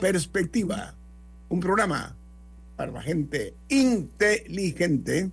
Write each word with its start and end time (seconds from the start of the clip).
Perspectiva, 0.00 0.94
un 1.48 1.60
programa 1.60 2.14
para 2.76 2.92
la 2.92 3.02
gente 3.02 3.54
inteligente 3.68 5.30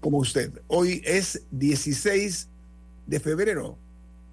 como 0.00 0.18
usted. 0.18 0.50
Hoy 0.68 1.02
es 1.04 1.42
16 1.50 2.48
de 3.06 3.20
febrero 3.20 3.76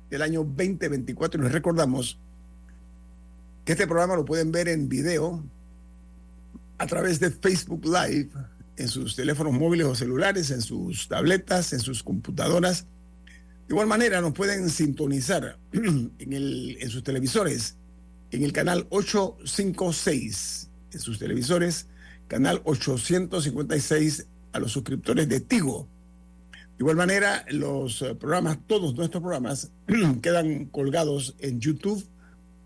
del 0.09 0.22
año 0.22 0.44
2024 0.44 1.39
y 1.39 1.44
les 1.44 1.52
recordamos 1.52 2.17
que 3.66 3.73
este 3.73 3.88
programa 3.88 4.16
lo 4.16 4.25
pueden 4.25 4.52
ver 4.52 4.69
en 4.69 4.88
video 4.88 5.44
a 6.78 6.88
través 6.88 7.19
de 7.19 7.31
Facebook 7.31 7.83
Live 7.85 8.30
en 8.78 8.88
sus 8.88 9.16
teléfonos 9.16 9.53
móviles 9.53 9.88
o 9.88 9.95
celulares, 9.95 10.52
en 10.52 10.61
sus 10.61 11.08
tabletas, 11.08 11.73
en 11.73 11.80
sus 11.80 12.03
computadoras. 12.03 12.85
De 13.67 13.73
igual 13.73 13.88
manera, 13.88 14.22
nos 14.22 14.33
pueden 14.33 14.69
sintonizar 14.69 15.58
en, 15.72 16.11
el, 16.19 16.78
en 16.80 16.89
sus 16.89 17.03
televisores, 17.03 17.75
en 18.31 18.44
el 18.44 18.52
canal 18.53 18.88
856, 18.89 20.70
en 20.94 21.00
sus 21.00 21.20
televisores, 21.20 21.88
canal 22.28 22.61
856 22.66 24.25
a 24.52 24.59
los 24.59 24.72
suscriptores 24.72 25.30
de 25.30 25.39
Tigo. 25.39 25.88
De 26.78 26.84
igual 26.84 26.95
manera, 26.95 27.45
los 27.50 28.02
eh, 28.02 28.14
programas, 28.16 28.59
todos 28.67 28.95
nuestros 28.95 29.22
programas, 29.22 29.72
quedan 30.22 30.66
colgados 30.66 31.36
en 31.39 31.59
YouTube 31.59 32.06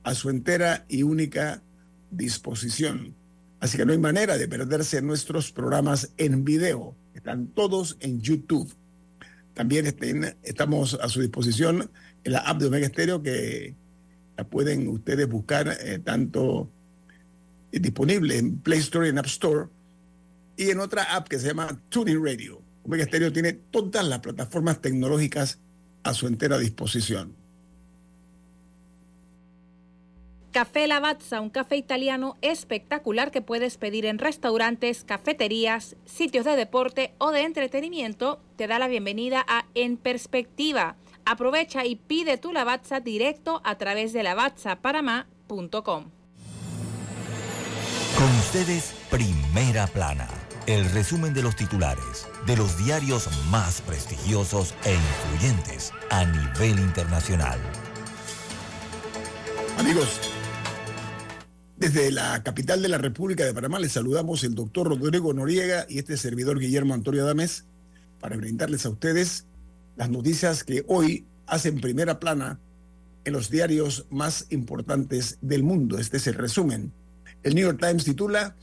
a 0.04 0.16
su 0.16 0.30
entera 0.30 0.86
y 0.90 1.04
única 1.04 1.62
disposición. 2.10 3.14
Así 3.60 3.78
que 3.78 3.86
no 3.86 3.94
hay 3.94 4.00
manera 4.00 4.38
de 4.38 4.48
perderse 4.48 5.02
nuestros 5.02 5.52
programas 5.52 6.10
en 6.18 6.44
video. 6.44 6.96
Están 7.14 7.48
todos 7.48 7.98
en 8.00 8.20
YouTube. 8.20 8.74
También 9.54 9.94
estamos 10.44 10.96
a 10.96 11.08
su 11.10 11.22
disposición 11.22 11.92
en 12.24 12.32
la 12.32 12.40
app 12.40 12.60
de 12.60 12.68
Omega 12.68 12.88
Stereo 12.88 13.22
que 13.22 13.76
pueden 14.46 14.88
ustedes 14.88 15.28
buscar 15.28 15.78
eh, 15.82 16.00
tanto 16.00 16.70
eh, 17.72 17.80
disponible 17.80 18.38
en 18.38 18.60
Play 18.60 18.80
Store 18.80 19.08
y 19.08 19.10
en 19.10 19.18
App 19.18 19.26
Store 19.28 19.68
y 20.58 20.70
en 20.70 20.80
otra 20.80 21.16
app 21.16 21.28
que 21.28 21.40
se 21.40 21.48
llama 21.48 21.80
Tuning 21.90 22.24
Radio. 22.24 22.62
Omega 22.84 23.06
Stereo 23.06 23.32
tiene 23.32 23.54
todas 23.54 24.06
las 24.08 24.20
plataformas 24.20 24.82
tecnológicas 24.82 25.60
a 26.04 26.14
su 26.14 26.28
entera 26.28 26.58
disposición. 26.58 27.36
Café 30.52 30.86
Lavazza, 30.86 31.40
un 31.40 31.50
café 31.50 31.78
italiano 31.78 32.36
espectacular 32.42 33.32
que 33.32 33.42
puedes 33.42 33.78
pedir 33.78 34.06
en 34.06 34.20
restaurantes, 34.20 35.06
cafeterías, 35.06 35.96
sitios 36.06 36.44
de 36.44 36.58
deporte 36.58 37.14
o 37.20 37.32
de 37.32 37.44
entretenimiento, 37.44 38.42
te 38.58 38.68
da 38.68 38.78
la 38.78 38.90
bienvenida 38.90 39.46
a 39.48 39.66
En 39.76 39.96
Perspectiva. 39.96 40.98
Aprovecha 41.26 41.86
y 41.86 41.96
pide 41.96 42.38
tu 42.38 42.52
Lavazza 42.52 43.00
directo 43.00 43.62
a 43.64 43.78
través 43.78 44.14
de 44.14 44.24
lavazzapanamá.com. 44.24 46.12
Con 48.18 48.30
ustedes, 48.40 48.94
Primera 49.10 49.88
Plana. 49.88 50.28
El 50.68 50.86
resumen 50.92 51.34
de 51.34 51.42
los 51.42 51.56
titulares 51.56 52.28
de 52.46 52.56
los 52.56 52.78
diarios 52.78 53.30
más 53.50 53.82
prestigiosos 53.82 54.74
e 54.84 54.94
influyentes 54.94 55.92
a 56.10 56.26
nivel 56.26 56.80
internacional. 56.80 57.60
Amigos, 59.78 60.20
desde 61.78 62.12
la 62.12 62.44
capital 62.44 62.82
de 62.82 62.90
la 62.90 62.98
República 62.98 63.44
de 63.44 63.54
Panamá 63.54 63.80
les 63.80 63.94
saludamos 63.94 64.44
el 64.44 64.54
doctor 64.54 64.88
Rodrigo 64.88 65.34
Noriega 65.34 65.86
y 65.90 66.00
este 66.00 66.18
servidor 66.18 66.60
Guillermo 66.60 66.94
Antonio 66.94 67.24
Adames 67.24 67.66
para 68.20 68.38
brindarles 68.38 68.86
a 68.86 68.90
ustedes 68.90 69.46
las 69.96 70.10
noticias 70.10 70.64
que 70.64 70.84
hoy 70.88 71.26
hacen 71.48 71.82
primera 71.82 72.20
plana 72.20 72.60
en 73.24 73.34
los 73.34 73.50
diarios 73.50 74.06
más 74.10 74.48
importantes 74.50 75.38
del 75.42 75.64
mundo. 75.64 75.98
Este 75.98 76.18
es 76.18 76.28
el 76.28 76.36
resumen. 76.36 76.92
El 77.44 77.56
New 77.56 77.66
York 77.66 77.80
Times 77.80 78.04
titula 78.04 78.56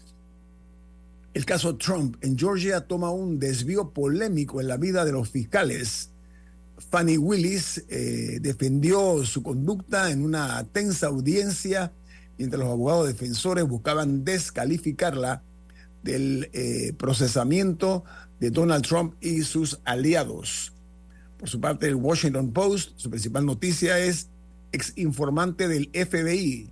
El 1.35 1.45
caso 1.45 1.77
Trump 1.77 2.17
en 2.23 2.39
Georgia 2.39 2.81
toma 2.81 3.11
un 3.11 3.39
desvío 3.39 3.91
polémico 3.91 4.61
en 4.61 4.69
la 4.69 4.77
vida 4.77 5.05
de 5.05 5.13
los 5.13 5.29
fiscales. 5.29 6.11
Fanny 6.91 7.19
Willis 7.19 7.85
eh, 7.89 8.39
defendió 8.41 9.25
su 9.25 9.43
conducta 9.43 10.11
en 10.11 10.23
una 10.23 10.65
tensa 10.65 11.09
audiencia 11.09 11.93
mientras 12.39 12.61
los 12.61 12.71
abogados 12.71 13.09
defensores 13.09 13.67
buscaban 13.67 14.25
descalificarla 14.25 15.43
del 16.03 16.49
eh, 16.53 16.95
procesamiento 16.97 18.05
de 18.39 18.51
Donald 18.51 18.87
Trump 18.87 19.15
y 19.21 19.43
sus 19.43 19.81
aliados. 19.85 20.73
Por 21.39 21.49
su 21.49 21.61
parte, 21.61 21.87
el 21.87 21.95
Washington 21.95 22.53
Post, 22.53 22.93
su 22.97 23.11
principal 23.11 23.47
noticia 23.47 23.99
es 23.99 24.29
ex 24.73 24.93
informante 24.97 25.69
del 25.69 25.89
FBI, 25.93 26.69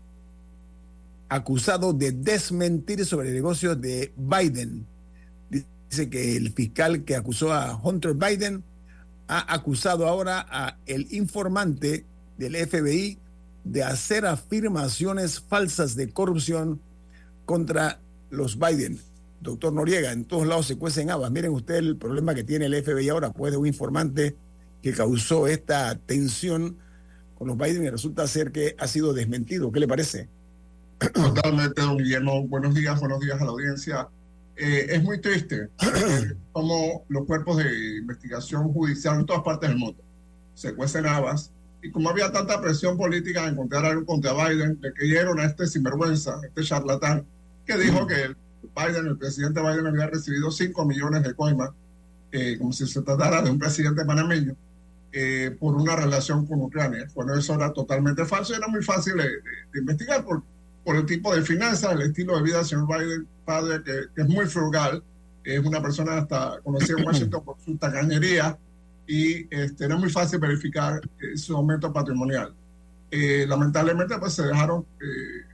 acusado 1.28 1.93
de 1.93 2.12
desmentir 2.12 3.05
sobre 3.06 3.32
negocios 3.32 3.81
de 3.81 4.12
Biden. 4.16 4.87
Dice 5.49 6.10
que 6.10 6.37
el 6.37 6.53
fiscal 6.53 7.05
que 7.05 7.15
acusó 7.15 7.53
a 7.53 7.81
Hunter 7.81 8.15
Biden 8.15 8.65
ha 9.28 9.55
acusado 9.55 10.06
ahora 10.06 10.47
a 10.50 10.76
el 10.87 11.06
informante 11.12 12.05
del 12.37 12.56
FBI 12.56 13.19
de 13.65 13.82
hacer 13.84 14.26
afirmaciones 14.26 15.41
falsas 15.41 15.94
de 15.97 16.10
corrupción 16.10 16.81
contra 17.44 18.00
los 18.31 18.59
Biden. 18.59 18.99
Doctor 19.41 19.72
Noriega, 19.72 20.12
en 20.12 20.25
todos 20.25 20.47
lados 20.47 20.66
se 20.66 20.76
cuecen 20.76 21.10
habas. 21.10 21.31
Miren 21.31 21.53
usted 21.53 21.76
el 21.76 21.97
problema 21.97 22.34
que 22.34 22.44
tiene 22.44 22.66
el 22.66 22.82
FBI 22.82 23.09
ahora, 23.09 23.31
pues 23.31 23.53
de 23.53 23.59
un 23.59 23.66
informante 23.66 24.34
que 24.87 24.93
causó 24.93 25.49
esta 25.49 25.99
tensión 25.99 26.77
con 27.37 27.49
los 27.49 27.59
Biden 27.59 27.83
y 27.83 27.91
resulta 27.91 28.25
ser 28.29 28.53
que 28.53 28.77
ha 28.79 28.87
sido 28.87 29.12
desmentido. 29.15 29.73
¿Qué 29.73 29.81
le 29.81 29.88
parece? 29.88 30.29
Totalmente, 31.12 31.83
don 31.83 31.99
Guillermo. 31.99 32.47
Buenos 32.47 32.73
días, 32.73 33.00
buenos 33.00 33.19
días 33.19 33.41
a 33.41 33.44
la 33.47 33.50
audiencia. 33.50 34.06
Eh, 34.55 34.87
es 34.91 35.03
muy 35.03 35.21
triste 35.21 35.71
ver 35.83 36.37
cómo 36.53 37.05
los 37.09 37.27
cuerpos 37.27 37.56
de 37.56 37.99
investigación 37.99 38.73
judicial 38.73 39.19
en 39.19 39.27
todas 39.27 39.43
partes 39.43 39.71
del 39.71 39.77
mundo 39.77 40.00
se 40.55 40.73
cuecen 40.73 41.05
habas 41.06 41.50
y 41.82 41.91
como 41.91 42.09
había 42.09 42.31
tanta 42.31 42.61
presión 42.61 42.97
política 42.97 43.43
de 43.43 43.49
encontrar 43.49 43.87
algo 43.87 44.06
contra 44.06 44.35
Biden, 44.35 44.79
le 44.81 44.93
creyeron 44.93 45.41
a 45.41 45.47
este 45.47 45.67
sinvergüenza, 45.67 46.39
este 46.47 46.62
charlatán, 46.62 47.25
que 47.67 47.77
dijo 47.77 48.06
que 48.06 48.23
el 48.23 48.37
Biden, 48.62 49.09
el 49.09 49.19
presidente 49.19 49.61
Biden 49.61 49.89
había 49.89 50.06
recibido 50.06 50.53
5 50.53 50.85
millones 50.85 51.25
de 51.25 51.35
coimas, 51.35 51.71
eh, 52.31 52.56
como 52.56 52.73
si 52.73 52.87
se 52.87 53.03
tratara 53.03 53.43
de 53.43 53.50
un 53.50 53.59
presidente 53.59 54.05
panameño, 54.05 54.55
eh, 55.19 55.51
por 55.59 55.75
una 55.75 55.97
relación 55.97 56.45
con 56.47 56.61
Ucrania. 56.61 57.07
Bueno, 57.15 57.35
eso 57.35 57.55
era 57.55 57.73
totalmente 57.73 58.25
falso 58.27 58.53
y 58.53 58.57
era 58.57 58.69
muy 58.69 58.83
fácil 58.83 59.15
de, 59.17 59.23
de- 59.25 59.41
de 59.73 59.79
investigar 59.81 60.23
por, 60.25 60.43
por 60.85 60.95
el 60.97 61.07
tipo 61.07 61.35
de 61.35 61.41
finanzas, 61.43 61.93
el 61.93 62.03
estilo 62.03 62.37
de 62.37 62.43
vida 62.43 62.59
del 62.59 62.67
señor 62.67 62.87
Biden, 62.87 63.27
padre, 63.45 63.83
que, 63.83 63.93
que 64.15 64.23
es 64.23 64.29
muy 64.29 64.47
frugal, 64.47 65.03
es 65.43 65.61
una 65.65 65.81
persona 65.81 66.19
hasta 66.19 66.61
conocida 66.63 66.99
en 66.99 67.07
Washington 67.07 67.43
por 67.45 67.57
su 67.65 67.77
tacañería 67.79 68.59
y 69.07 69.47
este, 69.55 69.85
era 69.87 69.97
muy 69.97 70.11
fácil 70.11 70.39
verificar 70.39 71.01
eh, 71.23 71.37
su 71.39 71.57
aumento 71.57 71.93
patrimonial. 71.93 72.53
Eh, 73.11 73.47
lamentablemente, 73.49 74.19
pues 74.19 74.35
se 74.35 74.43
dejaron, 74.43 74.85
eh, 75.01 75.45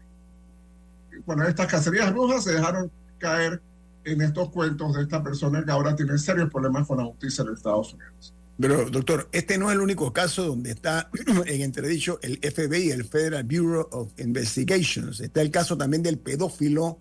bueno, 1.26 1.46
estas 1.46 1.66
cacerías 1.66 2.10
brujas 2.12 2.42
se 2.44 2.52
dejaron 2.54 2.90
caer 3.18 3.60
en 4.04 4.22
estos 4.22 4.50
cuentos 4.50 4.94
de 4.94 5.02
esta 5.02 5.22
persona 5.22 5.62
que 5.64 5.70
ahora 5.70 5.94
tiene 5.94 6.18
serios 6.18 6.50
problemas 6.50 6.86
con 6.88 6.96
la 6.98 7.04
justicia 7.04 7.44
en 7.44 7.52
Estados 7.54 7.94
Unidos. 7.94 8.32
Pero, 8.62 8.88
doctor, 8.88 9.28
este 9.32 9.58
no 9.58 9.70
es 9.70 9.74
el 9.74 9.82
único 9.82 10.12
caso 10.12 10.46
donde 10.46 10.70
está 10.70 11.10
en 11.46 11.62
entredicho 11.62 12.20
el 12.22 12.38
FBI, 12.38 12.92
el 12.92 13.04
Federal 13.04 13.42
Bureau 13.42 13.88
of 13.90 14.12
Investigations. 14.18 15.18
Está 15.20 15.42
el 15.42 15.50
caso 15.50 15.76
también 15.76 16.04
del 16.04 16.16
pedófilo. 16.18 16.98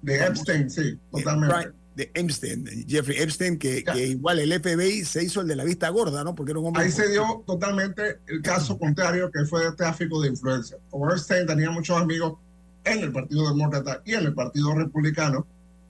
De 0.00 0.24
Epstein, 0.24 0.70
sí, 0.70 0.98
totalmente. 1.12 1.72
De 1.94 2.10
Epstein, 2.14 2.86
Jeffrey 2.88 3.18
Epstein, 3.18 3.58
que, 3.58 3.84
que, 3.84 4.06
igual 4.08 4.40
el 4.40 4.58
FBI 4.60 5.04
se 5.04 5.22
hizo 5.22 5.42
el 5.42 5.46
de 5.46 5.56
la 5.56 5.64
vista 5.64 5.90
gorda, 5.90 6.24
¿no? 6.24 6.34
Porque 6.34 6.52
era 6.52 6.60
un 6.60 6.66
hombre. 6.66 6.82
Ahí 6.82 6.90
se 6.90 7.08
dio 7.08 7.44
totalmente 7.46 8.18
el 8.26 8.40
caso 8.40 8.78
contrario, 8.78 9.30
que 9.30 9.44
fue 9.44 9.62
de 9.62 9.72
tráfico 9.72 10.22
de 10.22 10.30
influencia. 10.30 10.78
Como 10.90 11.10
Epstein 11.10 11.46
tenía 11.46 11.70
muchos 11.70 12.00
amigos 12.00 12.38
en 12.82 13.00
el 13.00 13.12
Partido 13.12 13.46
Demócrata 13.48 14.00
y 14.06 14.14
en 14.14 14.24
el 14.24 14.34
Partido 14.34 14.74
Republicano, 14.74 15.46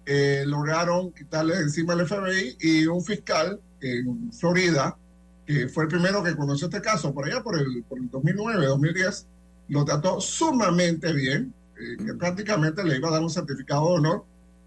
eh, 0.06 0.42
lograron 0.44 1.12
quitarle 1.12 1.54
encima 1.56 1.94
el 1.94 2.06
FBI 2.06 2.56
y 2.60 2.86
un 2.86 3.02
fiscal 3.02 3.60
en 3.80 4.32
Florida, 4.32 4.96
que 5.46 5.68
fue 5.68 5.84
el 5.84 5.88
primero 5.90 6.22
que 6.22 6.34
conoció 6.36 6.66
este 6.68 6.80
caso, 6.80 7.12
por 7.12 7.26
allá 7.26 7.42
por 7.42 7.58
el, 7.58 7.84
por 7.84 7.98
el 7.98 8.10
2009, 8.10 8.66
2010, 8.66 9.26
lo 9.68 9.84
trató 9.84 10.20
sumamente 10.20 11.12
bien, 11.12 11.52
eh, 11.78 11.96
que 12.04 12.14
prácticamente 12.14 12.84
le 12.84 12.96
iba 12.96 13.08
a 13.08 13.12
dar 13.12 13.22
un 13.22 13.30
certificado 13.30 13.88
de 13.88 13.94
honor. 13.94 14.24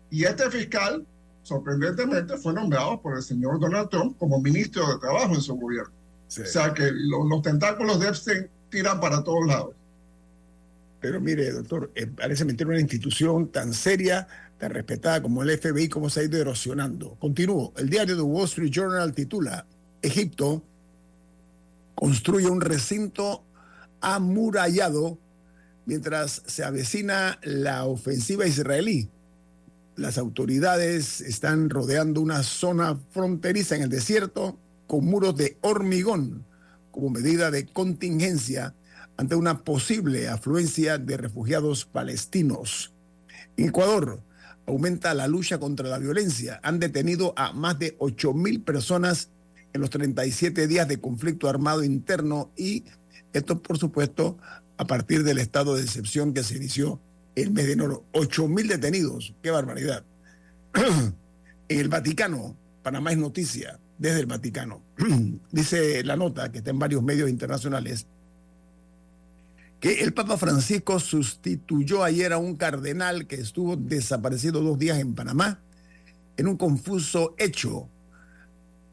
Y 0.10 0.24
este 0.24 0.50
fiscal, 0.50 1.06
sorprendentemente, 1.44 2.38
fue 2.38 2.54
nombrado 2.54 3.02
por 3.02 3.18
el 3.18 3.24
señor 3.24 3.60
Donald 3.60 3.90
Trump 3.90 4.18
como 4.18 4.40
ministro 4.42 4.88
de 4.88 5.00
Trabajo 5.00 5.34
en 5.34 5.42
su 5.42 5.56
gobierno. 5.56 5.92
Sí. 6.28 6.42
O 6.42 6.46
sea 6.46 6.74
que 6.74 6.92
lo, 6.92 7.28
los 7.28 7.42
tentáculos 7.42 8.00
de 8.00 8.10
Epstein 8.10 8.48
tiran 8.70 9.00
para 9.00 9.24
todos 9.24 9.46
lados. 9.48 9.74
Pero 11.00 11.22
mire, 11.22 11.52
doctor, 11.52 11.92
eh, 11.96 12.08
parece 12.08 12.44
meter 12.44 12.68
una 12.68 12.80
institución 12.80 13.48
tan 13.50 13.74
seria, 13.74 14.28
tan 14.58 14.72
respetada 14.72 15.22
como 15.22 15.44
el 15.44 15.58
FBI, 15.58 15.90
como 15.90 16.10
se 16.10 16.22
ha 16.22 16.24
ido 16.24 16.40
erosionando. 16.40 17.16
Continúo. 17.20 17.74
El 17.78 17.90
diario 17.90 18.16
The 18.16 18.24
Wall 18.24 18.46
Street 18.46 18.72
Journal 18.72 19.14
titula, 19.14 19.66
Egipto 20.02 20.64
construye 21.96 22.48
un 22.48 22.62
recinto 22.62 23.44
amurallado 24.02 25.18
mientras 25.86 26.44
se 26.46 26.64
avecina 26.64 27.40
la 27.44 27.86
ofensiva 27.86 28.46
israelí. 28.46 29.10
Las 29.96 30.18
autoridades 30.18 31.22
están 31.22 31.70
rodeando 31.70 32.22
una 32.22 32.44
zona 32.44 33.00
fronteriza 33.12 33.76
en 33.76 33.84
el 33.84 33.90
desierto 33.90 34.60
con 34.86 35.06
muros 35.06 35.36
de 35.36 35.58
hormigón 35.62 36.46
como 36.92 37.10
medida 37.10 37.52
de 37.52 37.66
contingencia 37.66 38.74
ante 39.18 39.36
una 39.36 39.64
posible 39.64 40.28
afluencia 40.28 40.98
de 40.98 41.18
refugiados 41.18 41.86
palestinos. 41.86 42.94
En 43.56 43.70
Ecuador 43.70 44.22
aumenta 44.68 45.14
la 45.14 45.28
lucha 45.28 45.58
contra 45.58 45.88
la 45.88 45.98
violencia. 45.98 46.60
Han 46.62 46.80
detenido 46.80 47.34
a 47.36 47.54
más 47.54 47.80
de 47.80 47.96
8 47.98 48.34
mil 48.34 48.62
personas 48.62 49.30
en 49.78 49.82
los 49.82 49.90
37 49.92 50.68
días 50.68 50.88
de 50.88 51.00
conflicto 51.00 51.48
armado 51.48 51.84
interno 51.84 52.52
y 52.58 52.84
esto, 53.32 53.62
por 53.62 53.78
supuesto, 53.78 54.38
a 54.78 54.86
partir 54.86 55.24
del 55.24 55.38
estado 55.38 55.76
de 55.76 55.84
excepción 55.84 56.34
que 56.34 56.44
se 56.44 56.58
inició 56.58 57.00
el 57.36 57.52
mes 57.52 57.68
de 57.68 57.74
enero. 57.74 58.04
8 58.12 58.48
mil 58.48 58.68
detenidos. 58.68 59.34
¡Qué 59.42 59.52
barbaridad! 59.52 60.04
en 60.74 61.14
el 61.80 61.88
Vaticano, 61.88 62.56
Panamá 62.84 63.12
es 63.12 63.18
noticia 63.18 63.80
desde 63.98 64.22
el 64.22 64.26
Vaticano. 64.26 64.82
Dice 65.52 66.04
la 66.04 66.16
nota 66.16 66.52
que 66.52 66.60
está 66.60 66.72
en 66.72 66.80
varios 66.80 67.04
medios 67.04 67.30
internacionales 67.30 68.06
que 69.80 70.02
el 70.02 70.12
Papa 70.14 70.38
Francisco 70.38 71.00
sustituyó 71.00 72.04
ayer 72.04 72.34
a 72.34 72.40
un 72.40 72.56
cardenal 72.56 73.28
que 73.28 73.36
estuvo 73.36 73.76
desaparecido 73.76 74.62
dos 74.62 74.80
días 74.80 74.98
en 74.98 75.14
Panamá 75.14 75.60
en 76.36 76.48
un 76.48 76.58
confuso 76.58 77.36
hecho. 77.38 77.88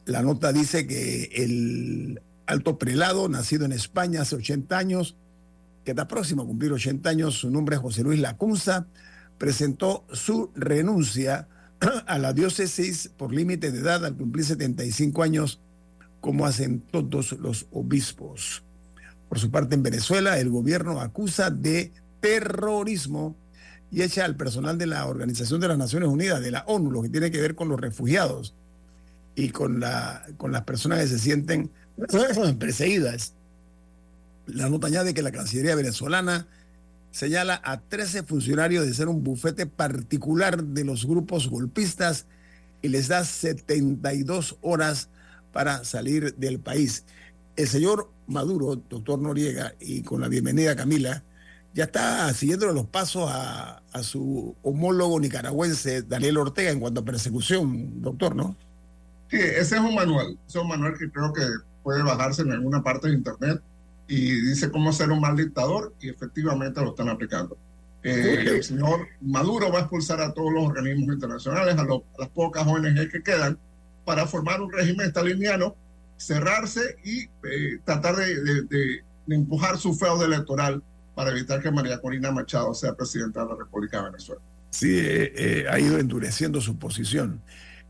La 0.07 0.21
nota 0.21 0.53
dice 0.53 0.87
que 0.87 1.31
el 1.35 2.21
alto 2.47 2.79
prelado, 2.79 3.29
nacido 3.29 3.65
en 3.65 3.73
España 3.73 4.23
hace 4.23 4.37
80 4.37 4.77
años, 4.77 5.17
que 5.85 5.93
está 5.93 6.09
próximo 6.09 6.43
a 6.43 6.47
cumplir 6.47 6.73
80 6.73 7.09
años, 7.09 7.35
su 7.39 7.51
nombre 7.51 7.77
es 7.77 7.83
José 7.83 8.03
Luis 8.03 8.21
Lacunza, 8.21 8.87
presentó 9.39 10.05
su 10.13 10.51
renuncia 10.55 11.49
a 12.07 12.19
la 12.19 12.35
diócesis 12.35 13.11
por 13.17 13.33
límite 13.33 13.73
de 13.73 13.81
edad 13.81 14.05
al 14.05 14.15
cumplir 14.15 14.45
75 14.45 15.23
años, 15.23 15.61
como 16.21 16.45
hacen 16.45 16.81
todos 16.81 17.33
los 17.33 17.67
obispos. 17.73 18.63
Por 19.31 19.39
su 19.39 19.51
parte, 19.51 19.75
en 19.75 19.83
Venezuela, 19.83 20.39
el 20.39 20.51
gobierno 20.51 21.01
acusa 21.01 21.51
de 21.51 21.93
terrorismo 22.21 23.35
y 23.91 24.03
echa 24.03 24.27
al 24.27 24.37
personal 24.37 24.77
de 24.77 24.87
la 24.87 25.07
Organización 25.07 25.61
de 25.61 25.69
las 25.69 25.79
Naciones 25.79 26.11
Unidas, 26.11 26.43
de 26.43 26.51
la 26.51 26.65
ONU, 26.67 26.91
lo 26.91 27.03
que 27.03 27.09
tiene 27.09 27.31
que 27.31 27.41
ver 27.41 27.55
con 27.55 27.69
los 27.69 27.81
refugiados 27.81 28.55
y 29.35 29.51
con, 29.51 29.81
la, 29.81 30.25
con 30.37 30.53
las 30.53 30.63
personas 30.63 31.01
que 31.01 31.09
se 31.09 31.19
sienten 31.19 31.71
perseguidas. 32.59 33.35
La 34.47 34.69
nota 34.69 34.89
añade 34.89 35.15
que 35.15 35.23
la 35.23 35.33
Cancillería 35.33 35.75
venezolana 35.75 36.47
señala 37.11 37.61
a 37.65 37.81
13 37.81 38.25
funcionarios 38.25 38.87
de 38.87 38.95
ser 38.95 39.09
un 39.09 39.23
bufete 39.23 39.67
particular 39.67 40.63
de 40.63 40.85
los 40.85 41.07
grupos 41.07 41.49
golpistas 41.49 42.27
y 42.83 42.89
les 42.89 43.09
da 43.09 43.25
72 43.25 44.57
horas 44.61 45.09
para 45.53 45.85
salir 45.85 46.35
del 46.35 46.59
país. 46.59 47.05
El 47.57 47.69
señor 47.69 48.11
Maduro, 48.27 48.77
doctor 48.77 49.19
Noriega, 49.19 49.75
y 49.81 50.03
con 50.03 50.21
la 50.21 50.29
bienvenida 50.29 50.75
Camila, 50.75 51.23
ya 51.73 51.85
está 51.85 52.33
siguiendo 52.35 52.67
los 52.73 52.87
pasos 52.87 53.31
a, 53.31 53.83
a, 53.93 54.03
su 54.03 54.55
homólogo 54.63 55.19
nicaragüense, 55.21 56.03
Daniel 56.03 56.39
Ortega, 56.39 56.71
en 56.71 56.81
cuanto 56.81 57.01
a 57.01 57.05
persecución, 57.05 58.03
doctor, 58.03 58.35
¿no? 58.35 58.57
Sí, 59.35 59.41
ese 59.41 59.75
es 59.75 59.81
un 59.81 59.97
manual, 59.97 60.39
es 60.47 60.55
un 60.55 60.69
manual 60.69 60.97
que 60.97 61.11
creo 61.11 61.33
que 61.33 61.43
puede 61.83 62.05
bajarse 62.05 62.43
en 62.43 62.53
alguna 62.53 62.85
parte 62.85 63.09
de 63.09 63.15
Internet 63.15 63.61
y 64.07 64.31
dice 64.31 64.71
cómo 64.71 64.93
ser 64.93 65.11
un 65.11 65.21
mal 65.21 65.37
dictador 65.37 65.93
y 66.01 66.09
efectivamente 66.09 66.81
lo 66.81 66.91
están 66.91 67.09
aplicando. 67.09 67.57
Eh, 68.05 68.45
el 68.47 68.63
señor 68.63 69.09
Maduro 69.21 69.73
va 69.73 69.79
a 69.79 69.81
expulsar 69.83 70.21
a 70.21 70.33
todos 70.33 70.53
los 70.53 70.65
organismos 70.65 71.15
internacionales, 71.15 71.77
a, 71.77 71.83
lo, 71.83 72.05
a 72.17 72.21
las 72.21 72.29
pocas 72.29 72.65
ONG 72.65 73.11
que 73.11 73.23
quedan, 73.25 73.59
para 74.05 74.27
formar 74.27 74.61
un 74.61 74.71
régimen 74.71 75.11
staliniano 75.11 75.75
cerrarse 76.17 76.97
y 77.03 77.23
eh, 77.23 77.81
tratar 77.85 78.15
de, 78.15 78.41
de, 78.41 78.63
de, 78.63 79.03
de, 79.27 79.35
empujar 79.35 79.79
su 79.79 79.95
fraude 79.95 80.27
electoral 80.27 80.81
para 81.17 81.31
evitar 81.31 81.61
que 81.61 81.73
María 81.73 81.99
Corina 81.99 82.31
Machado 82.31 82.73
sea 82.73 82.95
presidenta 82.95 83.43
de 83.43 83.49
la 83.49 83.57
República 83.57 83.99
de 83.99 84.11
Venezuela. 84.11 84.43
Sí, 84.71 84.97
eh, 84.97 85.67
ha 85.71 85.79
ido 85.81 85.99
endureciendo 85.99 86.61
su 86.61 86.77
posición. 86.79 87.41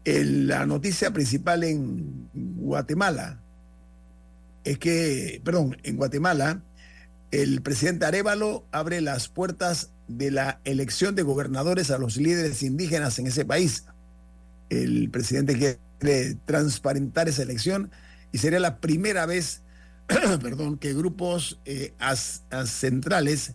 La 0.05 0.67
noticia 0.67 1.13
principal 1.13 1.65
en 1.65 2.29
Guatemala 2.35 3.41
es 4.65 4.79
que, 4.79 5.41
perdón, 5.45 5.79
en 5.83 5.97
Guatemala, 5.97 6.61
el 7.31 7.63
presidente 7.63 8.05
Arevalo 8.05 8.67
abre 8.71 9.01
las 9.01 9.29
puertas 9.29 9.91
de 10.09 10.31
la 10.31 10.61
elección 10.65 11.15
de 11.15 11.23
gobernadores 11.23 11.91
a 11.91 11.99
los 11.99 12.17
líderes 12.19 12.63
indígenas 12.63 13.19
en 13.19 13.29
ese 13.29 13.47
país. 13.47 13.85
El 14.69 15.09
presidente 15.11 15.57
quiere 15.57 16.37
transparentar 16.45 17.29
esa 17.29 17.43
elección 17.43 17.91
y 18.31 18.39
sería 18.39 18.61
la 18.61 18.79
primera 18.79 19.25
vez, 19.25 19.63
perdón, 20.07 20.77
que 20.77 20.93
grupos 20.93 21.61
eh, 21.65 21.95
as 21.99 22.43
centrales 22.67 23.55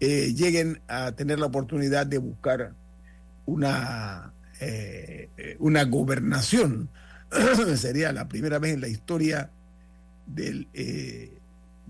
eh, 0.00 0.32
lleguen 0.34 0.80
a 0.88 1.12
tener 1.12 1.38
la 1.38 1.46
oportunidad 1.46 2.06
de 2.06 2.18
buscar 2.18 2.72
una, 3.44 4.32
eh, 4.60 5.56
una 5.58 5.84
gobernación. 5.84 6.88
sería 7.76 8.12
la 8.12 8.28
primera 8.28 8.58
vez 8.58 8.74
en 8.74 8.80
la 8.80 8.88
historia 8.88 9.50
del, 10.26 10.68
eh, 10.74 11.32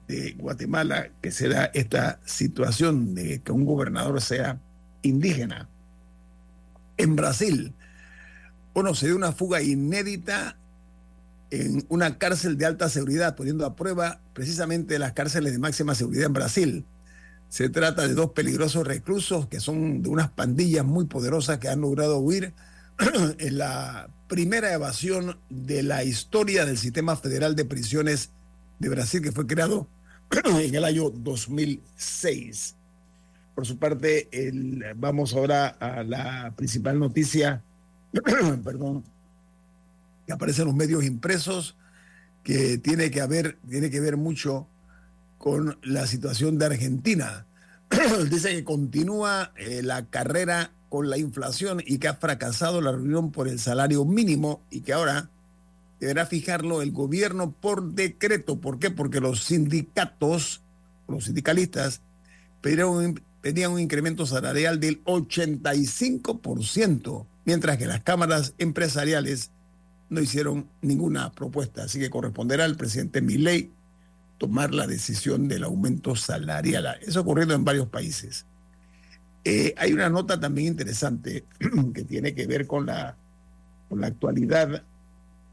de 0.06 0.32
Guatemala 0.32 1.10
que 1.20 1.30
se 1.30 1.48
da 1.48 1.66
esta 1.66 2.18
situación 2.24 3.14
de 3.14 3.40
que 3.40 3.52
un 3.52 3.64
gobernador 3.64 4.20
sea 4.20 4.58
indígena. 5.02 5.68
En 6.96 7.14
Brasil, 7.14 7.72
bueno, 8.74 8.94
se 8.94 9.06
dio 9.06 9.16
una 9.16 9.32
fuga 9.32 9.62
inédita 9.62 10.56
en 11.50 11.84
una 11.88 12.18
cárcel 12.18 12.58
de 12.58 12.66
alta 12.66 12.88
seguridad, 12.88 13.34
poniendo 13.36 13.64
a 13.64 13.76
prueba 13.76 14.20
precisamente 14.34 14.98
las 14.98 15.12
cárceles 15.12 15.52
de 15.52 15.58
máxima 15.58 15.94
seguridad 15.94 16.26
en 16.26 16.32
Brasil. 16.32 16.84
Se 17.48 17.70
trata 17.70 18.06
de 18.06 18.14
dos 18.14 18.32
peligrosos 18.32 18.86
reclusos 18.86 19.46
que 19.46 19.60
son 19.60 20.02
de 20.02 20.08
unas 20.08 20.30
pandillas 20.30 20.84
muy 20.84 21.06
poderosas 21.06 21.58
que 21.58 21.68
han 21.68 21.80
logrado 21.80 22.18
huir 22.18 22.52
en 23.38 23.58
la 23.58 24.08
primera 24.28 24.72
evasión 24.72 25.38
de 25.48 25.82
la 25.82 26.04
historia 26.04 26.66
del 26.66 26.76
sistema 26.76 27.16
federal 27.16 27.56
de 27.56 27.64
prisiones 27.64 28.30
de 28.78 28.88
Brasil 28.90 29.22
que 29.22 29.32
fue 29.32 29.46
creado 29.46 29.86
en 30.44 30.74
el 30.74 30.84
año 30.84 31.10
2006. 31.10 32.74
Por 33.54 33.66
su 33.66 33.78
parte, 33.78 34.28
vamos 34.96 35.34
ahora 35.34 35.68
a 35.80 36.04
la 36.04 36.52
principal 36.54 36.98
noticia, 36.98 37.62
perdón, 38.62 39.02
que 40.26 40.32
aparece 40.32 40.62
en 40.62 40.68
los 40.68 40.76
medios 40.76 41.02
impresos, 41.04 41.74
que 42.44 42.78
tiene 42.78 43.10
que, 43.10 43.56
tiene 43.68 43.90
que 43.90 44.00
ver 44.00 44.16
mucho 44.16 44.68
con 45.38 45.78
la 45.82 46.06
situación 46.06 46.58
de 46.58 46.66
Argentina. 46.66 47.46
Dice 48.30 48.50
que 48.50 48.64
continúa 48.64 49.52
eh, 49.56 49.82
la 49.82 50.06
carrera 50.06 50.72
con 50.88 51.08
la 51.08 51.18
inflación 51.18 51.82
y 51.84 51.98
que 51.98 52.08
ha 52.08 52.14
fracasado 52.14 52.80
la 52.80 52.92
reunión 52.92 53.30
por 53.30 53.48
el 53.48 53.58
salario 53.58 54.04
mínimo 54.04 54.62
y 54.70 54.80
que 54.80 54.92
ahora 54.92 55.28
deberá 56.00 56.26
fijarlo 56.26 56.82
el 56.82 56.92
gobierno 56.92 57.52
por 57.52 57.92
decreto. 57.92 58.58
¿Por 58.58 58.78
qué? 58.78 58.90
Porque 58.90 59.20
los 59.20 59.44
sindicatos, 59.44 60.60
los 61.06 61.24
sindicalistas, 61.24 62.00
pedían, 62.60 63.22
pedían 63.40 63.72
un 63.72 63.80
incremento 63.80 64.26
salarial 64.26 64.80
del 64.80 65.02
85%, 65.04 67.26
mientras 67.44 67.78
que 67.78 67.86
las 67.86 68.02
cámaras 68.02 68.54
empresariales 68.58 69.50
no 70.10 70.20
hicieron 70.20 70.66
ninguna 70.80 71.32
propuesta. 71.32 71.84
Así 71.84 71.98
que 71.98 72.10
corresponderá 72.10 72.64
al 72.64 72.76
presidente 72.76 73.20
Milei 73.20 73.70
tomar 74.38 74.72
la 74.72 74.86
decisión 74.86 75.48
del 75.48 75.64
aumento 75.64 76.16
salarial. 76.16 76.98
Eso 77.02 77.18
ha 77.18 77.22
ocurrido 77.22 77.54
en 77.54 77.64
varios 77.64 77.88
países. 77.88 78.46
Eh, 79.44 79.74
hay 79.76 79.92
una 79.92 80.08
nota 80.08 80.38
también 80.38 80.68
interesante 80.68 81.44
que 81.94 82.04
tiene 82.04 82.34
que 82.34 82.46
ver 82.46 82.66
con 82.66 82.86
la, 82.86 83.16
con 83.88 84.00
la 84.00 84.08
actualidad 84.08 84.82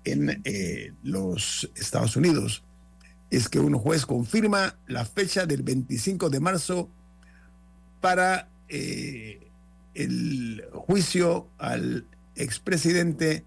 en 0.04 0.42
eh, 0.44 0.94
los 1.04 1.70
Estados 1.76 2.16
Unidos. 2.16 2.64
Es 3.32 3.50
que 3.50 3.60
un 3.60 3.74
juez 3.74 4.06
confirma 4.06 4.76
la 4.88 5.06
fecha 5.06 5.46
del 5.46 5.64
25 5.64 6.30
de 6.30 6.40
marzo 6.40 6.90
para 8.02 8.48
eh, 8.70 9.48
el 9.96 10.64
juicio 10.72 11.48
al 11.58 12.06
expresidente 12.36 13.44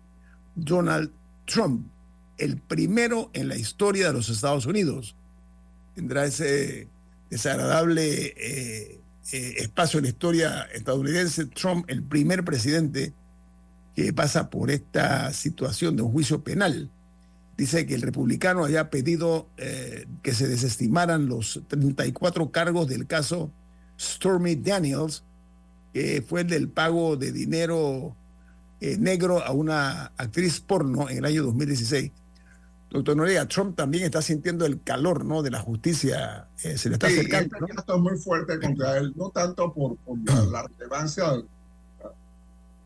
Donald 0.54 1.10
Trump, 1.44 1.86
el 2.38 2.56
primero 2.56 3.30
en 3.34 3.48
la 3.48 3.56
historia 3.56 4.08
de 4.08 4.14
los 4.14 4.28
Estados 4.28 4.66
Unidos. 4.66 5.14
Tendrá 5.98 6.26
ese 6.26 6.86
desagradable 7.28 8.32
eh, 8.36 9.00
eh, 9.32 9.54
espacio 9.56 9.98
en 9.98 10.04
la 10.04 10.10
historia 10.10 10.68
estadounidense, 10.72 11.46
Trump, 11.46 11.86
el 11.88 12.04
primer 12.04 12.44
presidente 12.44 13.12
que 13.96 14.12
pasa 14.12 14.48
por 14.48 14.70
esta 14.70 15.32
situación 15.32 15.96
de 15.96 16.02
un 16.02 16.12
juicio 16.12 16.44
penal. 16.44 16.88
Dice 17.56 17.84
que 17.84 17.96
el 17.96 18.02
republicano 18.02 18.64
haya 18.64 18.90
pedido 18.90 19.48
eh, 19.56 20.06
que 20.22 20.34
se 20.34 20.46
desestimaran 20.46 21.26
los 21.26 21.62
34 21.66 22.52
cargos 22.52 22.86
del 22.86 23.08
caso 23.08 23.50
Stormy 23.98 24.54
Daniels, 24.54 25.24
que 25.92 26.22
fue 26.22 26.42
el 26.42 26.46
del 26.46 26.68
pago 26.68 27.16
de 27.16 27.32
dinero 27.32 28.14
negro 28.80 29.44
a 29.44 29.50
una 29.50 30.12
actriz 30.16 30.60
porno 30.60 31.10
en 31.10 31.18
el 31.18 31.24
año 31.24 31.42
2016. 31.42 32.12
Doctor 32.90 33.16
Noriega, 33.16 33.46
Trump 33.46 33.76
también 33.76 34.04
está 34.04 34.22
sintiendo 34.22 34.64
el 34.64 34.82
calor 34.82 35.24
¿no? 35.24 35.42
de 35.42 35.50
la 35.50 35.60
justicia, 35.60 36.46
eh, 36.64 36.78
se 36.78 36.88
le 36.88 36.94
está 36.94 37.08
Sí, 37.08 37.18
acercando. 37.18 37.56
este 37.66 37.82
¿no? 37.92 37.98
muy 37.98 38.16
fuerte 38.16 38.58
contra 38.58 38.96
él, 38.96 39.12
no 39.14 39.28
tanto 39.30 39.72
por, 39.74 39.96
por 39.98 40.18
la, 40.24 40.44
la 40.46 40.62
relevancia 40.62 41.32
del, 41.32 41.44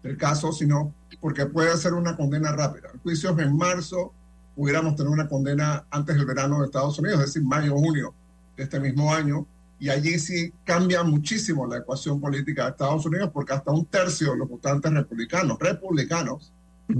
del 0.02 0.16
caso, 0.16 0.52
sino 0.52 0.92
porque 1.21 1.47
puede 1.47 1.76
ser 1.76 1.92
una 1.94 2.16
condena 2.16 2.50
rápida. 2.52 2.88
El 2.92 2.99
juicio 3.00 3.30
es 3.30 3.38
en 3.47 3.56
marzo, 3.56 4.12
pudiéramos 4.56 4.97
tener 4.97 5.11
una 5.12 5.28
condena 5.28 5.85
antes 5.90 6.16
del 6.16 6.26
verano 6.26 6.59
de 6.61 6.66
Estados 6.66 6.99
Unidos, 6.99 7.21
es 7.21 7.26
decir, 7.26 7.42
mayo 7.44 7.75
o 7.75 7.78
junio 7.78 8.12
de 8.56 8.64
este 8.64 8.80
mismo 8.80 9.14
año, 9.14 9.47
y 9.78 9.88
allí 9.88 10.18
sí 10.18 10.52
cambia 10.64 11.02
muchísimo 11.04 11.66
la 11.66 11.78
ecuación 11.78 12.21
política 12.21 12.64
de 12.64 12.71
Estados 12.71 13.06
Unidos, 13.06 13.30
porque 13.32 13.52
hasta 13.52 13.71
un 13.71 13.85
tercio 13.87 14.32
de 14.32 14.38
los 14.38 14.49
votantes 14.49 14.92
republicanos, 14.92 15.59
republicanos. 15.61 16.50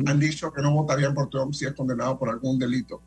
Han 0.06 0.18
dicho 0.20 0.52
que 0.52 0.62
no 0.62 0.72
votarían 0.72 1.14
por 1.14 1.28
Trump 1.30 1.54
si 1.54 1.64
es 1.66 1.72
condenado 1.72 2.18
por 2.18 2.28
algún 2.30 2.58
delito. 2.58 3.00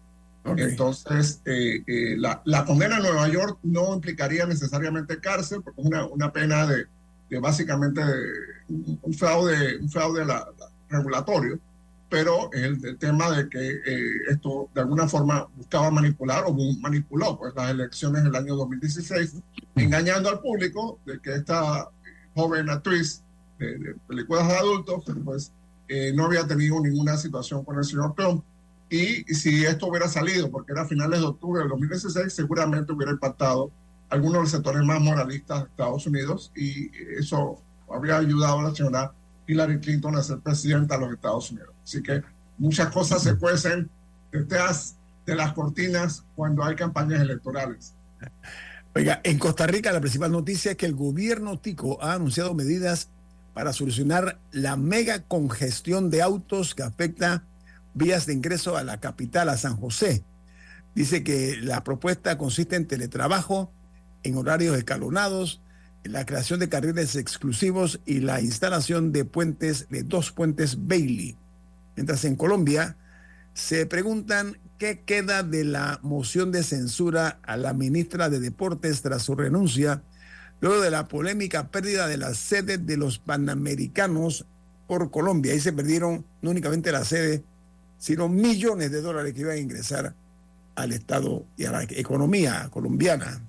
Ok. 0.44 0.60
Entonces, 0.60 1.42
eh, 1.46 1.84
eh, 1.88 2.16
la, 2.18 2.42
la 2.46 2.66
condena 2.66 2.98
en 2.98 3.04
Nueva 3.04 3.28
York 3.28 3.58
no 3.64 3.96
implicaría 3.96 4.46
necesariamente 4.46 5.20
cárcel, 5.20 5.62
porque 5.64 5.82
es 5.82 5.88
una, 5.88 6.06
una 6.06 6.32
pena 6.32 6.68
de, 6.68 6.86
de 7.30 7.40
básicamente 7.40 8.02
un 8.70 9.00
un 9.02 9.14
fraude, 9.14 9.78
un 9.80 9.90
fraude 9.90 10.26
la- 10.26 10.48
la- 10.60 10.70
regulatorio, 10.90 11.58
pero 12.10 12.52
el, 12.54 12.84
el 12.86 12.98
tema 12.98 13.32
de 13.36 13.50
que 13.50 13.60
eh, 13.60 14.10
esto 14.30 14.70
de 14.76 14.82
alguna 14.82 15.08
forma 15.08 15.48
buscaba 15.56 15.90
manipular 15.90 16.44
o 16.46 16.54
manipuló 16.80 17.38
pues, 17.38 17.54
las 17.56 17.72
elecciones 17.72 18.24
del 18.24 18.36
año 18.36 18.56
2016, 18.56 19.34
engañando 19.76 20.30
al 20.30 20.40
público 20.42 21.00
de 21.06 21.20
que 21.20 21.34
esta 21.36 21.88
joven 22.36 22.70
actriz 22.70 23.22
de, 23.58 23.78
de 23.80 23.96
películas 24.08 24.48
de 24.48 24.56
adultos 24.58 25.04
pues, 25.24 25.52
eh, 25.88 26.12
no 26.14 26.26
había 26.26 26.48
tenido 26.48 26.80
ninguna 26.80 27.18
situación 27.18 27.64
con 27.64 27.78
el 27.78 27.84
señor 27.84 28.14
Trump. 28.16 28.44
Y 28.90 29.24
si 29.34 29.66
esto 29.66 29.88
hubiera 29.88 30.08
salido, 30.08 30.52
porque 30.52 30.72
era 30.72 30.84
a 30.84 30.88
finales 30.88 31.20
de 31.20 31.26
octubre 31.26 31.60
del 31.60 31.70
2016, 31.70 32.32
seguramente 32.32 32.94
hubiera 32.94 33.12
impactado 33.12 33.72
algunos 34.10 34.34
de 34.34 34.42
los 34.42 34.52
sectores 34.52 34.84
más 34.84 35.02
moralistas 35.02 35.64
de 35.64 35.70
Estados 35.70 36.06
Unidos 36.06 36.52
y 36.56 36.92
eso 37.18 37.60
habría 37.90 38.18
ayudado 38.18 38.60
a 38.60 38.64
la 38.64 38.76
señora 38.76 39.12
Hillary 39.48 39.80
Clinton 39.80 40.16
a 40.16 40.24
ser 40.24 40.40
presidenta 40.40 40.96
de 40.96 41.06
los 41.06 41.14
Estados 41.14 41.52
Unidos. 41.52 41.70
Así 41.84 42.02
que 42.02 42.24
muchas 42.58 42.90
cosas 42.90 43.24
se 43.24 43.36
cuecen 43.36 43.90
detrás 44.32 44.96
de 45.26 45.36
las 45.36 45.54
cortinas 45.54 46.24
cuando 46.36 46.64
hay 46.64 46.76
campañas 46.76 47.22
electorales. 47.22 47.94
Oiga, 48.96 49.20
en 49.24 49.40
Costa 49.40 49.68
Rica 49.68 49.92
la 49.92 50.00
principal 50.00 50.32
noticia 50.32 50.72
es 50.72 50.78
que 50.78 50.86
el 50.86 50.96
gobierno 50.96 51.60
tico 51.60 52.02
ha 52.02 52.14
anunciado 52.14 52.54
medidas 52.54 53.10
para 53.56 53.72
solucionar 53.72 54.38
la 54.52 54.76
mega 54.76 55.24
congestión 55.24 56.10
de 56.10 56.22
autos 56.22 56.76
que 56.76 56.84
afecta 56.84 57.46
vías 57.94 58.26
de 58.26 58.34
ingreso 58.34 58.76
a 58.76 58.84
la 58.84 59.00
capital, 59.00 59.48
a 59.48 59.58
San 59.58 59.78
José. 59.78 60.26
Dice 60.94 61.24
que 61.24 61.56
la 61.62 61.82
propuesta 61.82 62.38
consiste 62.38 62.76
en 62.76 62.86
teletrabajo, 62.86 63.72
en 64.24 64.36
horarios 64.36 64.78
escalonados, 64.78 65.62
en 66.04 66.12
la 66.12 66.26
creación 66.26 66.60
de 66.60 66.68
carriles 66.68 67.16
exclusivos 67.16 68.02
y 68.06 68.20
la 68.20 68.42
instalación 68.42 69.14
de 69.14 69.24
puentes, 69.24 69.88
de 69.88 70.04
dos 70.04 70.34
puentes 70.34 70.86
Bailey. 70.86 71.38
Mientras 71.96 72.26
en 72.26 72.36
Colombia 72.36 72.98
se 73.54 73.86
preguntan 73.86 74.58
qué 74.78 75.00
queda 75.06 75.44
de 75.44 75.64
la 75.64 76.02
moción 76.04 76.52
de 76.52 76.62
censura 76.62 77.40
a 77.44 77.56
la 77.56 77.74
ministra 77.74 78.30
de 78.30 78.42
Deportes 78.42 79.02
tras 79.02 79.24
su 79.24 79.34
renuncia, 79.34 80.04
luego 80.62 80.82
de 80.82 80.92
la 80.92 81.08
polémica 81.08 81.68
pérdida 81.70 82.08
de 82.08 82.18
la 82.18 82.34
sede 82.34 82.78
de 82.78 82.98
los 82.98 83.20
Panamericanos 83.20 84.46
por 84.88 85.12
Colombia. 85.12 85.54
Ahí 85.54 85.60
se 85.60 85.74
perdieron 85.74 86.26
no 86.42 86.52
únicamente 86.52 86.92
la 86.92 87.04
sede, 87.06 87.44
sino 87.98 88.30
millones 88.30 88.92
de 88.92 89.02
dólares 89.02 89.34
que 89.34 89.42
iban 89.42 89.54
a 89.54 89.58
ingresar 89.60 90.14
al 90.76 90.92
Estado 90.92 91.46
y 91.58 91.66
a 91.66 91.72
la 91.72 91.84
economía 91.84 92.70
colombiana. 92.72 93.42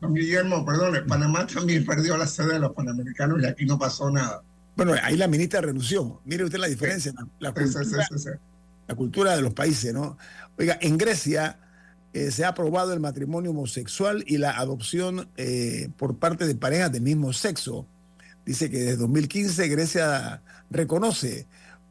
Don 0.00 0.14
Guillermo, 0.14 0.64
perdone, 0.66 1.02
Panamá 1.02 1.46
también 1.46 1.84
perdió 1.86 2.16
la 2.16 2.26
sede 2.26 2.54
de 2.54 2.58
los 2.60 2.72
Panamericanos 2.74 3.42
y 3.42 3.46
aquí 3.46 3.64
no 3.64 3.78
pasó 3.78 4.10
nada. 4.10 4.42
Bueno, 4.76 4.94
ahí 5.02 5.16
la 5.16 5.28
ministra 5.28 5.60
renunció. 5.60 6.20
Mire 6.24 6.44
usted 6.44 6.58
la 6.58 6.66
diferencia, 6.66 7.12
la, 7.16 7.26
la 7.38 7.54
Sí, 7.54 7.68
sí, 7.68 7.84
sí, 7.84 7.94
cultura 7.94 8.06
sí, 8.10 8.18
sí. 8.18 8.28
la 8.86 8.94
cultura 8.94 9.36
de 9.36 9.42
los 9.42 9.54
países, 9.54 9.94
¿no? 9.94 10.18
Oiga, 10.58 10.78
en 10.80 10.98
Grecia 10.98 11.58
eh, 12.14 12.30
se 12.30 12.44
ha 12.44 12.48
aprobado 12.50 12.92
el 12.92 13.00
matrimonio 13.00 13.50
homosexual 13.50 14.22
y 14.28 14.38
la 14.38 14.52
adopción 14.52 15.26
eh, 15.36 15.88
por 15.96 16.16
parte 16.16 16.46
de 16.46 16.54
parejas 16.54 16.92
del 16.92 17.02
mismo 17.02 17.32
sexo. 17.32 17.86
Dice 18.46 18.70
que 18.70 18.78
desde 18.78 18.96
2015 18.98 19.66
Grecia 19.66 20.40
reconoce 20.70 21.46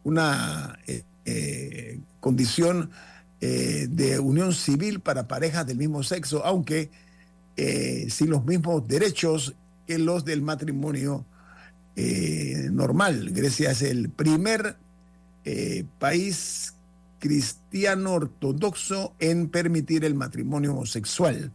una 0.05 0.79
eh, 0.87 1.99
condición 2.21 2.89
de 3.41 4.19
unión 4.19 4.53
civil 4.53 5.01
para 5.01 5.27
parejas 5.27 5.67
del 5.67 5.75
mismo 5.75 6.01
sexo, 6.01 6.45
aunque 6.45 6.89
sin 8.07 8.29
los 8.29 8.45
mismos 8.45 8.87
derechos 8.87 9.53
que 9.85 9.97
los 9.97 10.23
del 10.23 10.41
matrimonio 10.41 11.25
normal. 12.71 13.31
Grecia 13.31 13.71
es 13.71 13.81
el 13.81 14.07
primer 14.09 14.77
país 15.99 16.72
cristiano 17.23 18.15
ortodoxo 18.15 19.13
en 19.17 19.47
permitir 19.47 20.03
el 20.03 20.13
matrimonio 20.13 20.73
homosexual. 20.73 21.53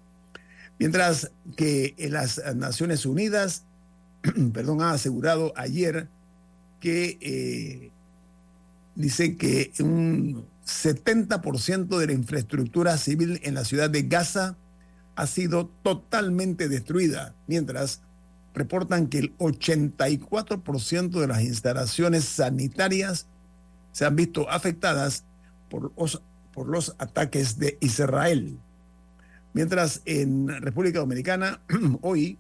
Mientras 0.79 1.31
que 1.57 1.95
en 1.99 2.15
las 2.15 2.43
Naciones 2.57 3.05
Unidas, 3.05 3.65
perdón, 4.55 4.81
ha 4.81 4.93
asegurado 4.93 5.53
ayer 5.57 6.09
que 6.81 7.19
eh, 7.21 7.91
dice 8.95 9.37
que 9.37 9.71
un 9.81 10.47
70% 10.65 11.99
de 11.99 12.07
la 12.07 12.13
infraestructura 12.15 12.97
civil 12.97 13.39
en 13.43 13.53
la 13.53 13.67
ciudad 13.67 13.91
de 13.91 14.05
Gaza 14.05 14.57
ha 15.17 15.27
sido 15.27 15.67
totalmente 15.83 16.71
destruida, 16.71 17.35
mientras 17.47 18.01
reportan 18.55 19.09
que 19.09 19.19
el 19.19 19.37
84% 19.37 21.21
de 21.21 21.27
las 21.27 21.43
instalaciones 21.43 22.25
sanitarias 22.25 23.27
se 23.93 24.07
han 24.07 24.17
visto 24.17 24.49
afectadas 24.49 25.25
por 25.69 25.93
los, 25.97 26.23
por 26.53 26.69
los 26.69 26.95
ataques 26.99 27.59
de 27.59 27.79
Israel. 27.81 28.59
Mientras 29.53 30.03
en 30.05 30.49
República 30.61 31.01
Dominicana 31.01 31.61
hoy 32.01 32.39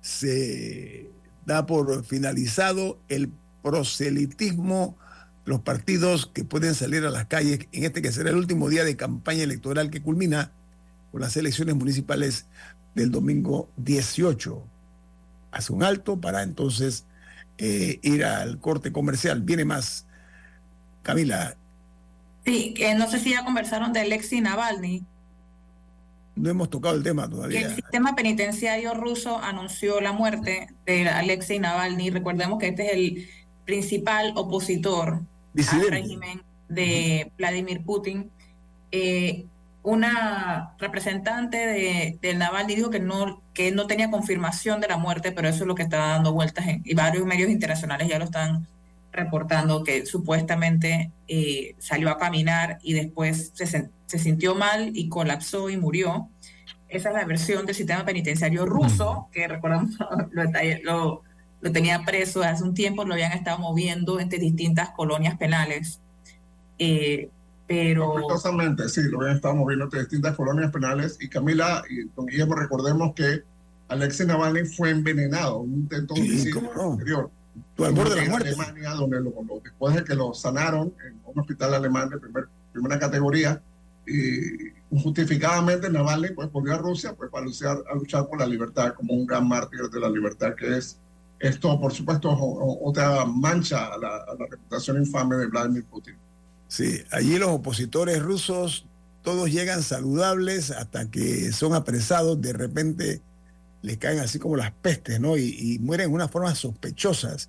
se 0.00 1.10
da 1.46 1.66
por 1.66 2.04
finalizado 2.04 2.98
el 3.08 3.30
proselitismo, 3.62 4.96
los 5.44 5.60
partidos 5.60 6.26
que 6.26 6.44
pueden 6.44 6.74
salir 6.74 7.04
a 7.04 7.10
las 7.10 7.26
calles 7.26 7.66
en 7.72 7.84
este 7.84 8.02
que 8.02 8.12
será 8.12 8.30
el 8.30 8.36
último 8.36 8.68
día 8.68 8.84
de 8.84 8.96
campaña 8.96 9.42
electoral 9.42 9.90
que 9.90 10.02
culmina 10.02 10.52
por 11.10 11.20
las 11.20 11.36
elecciones 11.36 11.74
municipales 11.74 12.46
del 12.94 13.10
domingo 13.10 13.68
18. 13.76 14.62
Hace 15.50 15.72
un 15.72 15.82
alto 15.82 16.20
para 16.20 16.42
entonces 16.42 17.04
eh, 17.58 17.98
ir 18.02 18.24
al 18.24 18.58
corte 18.58 18.92
comercial. 18.92 19.42
Viene 19.42 19.64
más. 19.64 20.06
Camila, 21.02 21.56
Sí, 22.44 22.74
que 22.74 22.94
no 22.94 23.08
sé 23.08 23.20
si 23.20 23.30
ya 23.30 23.44
conversaron 23.44 23.92
de 23.92 24.00
Alexei 24.00 24.40
Navalny. 24.40 25.04
no 26.34 26.50
hemos 26.50 26.70
tocado 26.70 26.96
el 26.96 27.02
tema 27.02 27.28
todavía. 27.28 27.68
el 27.68 27.74
sistema 27.76 28.16
penitenciario 28.16 28.94
ruso 28.94 29.38
anunció 29.38 30.00
la 30.00 30.12
muerte 30.12 30.68
de 30.86 31.08
Alexei 31.08 31.60
Navalny. 31.60 32.10
Recordemos 32.10 32.58
que 32.58 32.68
este 32.68 32.86
es 32.86 32.92
el 32.94 33.28
principal 33.64 34.32
opositor 34.34 35.22
al 35.70 35.90
régimen 35.90 36.42
de 36.68 37.30
Vladimir 37.38 37.84
Putin. 37.84 38.30
Eh, 38.90 39.46
una 39.84 40.74
representante 40.78 41.56
de, 41.58 42.18
del 42.20 42.38
Navalny 42.38 42.74
dijo 42.74 42.90
que 42.90 43.00
no, 43.00 43.42
que 43.52 43.70
no 43.72 43.86
tenía 43.86 44.10
confirmación 44.10 44.80
de 44.80 44.88
la 44.88 44.96
muerte, 44.96 45.32
pero 45.32 45.48
eso 45.48 45.62
es 45.64 45.66
lo 45.66 45.74
que 45.74 45.82
está 45.82 45.98
dando 45.98 46.32
vueltas 46.32 46.66
en, 46.66 46.82
y 46.84 46.94
varios 46.94 47.24
medios 47.24 47.50
internacionales 47.50 48.08
ya 48.08 48.18
lo 48.18 48.24
están 48.24 48.66
reportando, 49.12 49.84
que 49.84 50.06
supuestamente 50.06 51.10
eh, 51.28 51.74
salió 51.78 52.10
a 52.10 52.18
caminar 52.18 52.78
y 52.82 52.94
después 52.94 53.52
se, 53.54 53.66
se 54.06 54.18
sintió 54.18 54.54
mal 54.54 54.90
y 54.94 55.08
colapsó 55.08 55.68
y 55.70 55.76
murió. 55.76 56.28
Esa 56.88 57.08
es 57.10 57.14
la 57.14 57.24
versión 57.24 57.64
del 57.66 57.74
sistema 57.74 58.04
penitenciario 58.04 58.66
ruso, 58.66 59.28
que 59.32 59.48
recordamos 59.48 59.90
lo, 60.32 60.44
lo- 60.84 61.22
lo 61.60 61.70
tenía 61.70 62.04
preso 62.04 62.42
hace 62.42 62.64
un 62.64 62.74
tiempo, 62.74 63.04
lo 63.04 63.14
habían 63.14 63.30
estado 63.32 63.58
moviendo 63.58 64.18
entre 64.18 64.40
distintas 64.40 64.90
colonias 64.90 65.36
penales. 65.38 66.00
Eh, 66.78 67.30
pero 67.68 68.14
Sospechosamente, 68.14 68.88
sí, 68.88 69.02
lo 69.04 69.20
habían 69.20 69.36
estado 69.36 69.54
moviendo 69.54 69.84
entre 69.84 70.00
distintas 70.00 70.34
colonias 70.36 70.72
penales. 70.72 71.16
Y 71.20 71.28
Camila 71.28 71.84
y 71.88 72.08
don 72.16 72.26
Guillermo, 72.26 72.56
recordemos 72.56 73.14
que 73.14 73.42
Alexei 73.88 74.26
Navalny 74.26 74.64
fue 74.64 74.90
envenenado 74.90 75.62
en 75.62 75.70
un 75.72 75.78
intento 75.82 76.14
de 76.14 76.22
Sí, 76.22 76.28
homicidio 76.30 76.62
no. 76.74 76.92
anterior. 76.94 77.30
Tú 77.76 77.84
al 77.84 77.92
borde 77.92 78.10
de 78.10 78.16
la 78.16 78.22
en 78.24 78.30
muerte. 78.30 78.48
Alemania, 78.50 78.90
donde 78.90 79.20
lo- 79.20 79.32
después 79.62 79.94
de 79.94 80.04
que 80.04 80.14
lo 80.14 80.32
sanaron 80.34 80.92
en 81.06 81.20
un 81.24 81.38
hospital 81.40 81.74
alemán 81.74 82.08
de 82.10 82.18
primer- 82.18 82.48
primera 82.72 82.98
categoría, 82.98 83.60
y 84.06 84.72
justificadamente 85.02 85.88
Navalny 85.88 86.30
pues 86.30 86.50
volvió 86.50 86.74
a 86.74 86.78
Rusia 86.78 87.14
pues 87.14 87.30
para 87.30 87.44
luchar, 87.44 87.78
a 87.90 87.94
luchar 87.94 88.26
por 88.26 88.38
la 88.40 88.46
libertad 88.46 88.94
como 88.94 89.14
un 89.14 89.26
gran 89.26 89.46
mártir 89.46 89.80
de 89.90 90.00
la 90.00 90.10
libertad 90.10 90.54
que 90.54 90.76
es 90.76 90.96
esto 91.38 91.80
por 91.80 91.92
supuesto 91.92 92.30
otra 92.82 93.24
mancha 93.24 93.86
a 93.92 93.98
la, 93.98 94.16
a 94.16 94.34
la 94.38 94.46
reputación 94.50 94.96
infame 94.98 95.36
de 95.36 95.46
Vladimir 95.46 95.84
Putin. 95.84 96.14
Sí, 96.68 97.02
allí 97.10 97.38
los 97.38 97.50
opositores 97.50 98.20
rusos 98.22 98.84
todos 99.22 99.50
llegan 99.50 99.82
saludables 99.82 100.70
hasta 100.72 101.10
que 101.10 101.52
son 101.52 101.74
apresados, 101.74 102.40
de 102.40 102.52
repente 102.52 103.20
les 103.82 103.98
caen 103.98 104.20
así 104.20 104.38
como 104.38 104.56
las 104.56 104.72
pestes, 104.72 105.20
¿no? 105.20 105.36
Y, 105.36 105.78
mueren 105.80 106.08
de 106.08 106.14
unas 106.14 106.30
formas 106.30 106.58
sospechosas. 106.58 107.48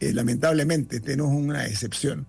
Eh, 0.00 0.12
lamentablemente, 0.12 0.96
este 0.96 1.16
no 1.16 1.26
es 1.26 1.32
una 1.32 1.66
excepción. 1.66 2.26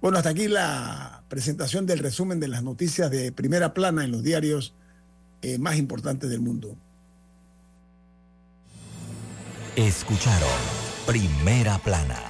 Bueno, 0.00 0.18
hasta 0.18 0.30
aquí 0.30 0.48
la 0.48 1.22
presentación 1.28 1.86
del 1.86 2.00
resumen 2.00 2.40
de 2.40 2.48
las 2.48 2.62
noticias 2.62 3.10
de 3.10 3.32
primera 3.32 3.74
plana 3.74 4.04
en 4.04 4.12
los 4.12 4.22
diarios 4.22 4.72
eh, 5.42 5.58
más 5.58 5.76
importantes 5.76 6.30
del 6.30 6.40
mundo. 6.40 6.76
Escucharon 9.76 10.48
Primera 11.06 11.78
Plana, 11.78 12.20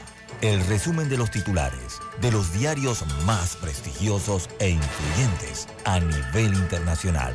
el 0.42 0.64
resumen 0.66 1.08
de 1.08 1.16
los 1.16 1.30
titulares 1.30 2.00
de 2.20 2.32
los 2.32 2.52
diarios 2.52 3.04
más 3.25 3.56
prestigiosos 3.56 4.49
e 4.58 4.70
influyentes 4.70 5.68
a 5.85 6.00
nivel 6.00 6.54
internacional. 6.54 7.35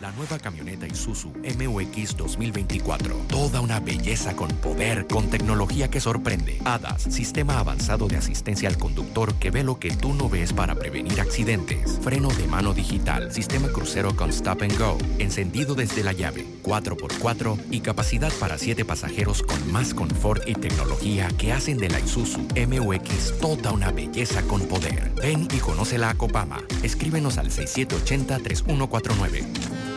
La 0.00 0.10
nueva 0.12 0.38
camioneta 0.38 0.86
Isuzu 0.86 1.34
MUX 1.56 2.16
2024. 2.16 3.26
Toda 3.28 3.60
una 3.60 3.80
belleza 3.80 4.34
con 4.34 4.48
poder, 4.48 5.06
con 5.06 5.28
tecnología 5.30 5.88
que 5.88 6.00
sorprende. 6.00 6.58
ADAS, 6.64 7.02
sistema 7.02 7.60
avanzado 7.60 8.08
de 8.08 8.16
asistencia 8.16 8.68
al 8.68 8.76
conductor 8.76 9.36
que 9.36 9.52
ve 9.52 9.62
lo 9.62 9.78
que 9.78 9.92
tú 9.92 10.12
no 10.12 10.28
ves 10.28 10.52
para 10.52 10.74
prevenir 10.74 11.20
accidentes. 11.20 12.00
Freno 12.02 12.30
de 12.30 12.48
mano 12.48 12.74
digital, 12.74 13.32
sistema 13.32 13.68
crucero 13.68 14.16
con 14.16 14.30
stop 14.30 14.62
and 14.62 14.76
go, 14.76 14.98
encendido 15.18 15.76
desde 15.76 16.02
la 16.02 16.12
llave, 16.12 16.44
4x4 16.64 17.56
y 17.70 17.78
capacidad 17.80 18.32
para 18.40 18.58
7 18.58 18.84
pasajeros 18.84 19.44
con 19.44 19.72
más 19.72 19.94
confort 19.94 20.42
y 20.48 20.54
tecnología 20.54 21.28
que 21.38 21.52
hacen 21.52 21.78
de 21.78 21.88
la 21.88 22.00
Isuzu 22.00 22.40
MUX 22.68 23.38
toda 23.38 23.70
una 23.72 23.92
belleza 23.92 24.42
con 24.42 24.62
poder. 24.62 25.12
Ven 25.22 25.46
y 25.54 25.58
conoce 25.58 25.98
la 25.98 26.14
Copama. 26.14 26.64
Escríbenos 26.82 27.38
al 27.38 27.50
6780-3149. 27.50 29.93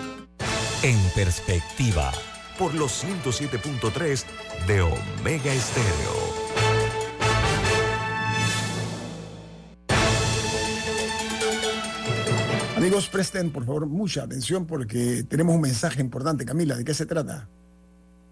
En 0.84 1.00
perspectiva, 1.16 2.12
por 2.58 2.74
los 2.74 3.04
107.3 3.04 4.26
de 4.68 4.82
Omega 4.82 5.54
Estéreo. 5.54 6.38
Amigos, 12.76 13.10
presten 13.10 13.52
por 13.52 13.66
favor 13.66 13.88
mucha 13.88 14.24
atención 14.24 14.66
porque 14.66 15.24
tenemos 15.24 15.56
un 15.56 15.62
mensaje 15.62 16.00
importante. 16.00 16.46
Camila, 16.46 16.76
¿de 16.76 16.86
qué 16.86 16.94
se 16.94 17.06
trata? 17.06 17.48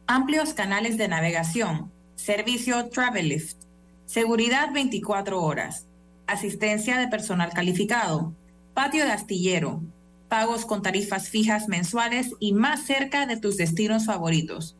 amplios 0.07 0.53
canales 0.53 0.97
de 0.97 1.07
navegación, 1.07 1.91
servicio 2.15 2.89
Travelift, 2.89 3.57
seguridad 4.05 4.71
24 4.71 5.41
horas, 5.41 5.87
asistencia 6.27 6.97
de 6.97 7.07
personal 7.07 7.51
calificado, 7.53 8.33
patio 8.73 9.05
de 9.05 9.11
astillero, 9.11 9.81
pagos 10.29 10.65
con 10.65 10.81
tarifas 10.81 11.29
fijas 11.29 11.67
mensuales 11.67 12.31
y 12.39 12.53
más 12.53 12.85
cerca 12.85 13.25
de 13.25 13.35
tus 13.37 13.57
destinos 13.57 14.05
favoritos. 14.05 14.77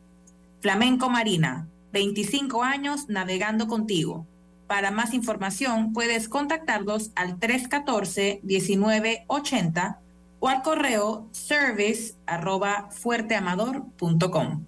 Flamenco 0.60 1.10
Marina, 1.10 1.68
25 1.92 2.62
años 2.62 3.08
navegando 3.08 3.68
contigo. 3.68 4.26
Para 4.66 4.90
más 4.90 5.14
información 5.14 5.92
puedes 5.92 6.28
contactarlos 6.28 7.12
al 7.14 7.38
314-1980 7.38 9.98
o 10.40 10.48
al 10.48 10.62
correo 10.62 11.28
service 11.32 12.14
arroba 12.26 12.90
fuerteamador.com. 12.90 14.64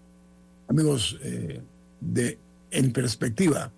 Amigos, 0.69 1.19
eh, 1.23 1.61
de 2.01 2.39
En 2.71 2.93
Perspectiva. 2.93 3.73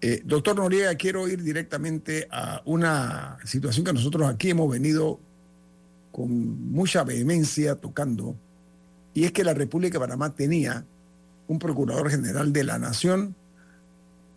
Eh, 0.00 0.22
doctor 0.24 0.56
Noriega, 0.56 0.94
quiero 0.96 1.28
ir 1.28 1.42
directamente 1.42 2.26
a 2.30 2.62
una 2.64 3.36
situación 3.44 3.84
que 3.84 3.92
nosotros 3.92 4.26
aquí 4.28 4.48
hemos 4.50 4.70
venido 4.70 5.20
con 6.14 6.70
mucha 6.70 7.02
vehemencia 7.02 7.74
tocando, 7.74 8.36
y 9.14 9.24
es 9.24 9.32
que 9.32 9.42
la 9.42 9.52
República 9.52 9.94
de 9.94 10.04
Panamá 10.04 10.32
tenía 10.32 10.84
un 11.48 11.58
procurador 11.58 12.08
general 12.08 12.52
de 12.52 12.62
la 12.62 12.78
Nación 12.78 13.34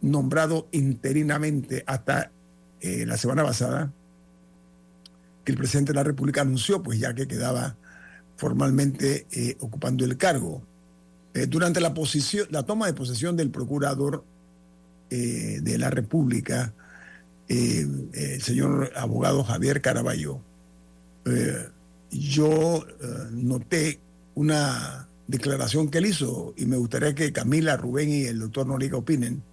nombrado 0.01 0.67
interinamente 0.71 1.83
hasta 1.85 2.31
eh, 2.81 3.05
la 3.05 3.15
semana 3.15 3.43
pasada, 3.43 3.93
que 5.45 5.51
el 5.51 5.57
presidente 5.59 5.91
de 5.91 5.97
la 5.97 6.03
República 6.03 6.41
anunció, 6.41 6.81
pues 6.81 6.97
ya 6.97 7.13
que 7.13 7.27
quedaba 7.27 7.75
formalmente 8.37 9.27
eh, 9.29 9.55
ocupando 9.59 10.03
el 10.03 10.17
cargo. 10.17 10.63
Eh, 11.35 11.45
durante 11.45 11.79
la, 11.79 11.93
la 12.49 12.63
toma 12.63 12.87
de 12.87 12.93
posesión 12.93 13.37
del 13.37 13.51
procurador 13.51 14.23
de 15.11 15.77
la 15.77 15.91
República, 15.91 16.73
el 17.47 18.41
señor 18.41 18.91
abogado 18.95 19.43
Javier 19.43 19.79
Caraballo, 19.79 20.41
yo 22.11 22.85
noté 23.31 23.99
una 24.35 25.07
declaración 25.27 25.89
que 25.89 25.97
él 25.97 26.05
hizo 26.05 26.53
y 26.57 26.65
me 26.65 26.77
gustaría 26.77 27.13
que 27.13 27.33
Camila, 27.33 27.77
Rubén 27.77 28.09
y 28.09 28.23
el 28.23 28.39
doctor 28.39 28.67
Noriega 28.67 28.97
opinen. 28.97 29.43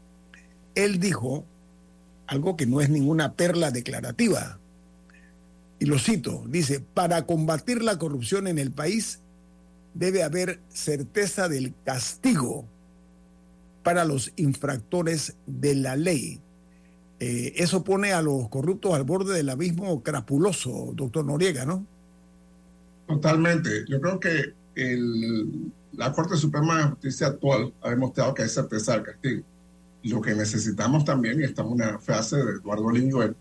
Él 0.74 1.00
dijo 1.00 1.44
algo 2.26 2.56
que 2.56 2.66
no 2.66 2.80
es 2.80 2.88
ninguna 2.88 3.32
perla 3.34 3.70
declarativa, 3.70 4.58
y 5.78 5.86
lo 5.86 5.98
cito, 5.98 6.44
dice, 6.48 6.80
para 6.80 7.26
combatir 7.26 7.82
la 7.82 7.98
corrupción 7.98 8.46
en 8.46 8.58
el 8.58 8.70
país 8.70 9.18
debe 9.92 10.22
haber 10.22 10.60
certeza 10.72 11.48
del 11.48 11.74
castigo 11.84 12.64
para 13.82 14.04
los 14.04 14.32
infractores 14.36 15.34
de 15.46 15.74
la 15.74 15.96
ley. 15.96 16.40
Eh, 17.26 17.54
eso 17.56 17.82
pone 17.82 18.12
a 18.12 18.20
los 18.20 18.50
corruptos 18.50 18.92
al 18.92 19.04
borde 19.04 19.32
del 19.32 19.48
abismo 19.48 20.02
crapuloso, 20.02 20.92
doctor 20.94 21.24
Noriega, 21.24 21.64
¿no? 21.64 21.86
Totalmente. 23.06 23.86
Yo 23.88 23.98
creo 23.98 24.20
que 24.20 24.52
la 25.96 26.12
Corte 26.12 26.36
Suprema 26.36 26.76
de 26.76 26.90
Justicia 26.90 27.28
actual 27.28 27.72
ha 27.80 27.88
demostrado 27.88 28.34
que 28.34 28.42
hay 28.42 28.50
certeza 28.50 28.92
del 28.92 29.04
castigo. 29.04 29.42
Lo 30.02 30.20
que 30.20 30.34
necesitamos 30.34 31.06
también, 31.06 31.40
y 31.40 31.44
estamos 31.44 31.80
en 31.80 31.88
una 31.88 31.98
frase 31.98 32.36
de 32.36 32.52
Eduardo 32.58 32.90
Linguel, 32.90 33.34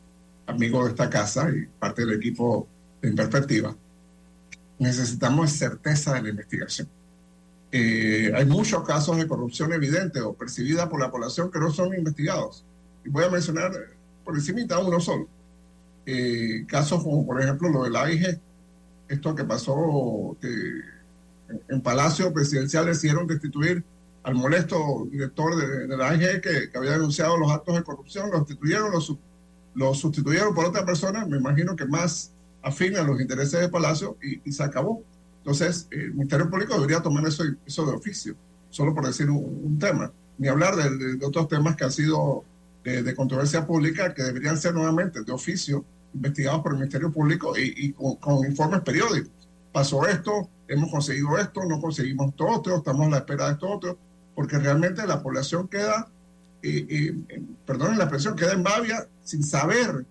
amigo 0.46 0.86
de 0.86 0.91
esta 0.91 1.10
casa 1.10 1.50
y 1.50 1.65
parte 1.78 2.06
del 2.06 2.15
equipo 2.15 2.69
de 3.02 3.12
Perspectiva, 3.12 3.76
necesitamos 4.80 5.52
certeza 5.52 6.13
de 6.13 6.22
la 6.22 6.30
investigación. 6.30 6.88
Eh, 7.74 8.32
hay 8.34 8.46
muchos 8.46 8.86
casos 8.86 9.17
de 9.17 9.28
corrupción 9.28 9.74
evidente 9.74 10.22
o 10.22 10.32
percibida 10.32 10.88
por 10.88 11.02
la 11.02 11.12
población 11.12 11.52
que 11.52 11.60
no 11.60 11.69
son 11.69 11.93
investigados. 11.93 12.63
Voy 13.06 13.24
a 13.24 13.30
mencionar 13.30 13.72
por 14.24 14.36
encima 14.36 14.80
uno 14.80 15.00
solo. 15.00 15.28
Eh, 16.06 16.66
casos 16.68 17.04
como, 17.04 17.26
por 17.26 17.42
ejemplo, 17.42 17.70
lo 17.70 17.84
del 17.84 17.96
AIG, 17.96 18.39
esto 19.08 19.36
que 19.36 19.44
pasó 19.44 20.36
que 20.42 20.50
en 21.70 21.82
Palacio 21.82 22.34
Presidencial 22.34 22.86
decidieron 22.86 23.28
destituir 23.28 23.84
al 24.24 24.36
molesto 24.36 25.08
director 25.12 25.56
de, 25.56 25.88
de 25.88 25.98
la 25.98 26.10
AIG 26.10 26.42
que, 26.42 26.70
había 26.78 26.92
denunciado 26.92 27.38
los 27.38 27.52
actos 27.52 27.76
de 27.76 27.84
corrupción, 27.84 28.32
lo 28.32 28.39
destituyeron, 28.39 28.92
lo, 29.76 29.94
sustituyeron 29.94 30.54
por 30.54 30.66
otra 30.66 30.86
persona, 30.86 31.26
me 31.26 31.38
imagino 31.38 31.76
que 31.76 31.86
más 31.86 32.32
afín 32.62 32.96
a 32.96 33.04
los 33.04 33.20
intereses 33.20 33.60
de 33.60 33.70
Palacio 33.70 34.18
y, 34.22 34.52
se 34.52 34.63
acabó. 34.63 35.04
Entonces, 35.39 35.88
el 35.92 36.13
Ministerio 36.13 36.50
Público 36.50 36.76
debería 36.76 37.02
tomar 37.02 37.26
eso 37.28 37.44
de 37.86 37.92
oficio, 37.92 38.36
solo 38.70 38.96
por 38.96 39.06
decir 39.06 39.30
un, 39.30 39.78
tema, 39.78 40.12
ni 40.38 40.48
hablar 40.48 40.76
de, 40.76 41.26
otros 41.26 41.50
temas 41.50 41.76
que 41.76 41.84
han 41.84 41.92
sido 41.92 42.46
de, 42.84 43.15
controversia 43.15 43.65
pública 43.65 44.13
que 44.13 44.24
deberían 44.24 44.58
ser 44.58 44.74
nuevamente 44.74 45.24
de 45.24 45.32
oficio, 45.32 45.86
investigados 46.13 46.62
por 46.62 46.74
el 46.74 46.80
Ministerio 46.80 47.12
Público 47.12 47.54
y, 47.58 47.93
con, 47.93 48.46
informes 48.46 48.82
periódicos. 48.82 49.32
Pasó 49.72 50.06
esto, 50.06 50.50
hemos 50.67 50.91
conseguido 50.91 51.38
esto, 51.38 51.63
no 51.65 51.82
conseguimos 51.82 52.30
esto 52.30 52.46
otro, 52.48 52.78
estamos 52.78 53.08
a 53.08 53.10
la 53.10 53.17
espera 53.17 53.48
de 53.48 53.54
esto 53.54 53.69
otro, 53.69 53.98
porque 54.36 54.60
realmente 54.60 55.06
la 55.08 55.22
población 55.22 55.67
queda 55.67 56.08
eh, 56.65 57.13
perdón 57.65 57.98
la 57.98 58.06
expresión, 58.06 58.38
queda 58.38 58.54
en 58.54 58.63
Bavia 58.63 59.06
sin 59.26 59.43
saber 59.43 60.06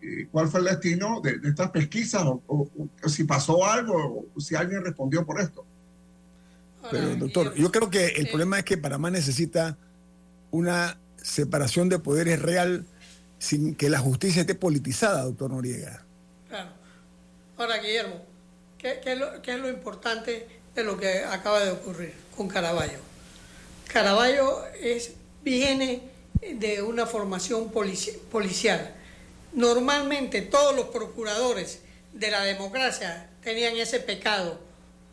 eh, 0.00 0.26
cuál 0.32 0.48
fue 0.48 0.60
el 0.60 0.66
destino 0.66 1.20
de, 1.20 1.38
estas 1.44 1.70
pesquisas 1.70 2.24
o, 2.24 2.68
si 3.06 3.22
pasó 3.22 3.64
algo 3.64 4.26
o 4.34 4.40
si 4.40 4.56
alguien 4.56 4.84
respondió 4.84 5.24
por 5.24 5.40
esto. 5.40 5.64
Pero 6.90 7.14
doctor, 7.14 7.54
yo 7.54 7.70
creo 7.70 7.88
que 7.88 8.06
el 8.08 8.26
problema 8.26 8.58
es 8.58 8.64
que 8.64 8.76
Panamá 8.76 9.10
necesita 9.10 9.76
una 10.50 10.98
separación 11.22 11.88
de 11.88 11.98
poderes 11.98 12.40
real 12.40 12.86
sin 13.38 13.74
que 13.74 13.90
la 13.90 13.98
justicia 13.98 14.42
esté 14.42 14.54
politizada, 14.54 15.22
doctor 15.24 15.50
Noriega. 15.50 16.04
Claro. 16.48 16.70
Ahora, 17.56 17.78
Guillermo, 17.78 18.22
¿qué, 18.78 19.00
es 19.04 19.18
lo, 19.18 19.42
¿qué, 19.42 19.54
es 19.54 19.60
lo, 19.60 19.68
importante 19.68 20.46
de 20.74 20.84
lo 20.84 20.98
que 20.98 21.24
acaba 21.24 21.64
de 21.64 21.70
ocurrir 21.72 22.12
con 22.36 22.48
Caraballo? 22.48 22.98
Caraballo 23.88 24.64
es 24.80 25.12
viene 25.42 26.02
de 26.40 26.82
una 26.82 27.06
formación 27.06 27.70
policial. 27.70 28.94
Normalmente 29.52 30.42
todos 30.42 30.74
los 30.74 30.86
procuradores 30.86 31.80
de 32.12 32.30
la 32.30 32.42
democracia 32.42 33.28
tenían 33.42 33.76
ese 33.76 34.00
pecado, 34.00 34.58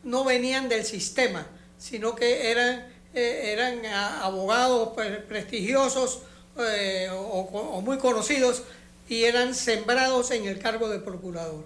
no 0.03 0.23
venían 0.23 0.69
del 0.69 0.85
sistema, 0.85 1.45
sino 1.77 2.15
que 2.15 2.51
eran, 2.51 2.87
eh, 3.13 3.53
eran 3.53 3.85
abogados 3.85 4.89
prestigiosos 5.27 6.21
eh, 6.59 7.09
o, 7.11 7.81
muy 7.81 7.97
conocidos 7.97 8.63
y 9.07 9.23
eran 9.23 9.55
sembrados 9.55 10.29
en 10.31 10.45
el 10.45 10.59
cargo 10.59 10.89
de 10.89 10.99
procurador. 10.99 11.65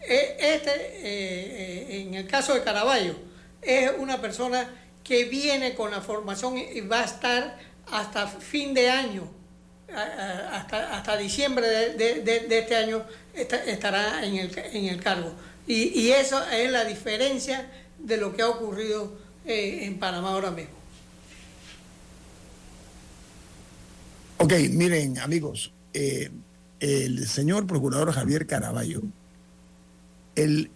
E, 0.00 0.36
este, 0.38 0.70
eh, 0.74 2.00
en 2.00 2.14
el 2.14 2.26
caso 2.26 2.54
de 2.54 2.62
Caraballo, 2.62 3.14
es 3.60 3.90
una 3.98 4.20
persona 4.22 4.70
que 5.04 5.24
viene 5.24 5.74
con 5.74 5.90
la 5.90 6.00
formación 6.00 6.56
y 6.56 6.80
va 6.80 7.02
a 7.02 7.04
estar 7.04 7.58
hasta 7.90 8.26
fin 8.26 8.72
de 8.72 8.88
año, 8.88 9.28
hasta, 9.92 10.96
hasta 10.96 11.16
diciembre 11.16 11.66
de, 11.66 12.46
este 12.50 12.76
año 12.76 13.04
estará 13.34 14.24
en 14.24 14.36
el, 14.36 14.58
en 14.72 14.84
el 14.86 15.02
cargo. 15.02 15.32
Y, 15.66 16.00
y, 16.00 16.12
eso 16.12 16.42
es 16.50 16.70
la 16.70 16.84
diferencia 16.84 17.70
de 17.98 18.16
lo 18.16 18.34
que 18.34 18.42
ha 18.42 18.48
ocurrido 18.48 19.18
eh, 19.44 19.80
en 19.86 19.98
Panamá 19.98 20.30
ahora 20.30 20.50
mismo. 20.50 20.74
Ok, 24.38 24.52
miren 24.70 25.18
amigos, 25.18 25.72
eh, 25.92 26.30
el 26.80 27.26
señor 27.28 27.66
procurador 27.66 28.10
Javier 28.12 28.46
Caraballo, 28.46 29.02
él 30.34 30.70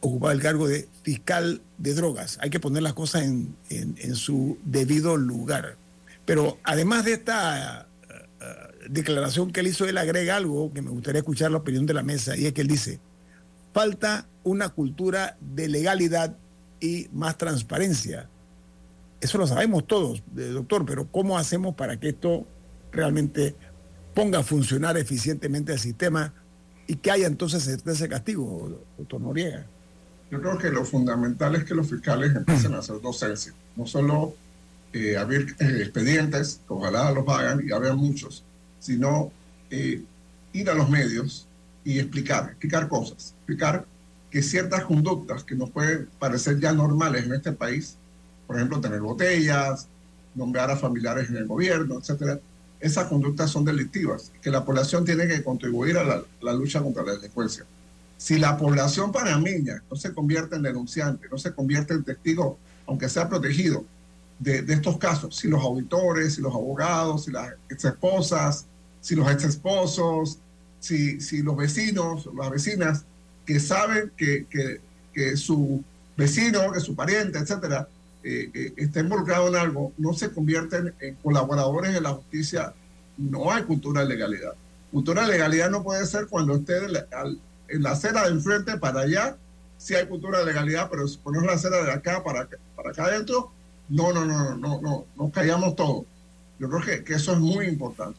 ocupaba 0.00 0.32
el 0.32 0.40
cargo 0.40 0.68
de 0.68 0.88
fiscal 1.02 1.60
de 1.78 1.94
drogas. 1.94 2.38
Hay 2.40 2.50
que 2.50 2.60
poner 2.60 2.82
las 2.82 2.94
cosas 2.94 3.24
en, 3.24 3.56
en 3.68 4.14
su 4.14 4.58
debido 4.64 5.16
lugar. 5.16 5.76
Pero 6.24 6.58
además 6.62 7.04
de 7.04 7.14
esta 7.14 7.88
eh, 8.08 8.14
declaración 8.88 9.50
que 9.50 9.60
él 9.60 9.66
hizo, 9.66 9.84
él 9.86 9.98
agrega 9.98 10.36
algo 10.36 10.72
que 10.72 10.80
me 10.80 10.90
gustaría 10.90 11.18
escuchar 11.18 11.50
la 11.50 11.58
opinión 11.58 11.86
de 11.86 11.94
la 11.94 12.04
mesa, 12.04 12.36
y 12.36 12.46
es 12.46 12.52
que 12.52 12.60
él 12.60 12.68
dice, 12.68 13.00
falta 13.74 14.26
una 14.44 14.68
cultura 14.68 15.36
de 15.40 15.68
legalidad 15.68 16.36
y 16.80 17.08
más 17.12 17.36
transparencia. 17.36 18.28
Eso 19.20 19.38
lo 19.38 19.46
sabemos 19.46 19.86
todos, 19.86 20.22
doctor, 20.32 20.86
pero 20.86 21.06
¿cómo 21.06 21.36
hacemos 21.36 21.74
para 21.74 21.98
que 22.00 22.10
esto 22.10 22.46
realmente 22.90 23.54
ponga 24.14 24.40
a 24.40 24.42
funcionar 24.42 24.96
eficientemente 24.96 25.72
el 25.72 25.78
sistema 25.78 26.32
y 26.86 26.96
que 26.96 27.10
haya 27.10 27.26
entonces 27.26 27.84
de 27.84 28.08
castigo, 28.08 28.80
doctor 28.98 29.20
Noriega? 29.20 29.66
Yo 30.30 30.40
creo 30.40 30.58
que 30.58 30.70
lo 30.70 30.84
fundamental 30.84 31.54
es 31.56 31.64
que 31.64 31.74
los 31.74 31.88
fiscales 31.88 32.34
empiecen 32.34 32.74
a 32.74 32.78
hacer 32.78 33.00
docencia, 33.00 33.52
no 33.76 33.86
solo 33.86 34.34
eh, 34.92 35.16
abrir 35.16 35.54
eh, 35.58 35.82
expedientes, 35.82 36.60
ojalá 36.68 37.10
los 37.12 37.28
hagan 37.28 37.62
y 37.66 37.72
haber 37.72 37.94
muchos, 37.94 38.42
sino 38.78 39.32
eh, 39.70 40.02
ir 40.52 40.70
a 40.70 40.74
los 40.74 40.88
medios 40.88 41.46
y 41.84 41.98
explicar, 41.98 42.50
explicar 42.50 42.88
cosas, 42.88 43.34
explicar 43.38 43.86
que 44.30 44.42
ciertas 44.42 44.84
conductas 44.84 45.44
que 45.44 45.54
nos 45.54 45.70
pueden 45.70 46.08
parecer 46.18 46.60
ya 46.60 46.72
normales 46.72 47.24
en 47.24 47.34
este 47.34 47.52
país, 47.52 47.96
por 48.46 48.56
ejemplo, 48.56 48.80
tener 48.80 49.00
botellas, 49.00 49.86
nombrar 50.34 50.70
a 50.70 50.76
familiares 50.76 51.28
en 51.28 51.36
el 51.36 51.46
gobierno, 51.46 51.98
etcétera, 51.98 52.38
esas 52.78 53.08
conductas 53.08 53.50
son 53.50 53.64
delictivas, 53.64 54.32
que 54.40 54.50
la 54.50 54.64
población 54.64 55.04
tiene 55.04 55.26
que 55.26 55.42
contribuir 55.42 55.98
a 55.98 56.04
la, 56.40 56.52
lucha 56.52 56.80
contra 56.80 57.02
la 57.02 57.12
delincuencia. 57.12 57.64
Si 58.16 58.38
la 58.38 58.56
población 58.56 59.12
panameña 59.12 59.82
no 59.90 59.96
se 59.96 60.14
convierte 60.14 60.56
en 60.56 60.62
denunciante, 60.62 61.28
no 61.30 61.38
se 61.38 61.52
convierte 61.52 61.94
en 61.94 62.04
testigo, 62.04 62.58
aunque 62.86 63.08
sea 63.08 63.28
protegido, 63.28 63.84
de, 64.38 64.64
estos 64.68 64.96
casos, 64.96 65.36
si 65.36 65.48
los 65.48 65.62
auditores, 65.62 66.36
si 66.36 66.40
los 66.40 66.54
abogados, 66.54 67.24
si 67.24 67.30
las 67.30 67.52
ex 67.68 67.84
esposas, 67.84 68.64
si 69.02 69.14
los 69.14 69.30
ex 69.30 69.44
esposos, 69.44 70.38
si, 70.78 71.20
si 71.20 71.42
los 71.42 71.56
vecinos, 71.56 72.28
las 72.34 72.50
vecinas 72.50 73.04
que 73.52 73.58
saben 73.60 74.12
que, 74.16 74.46
que, 74.46 74.80
que 75.12 75.36
su 75.36 75.82
vecino, 76.16 76.70
que 76.72 76.78
su 76.80 76.94
pariente, 76.94 77.38
etcétera, 77.38 77.88
eh, 78.22 78.48
eh, 78.54 78.72
está 78.76 79.00
involucrado 79.00 79.48
en 79.48 79.56
algo, 79.56 79.92
no 79.98 80.12
se 80.12 80.30
convierten 80.30 80.94
en 81.00 81.14
colaboradores 81.16 81.92
de 81.92 82.00
la 82.00 82.10
justicia, 82.10 82.72
no 83.16 83.50
hay 83.50 83.64
cultura 83.64 84.02
de 84.02 84.08
legalidad. 84.08 84.52
Cultura 84.92 85.22
de 85.22 85.32
legalidad 85.32 85.68
no 85.68 85.82
puede 85.82 86.06
ser 86.06 86.26
cuando 86.28 86.54
esté 86.54 86.78
en 87.68 87.82
la 87.82 87.90
acera 87.90 88.24
de 88.24 88.30
enfrente 88.30 88.76
para 88.78 89.00
allá, 89.00 89.36
sí 89.78 89.94
hay 89.96 90.06
cultura 90.06 90.38
de 90.40 90.44
legalidad, 90.46 90.88
pero 90.90 91.08
si 91.08 91.16
pones 91.18 91.42
la 91.42 91.54
acera 91.54 91.82
de 91.82 91.90
acá 91.90 92.22
para, 92.22 92.46
para 92.76 92.90
acá 92.90 93.04
adentro, 93.06 93.50
no, 93.88 94.12
no, 94.12 94.24
no, 94.24 94.56
no, 94.56 94.80
no, 94.80 95.06
nos 95.16 95.32
callamos 95.32 95.74
todo. 95.74 96.04
Yo 96.60 96.68
creo 96.70 96.82
que, 96.84 97.02
que 97.04 97.14
eso 97.14 97.32
es 97.32 97.38
muy 97.38 97.66
importante. 97.66 98.16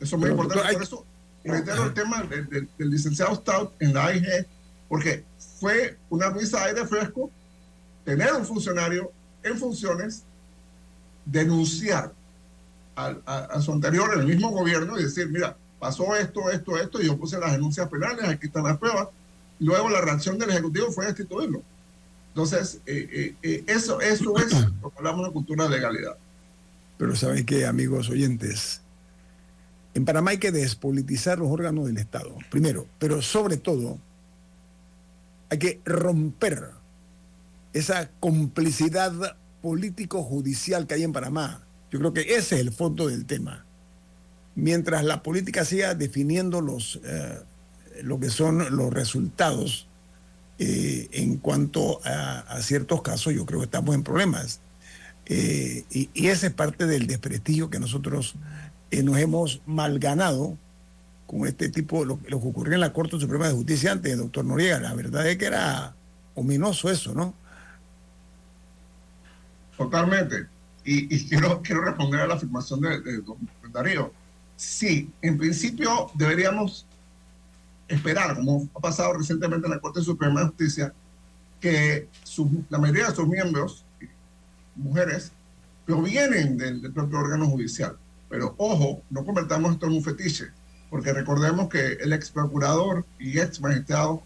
Eso 0.00 0.16
es 0.16 0.20
muy 0.20 0.30
importante. 0.30 0.66
hay, 0.68 0.74
por 0.74 0.82
eso, 0.82 1.04
reitero 1.44 1.84
el 1.84 1.94
tema 1.94 2.22
del, 2.24 2.46
del- 2.48 2.68
del 2.76 2.90
licenciado 2.90 3.34
Stout 3.36 3.70
en 3.80 3.94
la 3.94 4.06
AIG, 4.06 4.46
porque 4.88 5.24
fue 5.60 5.96
una 6.10 6.28
brisa 6.30 6.60
de 6.60 6.64
aire 6.66 6.86
fresco 6.86 7.30
tener 8.04 8.32
un 8.32 8.44
funcionario 8.44 9.10
en 9.42 9.58
funciones, 9.58 10.22
denunciar 11.24 12.12
a, 12.94 13.08
a 13.26 13.60
su 13.60 13.72
anterior 13.72 14.10
en 14.14 14.20
el 14.20 14.26
mismo 14.26 14.50
gobierno 14.50 14.98
y 14.98 15.04
decir, 15.04 15.28
mira, 15.28 15.56
pasó 15.78 16.16
esto, 16.16 16.50
esto, 16.50 16.76
esto, 16.78 17.00
y 17.00 17.06
yo 17.06 17.16
puse 17.16 17.38
las 17.38 17.52
denuncias 17.52 17.88
penales, 17.88 18.24
aquí 18.24 18.46
están 18.46 18.64
las 18.64 18.78
pruebas. 18.78 19.08
Luego 19.58 19.88
la 19.88 20.00
reacción 20.00 20.38
del 20.38 20.50
Ejecutivo 20.50 20.90
fue 20.92 21.06
destituirlo. 21.06 21.62
Entonces, 22.28 22.80
eh, 22.86 23.08
eh, 23.12 23.34
eh, 23.42 23.64
eso, 23.66 24.00
eso 24.00 24.36
es 24.38 24.52
lo 24.82 24.90
que 24.90 24.98
hablamos 24.98 25.26
de 25.26 25.32
cultura 25.32 25.64
de 25.64 25.70
legalidad. 25.70 26.16
Pero 26.98 27.16
saben 27.16 27.46
qué, 27.46 27.66
amigos 27.66 28.08
oyentes, 28.08 28.80
en 29.94 30.04
Panamá 30.04 30.32
hay 30.32 30.38
que 30.38 30.52
despolitizar 30.52 31.38
los 31.38 31.48
órganos 31.48 31.86
del 31.86 31.98
Estado, 31.98 32.36
primero, 32.50 32.86
pero 32.98 33.22
sobre 33.22 33.56
todo 33.56 33.98
hay 35.48 35.58
que 35.58 35.80
romper 35.84 36.70
esa 37.72 38.08
complicidad 38.20 39.36
político-judicial 39.62 40.86
que 40.86 40.94
hay 40.94 41.02
en 41.02 41.12
Panamá. 41.12 41.62
Yo 41.90 41.98
creo 41.98 42.12
que 42.12 42.22
ese 42.22 42.56
es 42.56 42.60
el 42.60 42.72
fondo 42.72 43.08
del 43.08 43.26
tema. 43.26 43.64
Mientras 44.54 45.04
la 45.04 45.22
política 45.22 45.64
siga 45.64 45.94
definiendo 45.94 46.60
los, 46.60 47.00
eh, 47.04 47.38
lo 48.02 48.18
que 48.18 48.30
son 48.30 48.76
los 48.76 48.92
resultados 48.92 49.86
eh, 50.58 51.08
en 51.12 51.36
cuanto 51.36 52.00
a, 52.04 52.60
ciertos 52.62 53.02
casos, 53.02 53.34
yo 53.34 53.44
creo 53.44 53.60
que 53.60 53.66
estamos 53.66 53.94
en 53.94 54.02
problemas. 54.02 54.60
Eh, 55.26 55.84
y, 55.90 56.08
y 56.14 56.28
esa 56.28 56.46
es 56.46 56.54
parte 56.54 56.86
del 56.86 57.06
desprestigio 57.06 57.68
que 57.68 57.78
nosotros 57.78 58.34
nos 58.90 59.18
hemos 59.18 59.60
malganado 59.66 60.56
con 61.26 61.46
este 61.46 61.68
tipo, 61.68 62.04
lo, 62.04 62.18
lo 62.28 62.40
que 62.40 62.48
ocurrió 62.48 62.74
en 62.74 62.80
la 62.80 62.92
Corte 62.92 63.18
Suprema 63.18 63.48
de 63.48 63.54
Justicia 63.54 63.92
antes, 63.92 64.16
doctor 64.16 64.44
Noriega. 64.44 64.78
La 64.80 64.94
verdad 64.94 65.28
es 65.28 65.36
que 65.36 65.46
era 65.46 65.94
ominoso 66.34 66.90
eso, 66.90 67.12
¿no? 67.14 67.34
Totalmente. 69.76 70.46
Y, 70.84 71.28
quiero, 71.28 71.60
quiero 71.64 71.82
responder 71.82 72.20
a 72.20 72.26
la 72.28 72.34
afirmación 72.34 72.80
de, 72.80 73.00
de 73.00 73.22
Darío. 73.72 74.12
Sí, 74.56 75.10
en 75.20 75.36
principio 75.36 76.10
deberíamos 76.14 76.86
esperar, 77.88 78.36
como 78.36 78.68
ha 78.74 78.80
pasado 78.80 79.12
recientemente 79.14 79.66
en 79.66 79.72
la 79.72 79.80
Corte 79.80 80.00
Suprema 80.00 80.40
de 80.40 80.46
Justicia, 80.46 80.92
que 81.60 82.08
la 82.68 82.78
mayoría 82.78 83.08
de 83.08 83.14
sus 83.14 83.28
miembros, 83.28 83.84
mujeres, 84.76 85.32
provienen 85.84 86.56
del, 86.56 86.82
del 86.82 86.92
propio 86.92 87.18
órgano 87.18 87.46
judicial. 87.48 87.96
Pero 88.28 88.54
ojo, 88.58 89.02
no 89.10 89.24
convertamos 89.24 89.72
esto 89.72 89.86
en 89.86 89.92
un 89.92 90.02
fetiche, 90.02 90.46
porque 90.90 91.12
recordemos 91.12 91.68
que 91.68 91.94
el 91.94 92.12
ex 92.12 92.30
procurador 92.30 93.04
y 93.18 93.38
ex 93.38 93.60
magistrado 93.60 94.22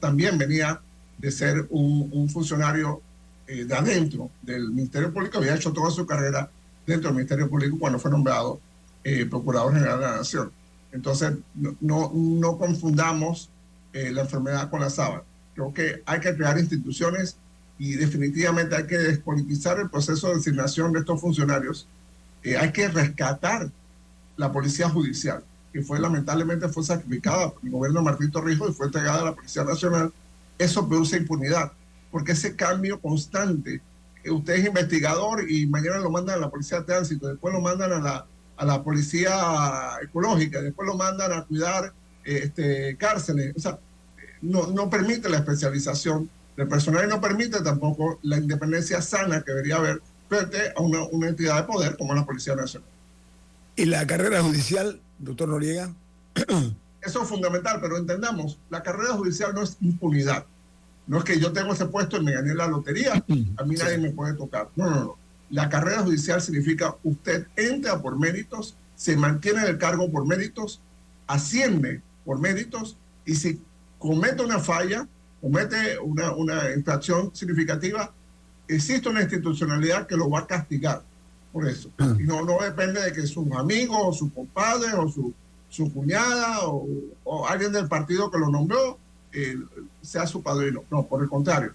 también 0.00 0.38
venía 0.38 0.80
de 1.18 1.30
ser 1.30 1.66
un, 1.70 2.08
un 2.12 2.28
funcionario 2.28 3.00
eh, 3.48 3.64
de 3.64 3.74
adentro 3.76 4.28
del 4.42 4.70
Ministerio 4.70 5.12
Público, 5.12 5.38
había 5.38 5.54
hecho 5.54 5.72
toda 5.72 5.92
su 5.92 6.04
carrera 6.04 6.50
dentro 6.84 7.08
del 7.08 7.16
Ministerio 7.16 7.48
Público 7.48 7.78
cuando 7.78 8.00
fue 8.00 8.10
nombrado 8.10 8.60
eh, 9.04 9.24
Procurador 9.24 9.72
General 9.72 10.00
de 10.00 10.06
la 10.06 10.16
Nación. 10.16 10.50
Entonces, 10.90 11.32
no, 11.54 12.10
no, 12.12 12.58
confundamos 12.58 13.48
eh, 13.92 14.10
la 14.10 14.22
enfermedad 14.22 14.68
con 14.68 14.80
la 14.80 14.90
sábana. 14.90 15.22
Creo 15.54 15.72
que 15.72 16.02
hay 16.06 16.18
que 16.18 16.34
crear 16.34 16.58
instituciones 16.58 17.36
y 17.78 17.92
definitivamente 17.92 18.74
hay 18.74 18.86
que 18.86 18.98
despolitizar 18.98 19.78
el 19.78 19.90
proceso 19.90 20.28
de 20.28 20.36
designación 20.36 20.92
de 20.92 21.00
estos 21.00 21.20
funcionarios. 21.20 21.86
Hay 22.60 22.72
que 22.72 22.88
rescatar 22.88 23.70
la 24.36 24.52
policía 24.52 24.88
judicial, 24.88 25.42
que 25.76 25.82
fue 25.82 26.00
lamentablemente 26.00 26.70
fue 26.70 26.82
sacrificada 26.82 27.50
por 27.50 27.62
el 27.62 27.70
gobierno 27.70 28.00
de 28.00 28.04
Martín 28.06 28.30
Torrijos 28.30 28.70
y 28.70 28.72
fue 28.72 28.86
entregada 28.86 29.20
a 29.20 29.24
la 29.26 29.34
Policía 29.34 29.62
Nacional. 29.62 30.10
Eso 30.56 30.88
produce 30.88 31.18
impunidad, 31.18 31.70
porque 32.10 32.32
ese 32.32 32.56
cambio 32.56 32.98
constante, 32.98 33.82
que 34.22 34.30
usted 34.30 34.54
es 34.54 34.64
investigador 34.64 35.50
y 35.50 35.66
mañana 35.66 35.98
lo 35.98 36.08
mandan 36.08 36.36
a 36.36 36.40
la 36.40 36.48
Policía 36.48 36.78
de 36.78 36.84
Tránsito, 36.86 37.28
después 37.28 37.52
lo 37.52 37.60
mandan 37.60 37.92
a 37.92 37.98
la, 37.98 38.26
a 38.56 38.64
la 38.64 38.82
Policía 38.82 39.98
Ecológica, 40.02 40.62
después 40.62 40.88
lo 40.88 40.96
mandan 40.96 41.30
a 41.30 41.44
cuidar 41.44 41.92
eh, 42.24 42.40
este, 42.44 42.96
cárceles. 42.96 43.54
O 43.54 43.60
sea, 43.60 43.78
no, 44.40 44.68
no 44.68 44.88
permite 44.88 45.28
la 45.28 45.36
especialización 45.36 46.30
del 46.56 46.68
personal 46.68 47.04
y 47.04 47.08
no 47.08 47.20
permite 47.20 47.60
tampoco 47.60 48.18
la 48.22 48.38
independencia 48.38 49.02
sana 49.02 49.42
que 49.42 49.50
debería 49.50 49.76
haber 49.76 50.00
frente 50.26 50.72
a 50.74 50.80
una, 50.80 51.02
una 51.02 51.28
entidad 51.28 51.56
de 51.56 51.62
poder 51.64 51.98
como 51.98 52.14
la 52.14 52.24
Policía 52.24 52.54
Nacional. 52.56 52.88
Y 53.76 53.84
la 53.84 54.06
carrera 54.06 54.40
judicial, 54.40 55.02
doctor 55.18 55.48
Noriega. 55.48 55.92
Eso 57.02 57.22
es 57.22 57.28
fundamental, 57.28 57.78
pero 57.80 57.96
entendamos, 57.96 58.58
la 58.68 58.82
carrera 58.82 59.14
judicial 59.14 59.54
no 59.54 59.62
es 59.62 59.76
impunidad. 59.80 60.44
No 61.06 61.18
es 61.18 61.24
que 61.24 61.38
yo 61.38 61.52
tengo 61.52 61.72
ese 61.72 61.86
puesto 61.86 62.16
y 62.16 62.24
me 62.24 62.32
gané 62.32 62.52
la 62.54 62.66
lotería, 62.66 63.12
a 63.14 63.64
mí 63.64 63.76
nadie 63.76 63.98
me 63.98 64.10
puede 64.10 64.34
tocar. 64.34 64.68
No, 64.74 64.90
no, 64.90 65.00
no. 65.00 65.16
La 65.50 65.68
carrera 65.68 66.02
judicial 66.02 66.42
significa 66.42 66.96
usted 67.04 67.46
entra 67.54 68.02
por 68.02 68.18
méritos, 68.18 68.74
se 68.96 69.16
mantiene 69.16 69.60
en 69.60 69.68
el 69.68 69.78
cargo 69.78 70.10
por 70.10 70.26
méritos, 70.26 70.80
asciende 71.28 72.00
por 72.24 72.40
méritos 72.40 72.96
y 73.24 73.36
si 73.36 73.60
comete 74.00 74.42
una 74.42 74.58
falla, 74.58 75.06
comete 75.40 75.98
una, 76.00 76.32
una 76.32 76.72
infracción 76.74 77.30
significativa, 77.34 78.12
existe 78.66 79.08
una 79.08 79.22
institucionalidad 79.22 80.08
que 80.08 80.16
lo 80.16 80.28
va 80.28 80.40
a 80.40 80.46
castigar 80.48 81.02
por 81.56 81.66
eso. 81.66 81.90
No, 82.18 82.44
no 82.44 82.58
depende 82.60 83.00
de 83.00 83.14
que 83.14 83.26
sus 83.26 83.50
amigos, 83.52 83.96
o 83.98 84.12
su 84.12 84.30
compadre, 84.30 84.92
o 84.92 85.08
su, 85.08 85.32
su 85.70 85.90
cuñada, 85.90 86.58
o, 86.64 87.46
alguien 87.48 87.72
del 87.72 87.88
partido 87.88 88.30
que 88.30 88.38
lo 88.38 88.50
nombró, 88.50 88.98
eh, 89.32 89.56
sea 90.02 90.26
su 90.26 90.42
padrino. 90.42 90.84
No, 90.90 91.06
por 91.06 91.22
el 91.22 91.30
contrario, 91.30 91.72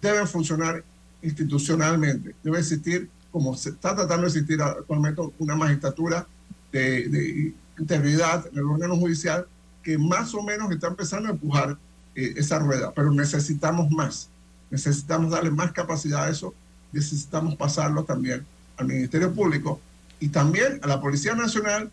deben 0.00 0.28
funcionar 0.28 0.84
institucionalmente. 1.22 2.36
Debe 2.44 2.60
existir, 2.60 3.10
como 3.32 3.56
se 3.56 3.70
está 3.70 3.96
tratando 3.96 4.22
de 4.22 4.28
existir 4.28 4.62
actualmente, 4.62 5.20
una 5.40 5.56
magistratura 5.56 6.24
de, 6.70 7.08
de 7.08 7.54
integridad 7.80 8.46
en 8.46 8.58
el 8.58 8.64
órgano 8.64 8.96
judicial 8.96 9.44
que 9.82 9.98
más 9.98 10.32
o 10.34 10.42
menos 10.44 10.70
está 10.70 10.86
empezando 10.86 11.30
a 11.30 11.32
empujar 11.32 11.76
eh, 12.14 12.34
esa 12.36 12.60
rueda, 12.60 12.92
pero 12.94 13.10
necesitamos 13.10 13.90
más. 13.90 14.28
Necesitamos 14.70 15.32
darle 15.32 15.50
más 15.50 15.72
capacidad 15.72 16.26
a 16.26 16.30
eso, 16.30 16.54
necesitamos 16.92 17.56
pasarlo 17.56 18.04
también 18.04 18.46
al 18.80 18.86
Ministerio 18.86 19.32
Público 19.32 19.80
y 20.18 20.28
también 20.28 20.80
a 20.82 20.86
la 20.86 21.00
Policía 21.00 21.34
Nacional. 21.34 21.90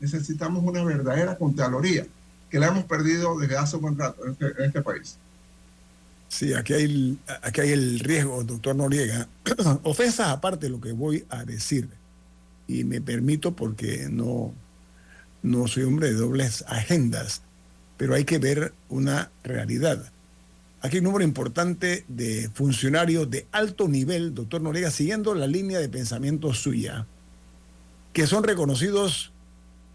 Necesitamos 0.00 0.64
una 0.64 0.82
verdadera 0.82 1.36
Contraloría, 1.36 2.06
que 2.50 2.58
la 2.58 2.68
hemos 2.68 2.84
perdido 2.84 3.38
desde 3.38 3.58
hace 3.58 3.76
un 3.76 3.82
buen 3.82 3.98
rato 3.98 4.24
en 4.24 4.32
este, 4.32 4.64
este 4.64 4.82
país. 4.82 5.16
Sí, 6.28 6.54
aquí 6.54 6.72
hay, 6.72 7.18
aquí 7.42 7.60
hay 7.60 7.72
el 7.72 7.98
riesgo, 7.98 8.44
doctor 8.44 8.76
Noriega. 8.76 9.28
Ofensas 9.82 10.28
aparte 10.28 10.68
lo 10.68 10.80
que 10.80 10.92
voy 10.92 11.24
a 11.28 11.44
decir. 11.44 11.88
Y 12.68 12.84
me 12.84 13.00
permito 13.00 13.52
porque 13.52 14.06
no, 14.08 14.54
no 15.42 15.66
soy 15.66 15.82
hombre 15.82 16.06
de 16.06 16.14
dobles 16.14 16.64
agendas, 16.68 17.42
pero 17.96 18.14
hay 18.14 18.24
que 18.24 18.38
ver 18.38 18.72
una 18.88 19.30
realidad. 19.42 20.10
Aquí 20.82 20.96
hay 20.96 21.00
un 21.00 21.04
número 21.04 21.24
importante 21.24 22.04
de 22.08 22.50
funcionarios 22.54 23.30
de 23.30 23.46
alto 23.52 23.86
nivel, 23.86 24.34
doctor 24.34 24.62
Noriega, 24.62 24.90
siguiendo 24.90 25.34
la 25.34 25.46
línea 25.46 25.78
de 25.78 25.88
pensamiento 25.88 26.54
suya, 26.54 27.06
que 28.12 28.26
son 28.26 28.44
reconocidos 28.44 29.30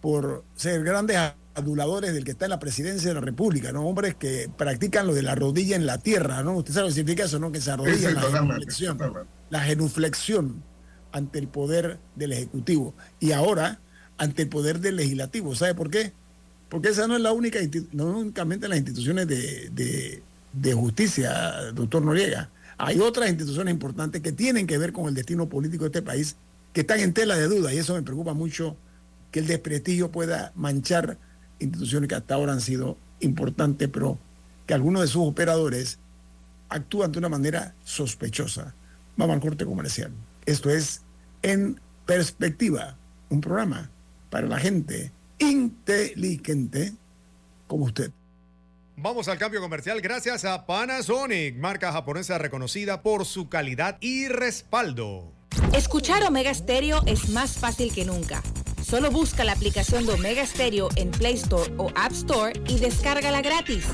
por 0.01 0.43
ser 0.55 0.83
grandes 0.83 1.17
aduladores 1.55 2.13
del 2.13 2.23
que 2.23 2.31
está 2.31 2.45
en 2.45 2.51
la 2.51 2.59
presidencia 2.59 3.07
de 3.09 3.15
la 3.15 3.21
República, 3.21 3.71
¿no? 3.71 3.83
Hombres 3.87 4.13
que 4.15 4.49
practican 4.55 5.07
lo 5.07 5.13
de 5.15 5.23
la 5.23 5.33
rodilla 5.33 5.75
en 5.75 5.85
la 5.87 5.97
tierra, 5.97 6.43
¿no? 6.43 6.53
Usted 6.57 6.73
sabe 6.73 6.83
lo 6.83 6.89
que 6.89 6.95
significa 6.95 7.23
eso, 7.25 7.39
¿no? 7.39 7.51
Que 7.51 7.61
se 7.61 7.71
arrodilla 7.71 7.97
sí, 7.97 8.05
en 8.05 8.15
la 8.15 8.21
genuflexión. 8.21 8.97
La 9.49 9.59
genuflexión 9.61 10.63
ante 11.11 11.39
el 11.39 11.47
poder 11.47 11.97
del 12.15 12.33
Ejecutivo 12.33 12.93
y 13.19 13.31
ahora 13.31 13.79
ante 14.17 14.43
el 14.43 14.49
poder 14.49 14.79
del 14.81 14.97
Legislativo. 14.97 15.55
¿Sabe 15.55 15.73
por 15.73 15.89
qué? 15.89 16.11
Porque 16.69 16.89
esa 16.89 17.07
no 17.07 17.15
es 17.15 17.21
la 17.21 17.31
única, 17.31 17.59
no 17.93 18.19
únicamente 18.19 18.67
las 18.67 18.77
instituciones 18.77 19.27
de, 19.27 19.69
de- 19.71 20.21
de 20.55 20.73
justicia, 20.73 21.71
doctor 21.73 22.01
Noriega. 22.01 22.49
Hay 22.77 22.99
otras 22.99 23.29
instituciones 23.29 23.73
importantes 23.73 24.21
que 24.21 24.31
tienen 24.31 24.67
que 24.67 24.77
ver 24.77 24.91
con 24.91 25.07
el 25.07 25.13
destino 25.13 25.47
político 25.47 25.83
de 25.83 25.89
este 25.89 26.01
país 26.01 26.35
que 26.73 26.81
están 26.81 26.99
en 26.99 27.13
tela 27.13 27.35
de 27.35 27.47
duda 27.47 27.73
y 27.73 27.77
eso 27.77 27.93
me 27.93 28.01
preocupa 28.01 28.33
mucho 28.33 28.75
que 29.31 29.39
el 29.39 29.47
desprestigio 29.47 30.11
pueda 30.11 30.51
manchar 30.55 31.17
instituciones 31.59 32.09
que 32.09 32.15
hasta 32.15 32.35
ahora 32.35 32.53
han 32.53 32.61
sido 32.61 32.97
importantes, 33.21 33.89
pero 33.91 34.17
que 34.65 34.73
algunos 34.73 35.01
de 35.01 35.07
sus 35.07 35.23
operadores 35.23 35.99
actúan 36.69 37.11
de 37.11 37.19
una 37.19 37.29
manera 37.29 37.73
sospechosa. 37.83 38.73
Vamos 39.15 39.35
al 39.35 39.41
corte 39.41 39.65
comercial. 39.65 40.11
Esto 40.45 40.69
es 40.69 41.01
En 41.41 41.79
Perspectiva, 42.05 42.95
un 43.29 43.41
programa 43.41 43.89
para 44.29 44.47
la 44.47 44.59
gente 44.59 45.11
inteligente 45.39 46.93
como 47.67 47.85
usted. 47.85 48.11
Vamos 48.97 49.27
al 49.27 49.37
cambio 49.37 49.59
comercial 49.59 49.99
gracias 49.99 50.45
a 50.45 50.65
Panasonic, 50.65 51.57
marca 51.57 51.91
japonesa 51.91 52.37
reconocida 52.37 53.01
por 53.01 53.25
su 53.25 53.49
calidad 53.49 53.97
y 53.99 54.29
respaldo. 54.29 55.33
Escuchar 55.73 56.23
Omega 56.23 56.53
Stereo 56.53 57.01
es 57.05 57.29
más 57.29 57.57
fácil 57.57 57.93
que 57.93 58.05
nunca. 58.05 58.41
Solo 58.81 59.11
busca 59.11 59.43
la 59.43 59.51
aplicación 59.51 60.05
de 60.05 60.13
Omega 60.13 60.45
Stereo 60.45 60.87
en 60.95 61.11
Play 61.11 61.33
Store 61.33 61.73
o 61.77 61.91
App 61.95 62.13
Store 62.13 62.53
y 62.67 62.79
descárgala 62.79 63.41
gratis. 63.41 63.85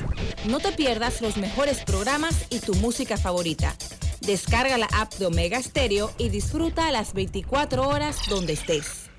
No 0.46 0.60
te 0.60 0.70
pierdas 0.70 1.20
los 1.20 1.36
mejores 1.36 1.82
programas 1.82 2.46
y 2.50 2.60
tu 2.60 2.74
música 2.74 3.16
favorita. 3.16 3.74
Descarga 4.20 4.78
la 4.78 4.88
app 4.92 5.14
de 5.14 5.26
Omega 5.26 5.60
Stereo 5.60 6.12
y 6.16 6.28
disfruta 6.28 6.92
las 6.92 7.12
24 7.12 7.88
horas 7.88 8.18
donde 8.28 8.52
estés. 8.52 9.11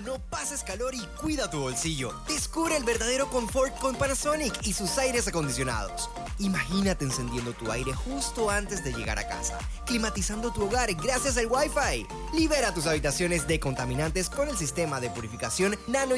No 0.00 0.18
pases 0.30 0.62
calor 0.62 0.94
y 0.94 1.04
cuida 1.20 1.50
tu 1.50 1.60
bolsillo. 1.60 2.12
Descubre 2.26 2.76
el 2.76 2.82
verdadero 2.82 3.28
confort 3.28 3.78
con 3.78 3.94
Panasonic 3.94 4.66
y 4.66 4.72
sus 4.72 4.96
aires 4.96 5.28
acondicionados. 5.28 6.08
Imagínate 6.38 7.04
encendiendo 7.04 7.52
tu 7.52 7.70
aire 7.70 7.92
justo 7.92 8.50
antes 8.50 8.82
de 8.82 8.92
llegar 8.92 9.18
a 9.18 9.28
casa, 9.28 9.58
climatizando 9.84 10.50
tu 10.52 10.64
hogar 10.64 10.92
gracias 10.94 11.36
al 11.36 11.46
Wi-Fi. 11.46 12.06
Libera 12.34 12.72
tus 12.72 12.86
habitaciones 12.86 13.46
de 13.46 13.60
contaminantes 13.60 14.30
con 14.30 14.48
el 14.48 14.56
sistema 14.56 14.98
de 14.98 15.10
purificación 15.10 15.76
Nano 15.86 16.14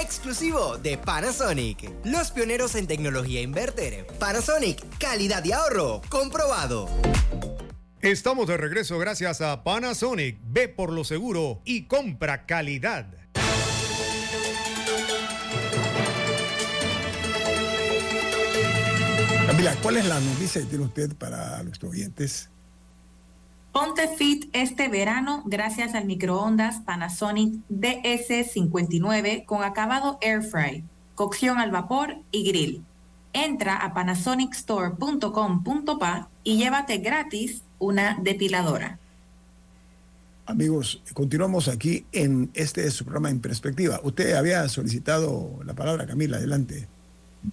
exclusivo 0.00 0.78
de 0.78 0.96
Panasonic. 0.96 1.90
Los 2.04 2.30
pioneros 2.30 2.74
en 2.76 2.86
tecnología 2.86 3.40
inverter. 3.40 4.06
Panasonic, 4.18 4.98
calidad 4.98 5.44
y 5.44 5.52
ahorro, 5.52 6.02
comprobado. 6.08 6.88
Estamos 8.02 8.46
de 8.48 8.56
regreso 8.56 8.98
gracias 8.98 9.40
a 9.40 9.62
Panasonic. 9.62 10.36
Ve 10.42 10.66
por 10.66 10.92
lo 10.92 11.04
seguro 11.04 11.60
y 11.64 11.84
compra 11.84 12.46
calidad. 12.46 13.06
Camila, 19.46 19.76
¿cuál 19.80 19.98
es 19.98 20.06
la 20.06 20.18
noticia 20.18 20.62
que 20.62 20.66
tiene 20.66 20.86
usted 20.86 21.14
para 21.14 21.62
los 21.62 21.80
oyentes? 21.84 22.50
Ponte 23.70 24.08
fit 24.08 24.46
este 24.52 24.88
verano 24.88 25.44
gracias 25.46 25.94
al 25.94 26.06
microondas 26.06 26.80
Panasonic 26.80 27.54
DS59 27.70 29.44
con 29.44 29.62
acabado 29.62 30.18
air 30.20 30.42
fry, 30.42 30.82
cocción 31.14 31.60
al 31.60 31.70
vapor 31.70 32.16
y 32.32 32.48
grill. 32.48 32.84
Entra 33.32 33.76
a 33.76 33.94
panasonicstore.com.pa 33.94 36.28
y 36.42 36.56
llévate 36.56 36.98
gratis 36.98 37.62
una 37.82 38.16
depiladora. 38.22 38.98
Amigos, 40.46 41.02
continuamos 41.14 41.68
aquí 41.68 42.06
en 42.12 42.50
este 42.54 42.88
su 42.90 43.04
programa 43.04 43.30
en 43.30 43.40
perspectiva. 43.40 44.00
Usted 44.02 44.34
había 44.34 44.68
solicitado 44.68 45.60
la 45.64 45.74
palabra, 45.74 46.06
Camila, 46.06 46.36
adelante. 46.36 46.86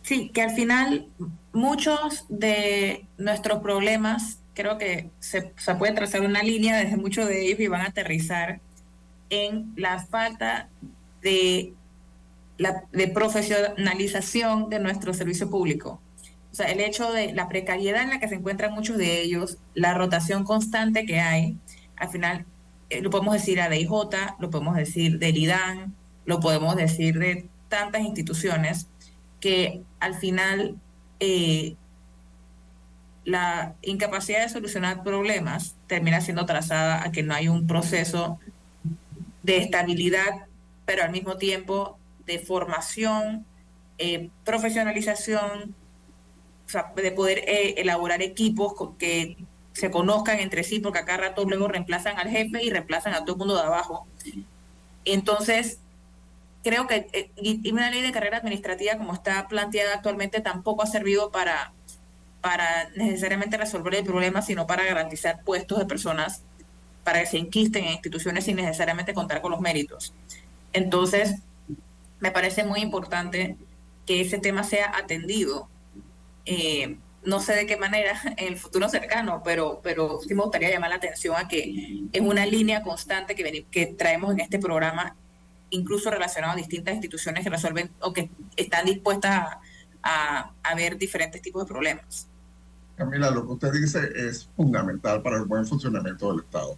Sí, 0.03 0.29
que 0.29 0.41
al 0.43 0.51
final 0.51 1.07
muchos 1.51 2.25
de 2.29 3.05
nuestros 3.17 3.59
problemas 3.59 4.37
creo 4.53 4.77
que 4.77 5.09
se, 5.19 5.51
se 5.57 5.75
puede 5.75 5.93
trazar 5.93 6.21
una 6.21 6.43
línea 6.43 6.77
desde 6.77 6.97
muchos 6.97 7.27
de 7.27 7.45
ellos 7.45 7.59
y 7.59 7.67
van 7.67 7.81
a 7.81 7.85
aterrizar 7.85 8.59
en 9.31 9.73
la 9.75 10.05
falta 10.05 10.69
de, 11.23 11.73
la, 12.57 12.83
de 12.91 13.07
profesionalización 13.07 14.69
de 14.69 14.79
nuestro 14.79 15.13
servicio 15.13 15.49
público. 15.49 16.01
Sea, 16.59 16.73
el 16.73 16.81
hecho 16.81 17.13
de 17.13 17.31
la 17.31 17.47
precariedad 17.47 18.03
en 18.03 18.09
la 18.09 18.19
que 18.19 18.27
se 18.27 18.35
encuentran 18.35 18.73
muchos 18.73 18.97
de 18.97 19.21
ellos, 19.21 19.59
la 19.75 19.93
rotación 19.93 20.43
constante 20.43 21.05
que 21.05 21.21
hay, 21.21 21.55
al 21.95 22.09
final 22.09 22.45
eh, 22.89 22.99
lo 22.99 23.09
podemos 23.09 23.33
decir 23.33 23.61
a 23.61 23.69
DIJ, 23.69 23.89
lo 24.39 24.49
podemos 24.49 24.75
decir 24.75 25.19
del 25.19 25.37
IDAN, 25.37 25.95
lo 26.25 26.41
podemos 26.41 26.75
decir 26.75 27.17
de 27.17 27.47
tantas 27.69 28.01
instituciones 28.01 28.87
que 29.39 29.83
al 30.01 30.15
final 30.15 30.75
eh, 31.21 31.77
la 33.23 33.75
incapacidad 33.81 34.41
de 34.41 34.49
solucionar 34.49 35.01
problemas 35.01 35.75
termina 35.87 36.19
siendo 36.19 36.45
trazada 36.45 37.05
a 37.05 37.13
que 37.13 37.23
no 37.23 37.35
hay 37.35 37.47
un 37.47 37.67
proceso 37.67 38.37
de 39.43 39.59
estabilidad, 39.59 40.47
pero 40.85 41.03
al 41.03 41.11
mismo 41.11 41.37
tiempo 41.37 41.97
de 42.25 42.37
formación, 42.37 43.45
eh, 43.97 44.29
profesionalización, 44.43 45.73
de 46.95 47.11
poder 47.11 47.39
eh, 47.39 47.75
elaborar 47.77 48.21
equipos 48.21 48.73
que 48.97 49.37
se 49.73 49.91
conozcan 49.91 50.39
entre 50.39 50.63
sí, 50.63 50.79
porque 50.79 50.99
acá 50.99 51.17
rato 51.17 51.45
luego 51.45 51.67
reemplazan 51.67 52.17
al 52.19 52.29
jefe 52.29 52.63
y 52.63 52.69
reemplazan 52.69 53.13
a 53.13 53.21
todo 53.21 53.33
el 53.33 53.39
mundo 53.39 53.55
de 53.55 53.63
abajo. 53.63 54.07
Entonces, 55.05 55.79
creo 56.63 56.87
que 56.87 57.07
eh, 57.13 57.31
y 57.37 57.71
una 57.71 57.89
ley 57.89 58.01
de 58.01 58.11
carrera 58.11 58.37
administrativa 58.37 58.97
como 58.97 59.13
está 59.13 59.47
planteada 59.47 59.95
actualmente 59.95 60.41
tampoco 60.41 60.83
ha 60.83 60.87
servido 60.87 61.31
para, 61.31 61.71
para 62.41 62.89
necesariamente 62.95 63.57
resolver 63.57 63.95
el 63.95 64.03
problema, 64.03 64.41
sino 64.41 64.67
para 64.67 64.83
garantizar 64.83 65.43
puestos 65.43 65.79
de 65.79 65.85
personas 65.85 66.41
para 67.03 67.21
que 67.21 67.27
se 67.27 67.37
enquisten 67.37 67.85
en 67.85 67.91
instituciones 67.93 68.45
sin 68.45 68.57
necesariamente 68.57 69.13
contar 69.13 69.41
con 69.41 69.51
los 69.51 69.61
méritos. 69.61 70.13
Entonces, 70.73 71.35
me 72.19 72.31
parece 72.31 72.63
muy 72.63 72.81
importante 72.81 73.55
que 74.05 74.21
ese 74.21 74.37
tema 74.37 74.63
sea 74.63 74.95
atendido. 74.95 75.69
Eh, 76.51 76.97
no 77.25 77.39
sé 77.39 77.53
de 77.53 77.65
qué 77.67 77.77
manera 77.77 78.19
en 78.37 78.47
el 78.53 78.57
futuro 78.57 78.89
cercano, 78.89 79.41
pero, 79.43 79.81
pero 79.83 80.19
sí 80.27 80.33
me 80.33 80.41
gustaría 80.41 80.71
llamar 80.71 80.89
la 80.89 80.95
atención 80.95 81.35
a 81.37 81.47
que 81.47 82.01
es 82.11 82.21
una 82.21 82.45
línea 82.45 82.81
constante 82.81 83.35
que, 83.35 83.65
que 83.69 83.85
traemos 83.87 84.31
en 84.33 84.39
este 84.39 84.57
programa, 84.57 85.15
incluso 85.69 86.09
relacionado 86.09 86.53
a 86.53 86.55
distintas 86.55 86.95
instituciones 86.95 87.43
que 87.43 87.49
resuelven 87.51 87.91
o 88.01 88.11
que 88.13 88.29
están 88.55 88.85
dispuestas 88.85 89.31
a, 90.01 90.51
a- 90.63 90.75
ver 90.75 90.97
diferentes 90.97 91.39
tipos 91.41 91.63
de 91.63 91.67
problemas. 91.67 92.25
Camila, 92.95 93.29
lo 93.29 93.45
que 93.45 93.51
usted 93.53 93.71
dice 93.73 93.99
es 94.15 94.47
fundamental 94.55 95.21
para 95.21 95.37
el 95.37 95.43
buen 95.45 95.65
funcionamiento 95.67 96.31
del 96.31 96.43
Estado. 96.43 96.77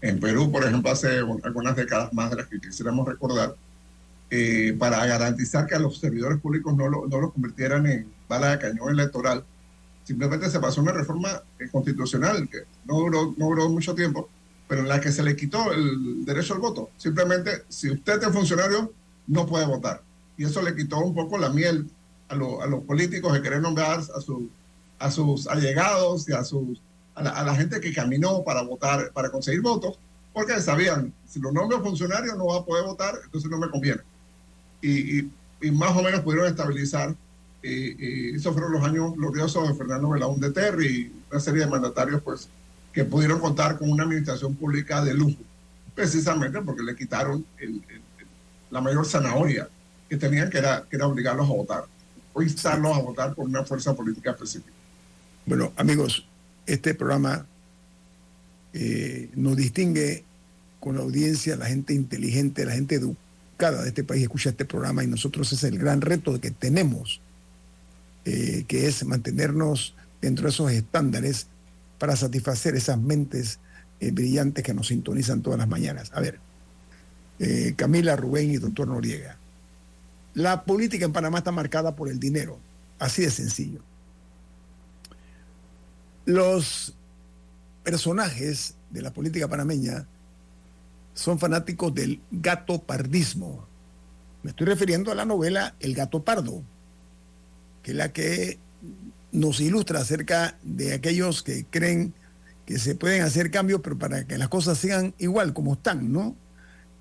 En 0.00 0.18
Perú, 0.18 0.50
por 0.50 0.64
ejemplo, 0.64 0.90
hace 0.90 1.22
un- 1.22 1.40
algunas 1.44 1.76
décadas 1.76 2.12
más 2.12 2.30
de 2.30 2.36
las 2.36 2.46
que 2.48 2.58
quisiéramos 2.58 3.06
recordar, 3.06 3.54
eh, 4.30 4.74
para 4.78 5.04
garantizar 5.06 5.66
que 5.66 5.74
a 5.76 5.78
los 5.78 5.98
servidores 6.00 6.40
públicos 6.40 6.74
no 6.74 6.88
lo, 6.88 7.06
no 7.06 7.20
lo 7.20 7.30
convirtieran 7.30 7.86
en 7.86 8.13
bala 8.28 8.50
de 8.50 8.58
cañón 8.58 8.90
electoral, 8.90 9.44
simplemente 10.04 10.50
se 10.50 10.60
pasó 10.60 10.80
una 10.82 10.92
reforma 10.92 11.42
eh, 11.58 11.68
constitucional 11.70 12.48
que 12.48 12.58
no 12.86 12.96
duró, 12.98 13.34
no 13.36 13.46
duró 13.46 13.68
mucho 13.68 13.94
tiempo, 13.94 14.28
pero 14.68 14.82
en 14.82 14.88
la 14.88 15.00
que 15.00 15.12
se 15.12 15.22
le 15.22 15.36
quitó 15.36 15.72
el 15.72 16.24
derecho 16.24 16.54
al 16.54 16.60
voto. 16.60 16.90
Simplemente, 16.96 17.64
si 17.68 17.90
usted 17.90 18.22
es 18.22 18.28
funcionario, 18.32 18.92
no 19.26 19.46
puede 19.46 19.66
votar. 19.66 20.02
Y 20.36 20.44
eso 20.44 20.62
le 20.62 20.74
quitó 20.74 20.98
un 20.98 21.14
poco 21.14 21.38
la 21.38 21.48
miel 21.50 21.88
a, 22.28 22.34
lo- 22.34 22.62
a 22.62 22.66
los 22.66 22.82
políticos 22.84 23.32
de 23.32 23.42
querer 23.42 23.60
nombrar 23.60 24.00
a, 24.00 24.20
su, 24.20 24.48
a 24.98 25.10
sus 25.10 25.46
allegados 25.46 26.28
y 26.28 26.32
a, 26.32 26.44
sus, 26.44 26.80
a, 27.14 27.22
la, 27.22 27.30
a 27.30 27.44
la 27.44 27.54
gente 27.54 27.80
que 27.80 27.92
caminó 27.92 28.42
para 28.42 28.62
votar, 28.62 29.10
para 29.12 29.30
conseguir 29.30 29.60
votos, 29.60 29.98
porque 30.32 30.60
sabían, 30.60 31.12
si 31.28 31.38
lo 31.40 31.52
nombro 31.52 31.80
funcionario 31.82 32.34
no 32.34 32.46
va 32.46 32.58
a 32.58 32.64
poder 32.64 32.84
votar, 32.84 33.14
entonces 33.24 33.50
no 33.50 33.58
me 33.58 33.70
conviene. 33.70 34.00
Y, 34.82 35.18
y- 35.20 35.30
y 35.60 35.70
más 35.70 35.96
o 35.96 36.02
menos 36.02 36.20
pudieron 36.20 36.46
estabilizar. 36.48 37.14
Y, 37.66 38.34
y 38.36 38.38
fueron 38.40 38.72
los 38.72 38.84
años 38.84 39.14
gloriosos 39.16 39.66
de 39.66 39.74
Fernando 39.74 40.10
Belaúnde 40.10 40.50
Terry 40.50 40.86
y 40.86 41.12
una 41.30 41.40
serie 41.40 41.60
de 41.60 41.66
mandatarios 41.66 42.20
pues, 42.22 42.48
que 42.92 43.04
pudieron 43.04 43.40
contar 43.40 43.78
con 43.78 43.90
una 43.90 44.04
administración 44.04 44.54
pública 44.54 45.02
de 45.02 45.14
lujo, 45.14 45.40
precisamente 45.94 46.60
porque 46.60 46.82
le 46.82 46.94
quitaron 46.94 47.44
la 48.70 48.80
mayor 48.82 49.06
zanahoria 49.06 49.66
que 50.08 50.18
tenían, 50.18 50.50
que 50.50 50.58
era, 50.58 50.84
que 50.88 50.96
era 50.96 51.06
obligarlos 51.06 51.48
a 51.48 51.52
votar 51.52 51.84
o 52.34 52.42
instarlos 52.42 52.94
a 52.96 53.00
votar 53.00 53.34
por 53.34 53.46
una 53.46 53.64
fuerza 53.64 53.94
política 53.94 54.32
específica. 54.32 54.72
Bueno, 55.46 55.72
amigos, 55.76 56.26
este 56.66 56.94
programa 56.94 57.46
eh, 58.72 59.30
nos 59.34 59.56
distingue 59.56 60.24
con 60.80 60.96
la 60.96 61.02
audiencia, 61.02 61.56
la 61.56 61.66
gente 61.66 61.94
inteligente, 61.94 62.66
la 62.66 62.72
gente 62.72 62.96
educada 62.96 63.82
de 63.82 63.88
este 63.88 64.04
país 64.04 64.22
escucha 64.22 64.50
este 64.50 64.64
programa 64.64 65.04
y 65.04 65.06
nosotros 65.06 65.52
es 65.52 65.64
el 65.64 65.78
gran 65.78 66.00
reto 66.00 66.38
que 66.40 66.50
tenemos, 66.50 67.20
eh, 68.24 68.64
que 68.66 68.86
es 68.86 69.04
mantenernos 69.04 69.94
dentro 70.20 70.44
de 70.44 70.50
esos 70.50 70.70
estándares 70.72 71.46
para 71.98 72.16
satisfacer 72.16 72.74
esas 72.74 72.98
mentes 72.98 73.58
eh, 74.00 74.10
brillantes 74.10 74.64
que 74.64 74.74
nos 74.74 74.88
sintonizan 74.88 75.42
todas 75.42 75.58
las 75.58 75.68
mañanas. 75.68 76.10
A 76.14 76.20
ver, 76.20 76.38
eh, 77.38 77.74
Camila, 77.76 78.16
Rubén 78.16 78.50
y 78.50 78.56
doctor 78.56 78.88
Noriega. 78.88 79.36
La 80.34 80.64
política 80.64 81.04
en 81.04 81.12
Panamá 81.12 81.38
está 81.38 81.52
marcada 81.52 81.94
por 81.94 82.08
el 82.08 82.18
dinero, 82.18 82.58
así 82.98 83.22
de 83.22 83.30
sencillo. 83.30 83.80
Los 86.26 86.94
personajes 87.84 88.74
de 88.90 89.02
la 89.02 89.12
política 89.12 89.46
panameña 89.46 90.06
son 91.14 91.38
fanáticos 91.38 91.94
del 91.94 92.20
gato 92.30 92.80
pardismo. 92.82 93.66
Me 94.42 94.50
estoy 94.50 94.66
refiriendo 94.66 95.12
a 95.12 95.14
la 95.14 95.24
novela 95.24 95.74
El 95.80 95.94
gato 95.94 96.22
pardo, 96.22 96.62
que 97.84 97.92
es 97.92 97.96
la 97.96 98.12
que 98.12 98.58
nos 99.30 99.60
ilustra 99.60 100.00
acerca 100.00 100.56
de 100.64 100.94
aquellos 100.94 101.44
que 101.44 101.64
creen 101.70 102.12
que 102.66 102.78
se 102.78 102.94
pueden 102.94 103.22
hacer 103.22 103.50
cambios, 103.50 103.82
pero 103.84 103.98
para 103.98 104.26
que 104.26 104.38
las 104.38 104.48
cosas 104.48 104.78
sigan 104.78 105.14
igual 105.18 105.52
como 105.52 105.74
están, 105.74 106.12
¿no? 106.12 106.34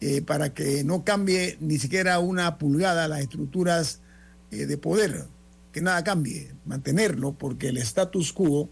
Eh, 0.02 0.22
para 0.22 0.54
que 0.54 0.84
no 0.84 1.06
cambie 1.06 1.58
ni 1.62 1.80
siquiera 1.80 2.20
una 2.20 2.58
pulgada 2.58 3.08
las 3.08 3.22
estructuras 3.22 4.02
eh, 4.52 4.66
de 4.66 4.78
poder, 4.78 5.26
que 5.72 5.82
nada 5.82 6.04
cambie, 6.04 6.52
mantenerlo, 6.66 7.32
porque 7.34 7.70
el 7.70 7.78
status 7.78 8.34
quo 8.34 8.70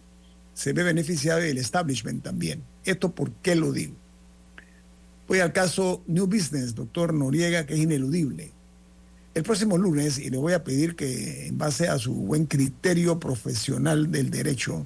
se 0.53 0.73
ve 0.73 0.83
beneficiado 0.83 1.45
y 1.45 1.49
el 1.49 1.57
establishment 1.57 2.21
también. 2.23 2.61
¿Esto 2.83 3.15
por 3.15 3.31
qué 3.31 3.55
lo 3.55 3.71
digo? 3.71 3.95
Voy 5.29 5.39
al 5.39 5.53
caso 5.53 6.03
New 6.07 6.27
Business, 6.27 6.75
doctor 6.75 7.13
Noriega, 7.13 7.65
que 7.65 7.75
es 7.75 7.79
ineludible. 7.79 8.51
El 9.33 9.43
próximo 9.43 9.77
lunes, 9.77 10.19
y 10.19 10.29
le 10.29 10.37
voy 10.37 10.53
a 10.53 10.63
pedir 10.63 10.95
que 10.95 11.47
en 11.47 11.57
base 11.57 11.87
a 11.87 11.97
su 11.97 12.13
buen 12.13 12.45
criterio 12.45 13.19
profesional 13.19 14.11
del 14.11 14.29
derecho, 14.29 14.85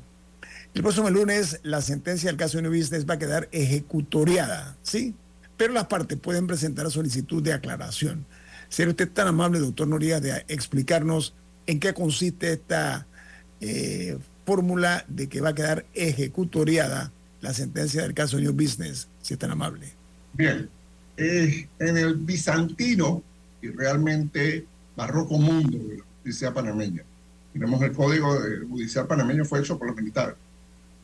el 0.76 0.82
próximo 0.84 1.10
lunes 1.10 1.60
la 1.64 1.82
sentencia 1.82 2.30
del 2.30 2.38
caso 2.38 2.62
New 2.62 2.72
Business 2.72 3.10
va 3.10 3.16
a 3.16 3.20
quedar 3.20 3.50
ejecutoriada, 3.52 4.76
¿sí? 4.84 5.16
Pero 5.58 5.74
las 5.74 5.86
partes 5.86 6.20
pueden 6.20 6.48
presentar 6.48 6.92
solicitud 6.92 7.42
de 7.42 7.54
aclaración. 7.54 8.26
¿Sería 8.70 8.92
usted 8.92 9.10
tan 9.10 9.28
amable, 9.28 9.60
doctor 9.60 9.88
Noriega, 9.88 10.20
de 10.20 10.46
explicarnos 10.48 11.34
en 11.66 11.80
qué 11.80 11.94
consiste 11.94 12.54
esta 12.54 13.08
eh, 13.62 14.18
fórmula 14.46 15.06
de 15.08 15.28
que 15.28 15.42
va 15.42 15.50
a 15.50 15.56
quedar 15.56 15.86
ejecutoriada 15.94 17.12
la 17.42 17.54
sentencia 17.54 18.04
del 18.04 18.14
caso 18.14 18.38
New 18.40 18.54
Business, 18.54 19.08
si 19.22 19.34
es 19.34 19.40
tan 19.40 19.52
amable? 19.52 19.94
Bien, 20.34 20.70
eh, 21.18 21.68
en 21.80 21.98
el 21.98 22.16
bizantino 22.16 23.24
y 23.66 23.70
realmente 23.72 24.66
barroco 24.96 25.38
mundo 25.38 25.78
de 25.78 25.98
la 25.98 26.04
justicia 26.04 26.54
panameña, 26.54 27.04
tenemos 27.54 27.82
el 27.82 27.94
código 27.94 28.38
judicial 28.70 29.08
panameño 29.08 29.46
fue 29.46 29.60
hecho 29.60 29.78
por 29.78 29.88
los 29.88 29.96
militares 29.96 30.36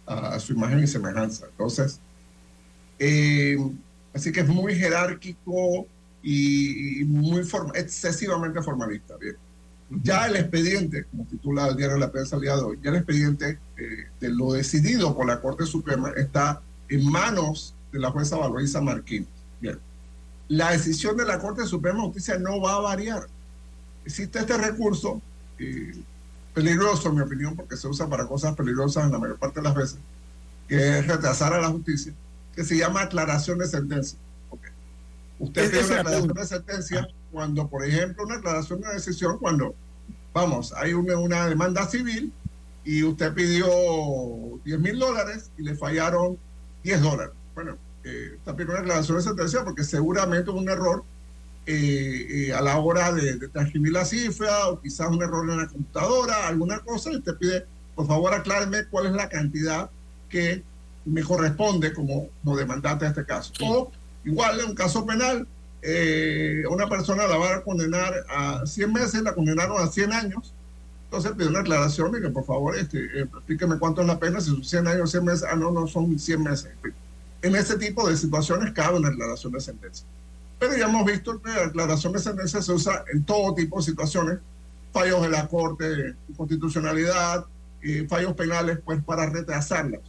a, 0.05 0.39
su 0.39 0.53
imagen 0.53 0.83
y 0.83 0.87
semejanza. 0.87 1.45
Entonces, 1.49 1.99
eh, 2.99 3.57
así 4.13 4.31
que 4.31 4.41
es 4.41 4.47
muy 4.47 4.75
jerárquico 4.75 5.87
y, 6.21 7.03
muy 7.05 7.41
excesivamente 7.73 8.61
formalista. 8.61 9.15
Bien. 9.17 9.35
Ya 10.03 10.27
el 10.27 10.35
expediente, 10.37 11.05
como 11.05 11.25
titula 11.25 11.67
el 11.67 11.75
diario 11.75 11.97
La 11.97 12.11
Prensa 12.11 12.39
día 12.39 12.55
de 12.55 12.61
hoy, 12.61 12.79
ya 12.81 12.91
el 12.91 12.97
expediente 12.97 13.57
eh, 13.77 14.05
de 14.19 14.29
lo 14.29 14.53
decidido 14.53 15.15
por 15.15 15.27
la 15.27 15.41
Corte 15.41 15.65
Suprema 15.65 16.11
está 16.15 16.61
en 16.89 17.09
manos 17.09 17.73
de 17.91 17.99
la 17.99 18.11
jueza 18.11 18.37
Valoisa 18.37 18.81
Marquín. 18.81 19.27
La 20.51 20.71
decisión 20.71 21.15
de 21.15 21.23
la 21.23 21.39
Corte 21.39 21.65
Suprema 21.65 21.99
de 21.99 22.05
Justicia 22.07 22.37
no 22.37 22.59
va 22.59 22.73
a 22.73 22.79
variar. 22.81 23.25
Existe 24.03 24.39
este 24.39 24.57
recurso, 24.57 25.21
eh, 25.57 25.95
peligroso 26.53 27.07
en 27.07 27.15
mi 27.15 27.21
opinión, 27.21 27.55
porque 27.55 27.77
se 27.77 27.87
usa 27.87 28.09
para 28.09 28.27
cosas 28.27 28.53
peligrosas 28.53 29.05
en 29.05 29.13
la 29.13 29.17
mayor 29.17 29.37
parte 29.37 29.61
de 29.61 29.63
las 29.63 29.75
veces, 29.75 29.97
que 30.67 30.99
es 30.99 31.07
retrasar 31.07 31.53
a 31.53 31.61
la 31.61 31.69
justicia, 31.69 32.11
que 32.53 32.65
se 32.65 32.75
llama 32.75 33.03
aclaración 33.03 33.59
de 33.59 33.67
sentencia. 33.67 34.19
Usted 35.39 35.71
tiene 35.71 35.85
una 35.85 36.01
aclaración 36.01 36.33
de 36.33 36.45
sentencia 36.45 37.07
cuando, 37.31 37.69
por 37.69 37.85
ejemplo, 37.85 38.25
una 38.25 38.35
aclaración 38.35 38.81
de 38.81 38.89
decisión, 38.89 39.37
cuando, 39.37 39.73
vamos, 40.33 40.73
hay 40.73 40.91
una, 40.91 41.17
una 41.17 41.47
demanda 41.47 41.87
civil 41.87 42.33
y 42.83 43.03
usted 43.03 43.33
pidió 43.33 43.69
10 44.65 44.79
mil 44.81 44.99
dólares 44.99 45.49
y 45.57 45.63
le 45.63 45.75
fallaron 45.75 46.37
10 46.83 47.01
dólares. 47.01 47.33
Bueno, 47.55 47.77
eh, 48.03 48.37
pidiendo 48.43 48.73
una 48.73 48.81
aclaración 48.81 49.17
de 49.17 49.23
sentencia 49.23 49.63
porque 49.63 49.83
seguramente 49.83 50.49
hubo 50.49 50.59
un 50.59 50.69
error 50.69 51.03
eh, 51.67 52.47
eh, 52.47 52.53
a 52.53 52.61
la 52.61 52.79
hora 52.79 53.11
de, 53.11 53.47
transcribir 53.49 53.93
la 53.93 54.03
cifra 54.03 54.67
o 54.67 54.81
quizás 54.81 55.09
un 55.09 55.21
error 55.21 55.47
en 55.47 55.57
la 55.57 55.67
computadora, 55.67 56.47
alguna 56.47 56.79
cosa, 56.79 57.11
y 57.11 57.17
usted 57.17 57.35
pide, 57.37 57.65
por 57.93 58.07
favor, 58.07 58.33
acláreme 58.33 58.85
cuál 58.85 59.05
es 59.05 59.13
la 59.13 59.29
cantidad 59.29 59.89
que 60.27 60.63
me 61.05 61.21
corresponde 61.21 61.93
como, 61.93 62.29
como 62.43 62.57
demandante 62.57 63.05
en 63.05 63.11
este 63.11 63.25
caso. 63.25 63.53
O 63.61 63.91
igual 64.25 64.59
en 64.59 64.69
un 64.69 64.75
caso 64.75 65.05
penal, 65.05 65.47
eh, 65.83 66.63
una 66.69 66.89
persona 66.89 67.27
la 67.27 67.37
va 67.37 67.55
a 67.55 67.61
condenar 67.61 68.25
a 68.29 68.65
100 68.65 68.91
meses, 68.91 69.21
la 69.21 69.35
condenaron 69.35 69.79
a 69.79 69.87
100 69.87 70.13
años, 70.13 70.53
entonces 71.05 71.31
pide 71.33 71.47
una 71.47 71.59
aclaración 71.59 72.15
y 72.17 72.21
que 72.21 72.29
por 72.29 72.45
favor 72.45 72.75
este, 72.75 73.21
explíqueme 73.21 73.77
cuánto 73.77 74.01
es 74.01 74.07
la 74.07 74.19
pena, 74.19 74.41
si 74.41 74.49
son 74.49 74.63
100 74.63 74.87
años, 74.87 75.11
100 75.11 75.25
meses, 75.25 75.43
ah, 75.49 75.55
no, 75.55 75.71
no 75.71 75.85
son 75.85 76.17
100 76.17 76.43
meses. 76.43 76.71
En 77.41 77.55
ese 77.55 77.77
tipo 77.77 78.07
de 78.07 78.15
situaciones 78.15 78.71
cabe 78.73 78.97
una 78.97 79.09
aclaración 79.09 79.53
de 79.53 79.61
sentencia. 79.61 80.05
Pero 80.59 80.77
ya 80.77 80.85
hemos 80.85 81.05
visto 81.05 81.41
que 81.41 81.49
la 81.49 81.65
declaración 81.65 82.13
de 82.13 82.19
sentencia 82.19 82.61
se 82.61 82.71
usa 82.71 83.03
en 83.11 83.23
todo 83.23 83.55
tipo 83.55 83.77
de 83.77 83.83
situaciones, 83.83 84.39
fallos 84.93 85.21
de 85.23 85.29
la 85.29 85.47
Corte, 85.47 86.13
constitucionalidad, 86.37 87.45
eh, 87.81 88.05
fallos 88.07 88.33
penales, 88.33 88.79
pues 88.85 89.03
para 89.03 89.25
retrasarlas. 89.27 90.01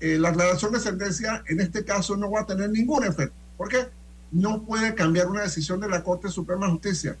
Eh, 0.00 0.18
la 0.18 0.30
aclaración 0.30 0.72
de 0.72 0.80
sentencia 0.80 1.42
en 1.46 1.60
este 1.60 1.84
caso 1.84 2.16
no 2.16 2.30
va 2.30 2.40
a 2.40 2.46
tener 2.46 2.70
ningún 2.70 3.04
efecto. 3.04 3.36
¿Por 3.56 3.68
qué? 3.68 3.86
No 4.32 4.62
puede 4.62 4.94
cambiar 4.94 5.28
una 5.28 5.42
decisión 5.42 5.80
de 5.80 5.88
la 5.88 6.02
Corte 6.02 6.28
Suprema 6.30 6.66
de 6.66 6.72
Justicia. 6.72 7.16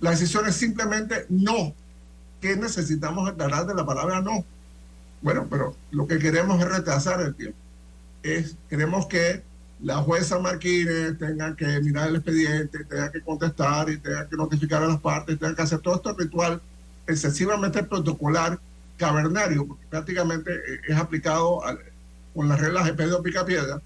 La 0.00 0.10
decisión 0.10 0.46
es 0.46 0.56
simplemente 0.56 1.24
no. 1.30 1.74
¿Qué 2.40 2.54
necesitamos 2.54 3.28
aclarar 3.28 3.66
de 3.66 3.74
la 3.74 3.86
palabra 3.86 4.20
no? 4.20 4.44
Bueno, 5.22 5.46
pero 5.48 5.74
lo 5.90 6.06
que 6.06 6.18
queremos 6.18 6.60
es 6.60 6.68
retrasar 6.68 7.22
el 7.22 7.34
tiempo. 7.34 7.58
Es, 8.22 8.56
queremos 8.68 9.06
que 9.06 9.42
la 9.82 9.98
jueza 9.98 10.38
Martínez 10.38 11.18
tenga 11.18 11.54
que 11.54 11.80
mirar 11.80 12.08
el 12.08 12.16
expediente, 12.16 12.84
tenga 12.84 13.12
que 13.12 13.20
contestar 13.20 13.90
y 13.90 13.98
tenga 13.98 14.28
que 14.28 14.36
notificar 14.36 14.82
a 14.82 14.88
las 14.88 15.00
partes, 15.00 15.38
tenga 15.38 15.54
que 15.54 15.62
hacer 15.62 15.80
todo 15.80 15.96
este 15.96 16.12
ritual 16.14 16.60
excesivamente 17.06 17.82
protocolar, 17.82 18.58
cavernario, 18.96 19.66
porque 19.66 19.86
prácticamente 19.88 20.52
eh, 20.52 20.80
es 20.88 20.96
aplicado 20.96 21.60
con 22.34 22.48
las 22.48 22.60
reglas 22.60 22.86
de 22.86 22.94
Pedro 22.94 23.22
Picapiedra, 23.22 23.80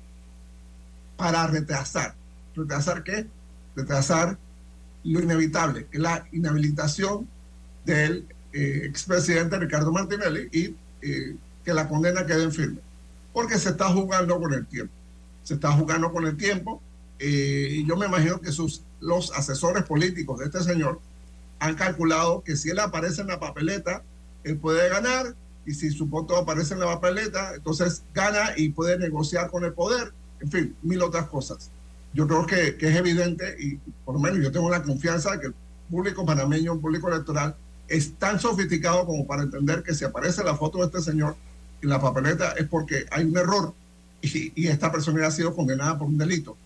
para 1.16 1.46
retrasar. 1.46 2.14
¿Retrasar 2.56 3.04
qué? 3.04 3.26
Retrasar 3.76 4.38
lo 5.04 5.20
inevitable, 5.20 5.86
que 5.90 5.98
la 5.98 6.26
inhabilitación 6.32 7.28
del 7.84 8.26
eh, 8.52 8.82
expresidente 8.84 9.58
Ricardo 9.58 9.92
Martinelli 9.92 10.48
y 10.52 10.74
eh, 11.02 11.36
que 11.64 11.74
la 11.74 11.88
condena 11.88 12.26
quede 12.26 12.44
en 12.44 12.52
firme, 12.52 12.80
porque 13.32 13.58
se 13.58 13.70
está 13.70 13.88
jugando 13.88 14.38
con 14.38 14.52
el 14.52 14.66
tiempo 14.66 14.94
se 15.42 15.54
está 15.54 15.72
jugando 15.72 16.12
con 16.12 16.26
el 16.26 16.36
tiempo. 16.36 16.80
Eh, 17.18 17.68
y 17.72 17.86
yo 17.86 17.96
me 17.96 18.06
imagino 18.06 18.40
que 18.40 18.52
sus, 18.52 18.82
los 19.00 19.32
asesores 19.32 19.84
políticos 19.84 20.38
de 20.38 20.46
este 20.46 20.62
señor 20.62 21.00
han 21.58 21.74
calculado 21.74 22.42
que 22.42 22.56
si 22.56 22.70
él 22.70 22.78
aparece 22.78 23.22
en 23.22 23.26
la 23.26 23.40
papeleta, 23.40 24.02
él 24.44 24.56
puede 24.56 24.88
ganar, 24.88 25.34
y 25.66 25.74
si 25.74 25.90
su 25.90 26.06
voto 26.06 26.36
aparece 26.36 26.74
en 26.74 26.80
la 26.80 26.86
papeleta, 26.86 27.54
entonces 27.54 28.02
gana 28.14 28.52
y 28.56 28.70
puede 28.70 28.96
negociar 28.96 29.50
con 29.50 29.64
el 29.64 29.74
poder, 29.74 30.12
en 30.40 30.50
fin, 30.50 30.76
mil 30.82 31.02
otras 31.02 31.26
cosas. 31.26 31.70
Yo 32.14 32.26
creo 32.26 32.46
que, 32.46 32.76
que 32.76 32.88
es 32.88 32.96
evidente, 32.96 33.56
y 33.58 33.76
por 34.04 34.14
lo 34.14 34.20
menos 34.20 34.42
yo 34.42 34.50
tengo 34.50 34.70
la 34.70 34.82
confianza 34.82 35.32
de 35.32 35.40
que 35.40 35.46
el 35.48 35.54
público 35.90 36.24
panameño, 36.24 36.72
el 36.72 36.80
público 36.80 37.08
electoral, 37.08 37.54
es 37.88 38.14
tan 38.14 38.40
sofisticado 38.40 39.04
como 39.04 39.26
para 39.26 39.42
entender 39.42 39.82
que 39.82 39.94
si 39.94 40.04
aparece 40.04 40.42
la 40.44 40.56
foto 40.56 40.78
de 40.78 40.86
este 40.86 41.02
señor 41.02 41.36
en 41.82 41.88
la 41.88 42.00
papeleta 42.00 42.52
es 42.52 42.66
porque 42.68 43.06
hay 43.10 43.24
un 43.24 43.36
error 43.36 43.74
y, 44.22 44.66
esta 44.68 44.92
persona 44.92 45.26
ha 45.26 45.30
sido 45.30 45.54
condenada 45.54 45.98
por 45.98 46.08
un 46.08 46.18
delito. 46.18 46.56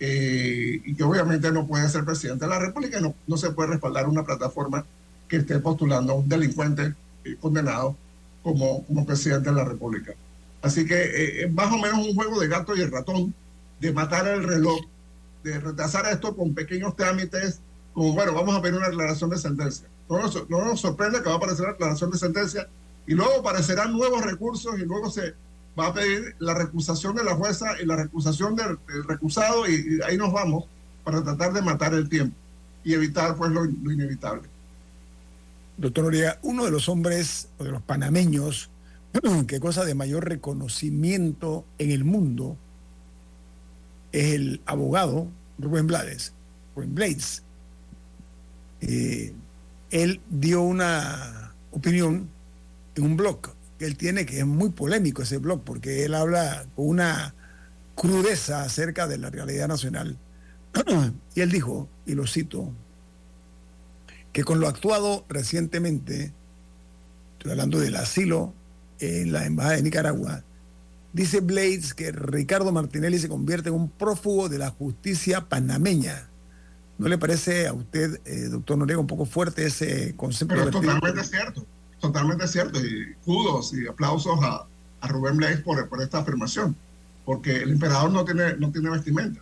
Eh, 0.00 0.80
y 0.84 0.94
que 0.94 1.02
obviamente 1.02 1.50
no 1.50 1.66
puede 1.66 1.88
ser 1.88 2.04
presidente 2.04 2.44
de 2.44 2.50
la 2.50 2.58
República, 2.60 3.00
no, 3.00 3.14
no 3.26 3.36
se 3.36 3.50
puede 3.50 3.70
respaldar 3.70 4.06
una 4.08 4.24
plataforma 4.24 4.84
que 5.26 5.38
esté 5.38 5.58
postulando 5.58 6.12
a 6.12 6.16
un 6.16 6.28
delincuente 6.28 6.94
eh, 7.24 7.36
condenado 7.40 7.96
como, 8.42 8.84
como 8.84 9.04
presidente 9.04 9.50
de 9.50 9.56
la 9.56 9.64
República. 9.64 10.12
Así 10.62 10.86
que 10.86 10.94
eh, 10.94 11.44
es 11.44 11.52
más 11.52 11.72
o 11.72 11.78
menos 11.78 12.06
un 12.06 12.14
juego 12.14 12.40
de 12.40 12.48
gato 12.48 12.76
y 12.76 12.80
el 12.80 12.92
ratón, 12.92 13.34
de 13.80 13.92
matar 13.92 14.28
el 14.28 14.44
reloj, 14.44 14.80
de 15.42 15.58
retrasar 15.58 16.06
esto 16.06 16.36
con 16.36 16.54
pequeños 16.54 16.94
trámites, 16.96 17.60
como 17.92 18.12
bueno, 18.12 18.34
vamos 18.34 18.54
a 18.54 18.60
ver 18.60 18.74
una 18.74 18.86
aclaración 18.86 19.30
de 19.30 19.38
sentencia. 19.38 19.88
No 20.08 20.20
nos, 20.20 20.48
no 20.48 20.64
nos 20.64 20.80
sorprende 20.80 21.22
que 21.22 21.28
va 21.28 21.34
a 21.34 21.38
aparecer 21.38 21.66
la 21.66 21.72
aclaración 21.72 22.10
de 22.10 22.18
sentencia 22.18 22.68
y 23.08 23.14
luego 23.14 23.40
aparecerán 23.40 23.92
nuevos 23.92 24.22
recursos 24.22 24.78
y 24.78 24.84
luego 24.84 25.10
se 25.10 25.32
va 25.78 25.86
a 25.86 25.94
pedir 25.94 26.36
la 26.40 26.52
recusación 26.52 27.16
de 27.16 27.24
la 27.24 27.34
jueza 27.34 27.80
y 27.82 27.86
la 27.86 27.96
recusación 27.96 28.54
del, 28.54 28.78
recusado 29.06 29.66
y, 29.66 29.98
ahí 30.06 30.18
nos 30.18 30.30
vamos 30.30 30.66
para 31.04 31.24
tratar 31.24 31.54
de 31.54 31.62
matar 31.62 31.94
el 31.94 32.10
tiempo 32.10 32.36
y 32.84 32.92
evitar 32.92 33.34
pues 33.34 33.50
lo, 33.50 33.64
inevitable. 33.64 34.46
Doctor 35.78 36.04
Noriega, 36.04 36.38
uno 36.42 36.66
de 36.66 36.70
los 36.70 36.90
hombres 36.90 37.48
o 37.56 37.64
de 37.64 37.70
los 37.70 37.80
panameños 37.80 38.68
que 39.48 39.58
cosa 39.58 39.86
de 39.86 39.94
mayor 39.94 40.28
reconocimiento 40.28 41.64
en 41.78 41.90
el 41.92 42.04
mundo 42.04 42.58
es 44.12 44.34
el 44.34 44.60
abogado 44.66 45.28
Rubén 45.58 45.86
Blades, 45.86 46.34
Rubén 46.76 46.94
Blades. 46.94 47.42
Eh, 48.82 49.32
él 49.90 50.20
dio 50.28 50.60
una 50.60 51.54
opinión 51.72 52.28
un 53.00 53.16
blog 53.16 53.50
que 53.78 53.86
él 53.86 53.96
tiene, 53.96 54.26
que 54.26 54.40
es 54.40 54.46
muy 54.46 54.70
polémico 54.70 55.22
ese 55.22 55.38
blog, 55.38 55.62
porque 55.62 56.04
él 56.04 56.14
habla 56.14 56.66
con 56.74 56.88
una 56.88 57.34
crudeza 57.94 58.62
acerca 58.62 59.06
de 59.06 59.18
la 59.18 59.30
realidad 59.30 59.68
nacional. 59.68 60.16
y 61.34 61.40
él 61.40 61.50
dijo, 61.50 61.88
y 62.04 62.14
lo 62.14 62.26
cito, 62.26 62.72
que 64.32 64.44
con 64.44 64.60
lo 64.60 64.68
actuado 64.68 65.24
recientemente, 65.28 66.32
estoy 67.34 67.52
hablando 67.52 67.78
del 67.78 67.96
asilo 67.96 68.52
en 69.00 69.32
la 69.32 69.46
Embajada 69.46 69.76
de 69.76 69.82
Nicaragua, 69.82 70.42
dice 71.12 71.40
Blades 71.40 71.94
que 71.94 72.10
Ricardo 72.12 72.72
Martinelli 72.72 73.18
se 73.18 73.28
convierte 73.28 73.68
en 73.68 73.76
un 73.76 73.88
prófugo 73.90 74.48
de 74.48 74.58
la 74.58 74.70
justicia 74.70 75.48
panameña. 75.48 76.28
¿No 76.98 77.08
le 77.08 77.16
parece 77.16 77.68
a 77.68 77.72
usted, 77.72 78.20
eh, 78.24 78.48
doctor 78.48 78.76
Noriega, 78.76 79.00
un 79.00 79.06
poco 79.06 79.24
fuerte 79.24 79.64
ese 79.66 80.14
concepto? 80.16 80.56
Pero 80.56 80.70
totalmente 80.72 81.22
cierto 81.22 81.64
totalmente 82.00 82.46
cierto 82.48 82.78
y 82.84 83.14
kudos 83.24 83.72
y 83.74 83.86
aplausos 83.86 84.38
a, 84.42 84.64
a 85.00 85.08
Rubén 85.08 85.36
Blades 85.36 85.60
por, 85.60 85.88
por 85.88 86.02
esta 86.02 86.18
afirmación. 86.18 86.76
porque 87.24 87.56
el 87.62 87.72
emperador 87.72 88.10
no 88.10 88.24
tiene, 88.24 88.54
no 88.56 88.70
tiene 88.72 88.88
vestimenta. 88.90 89.40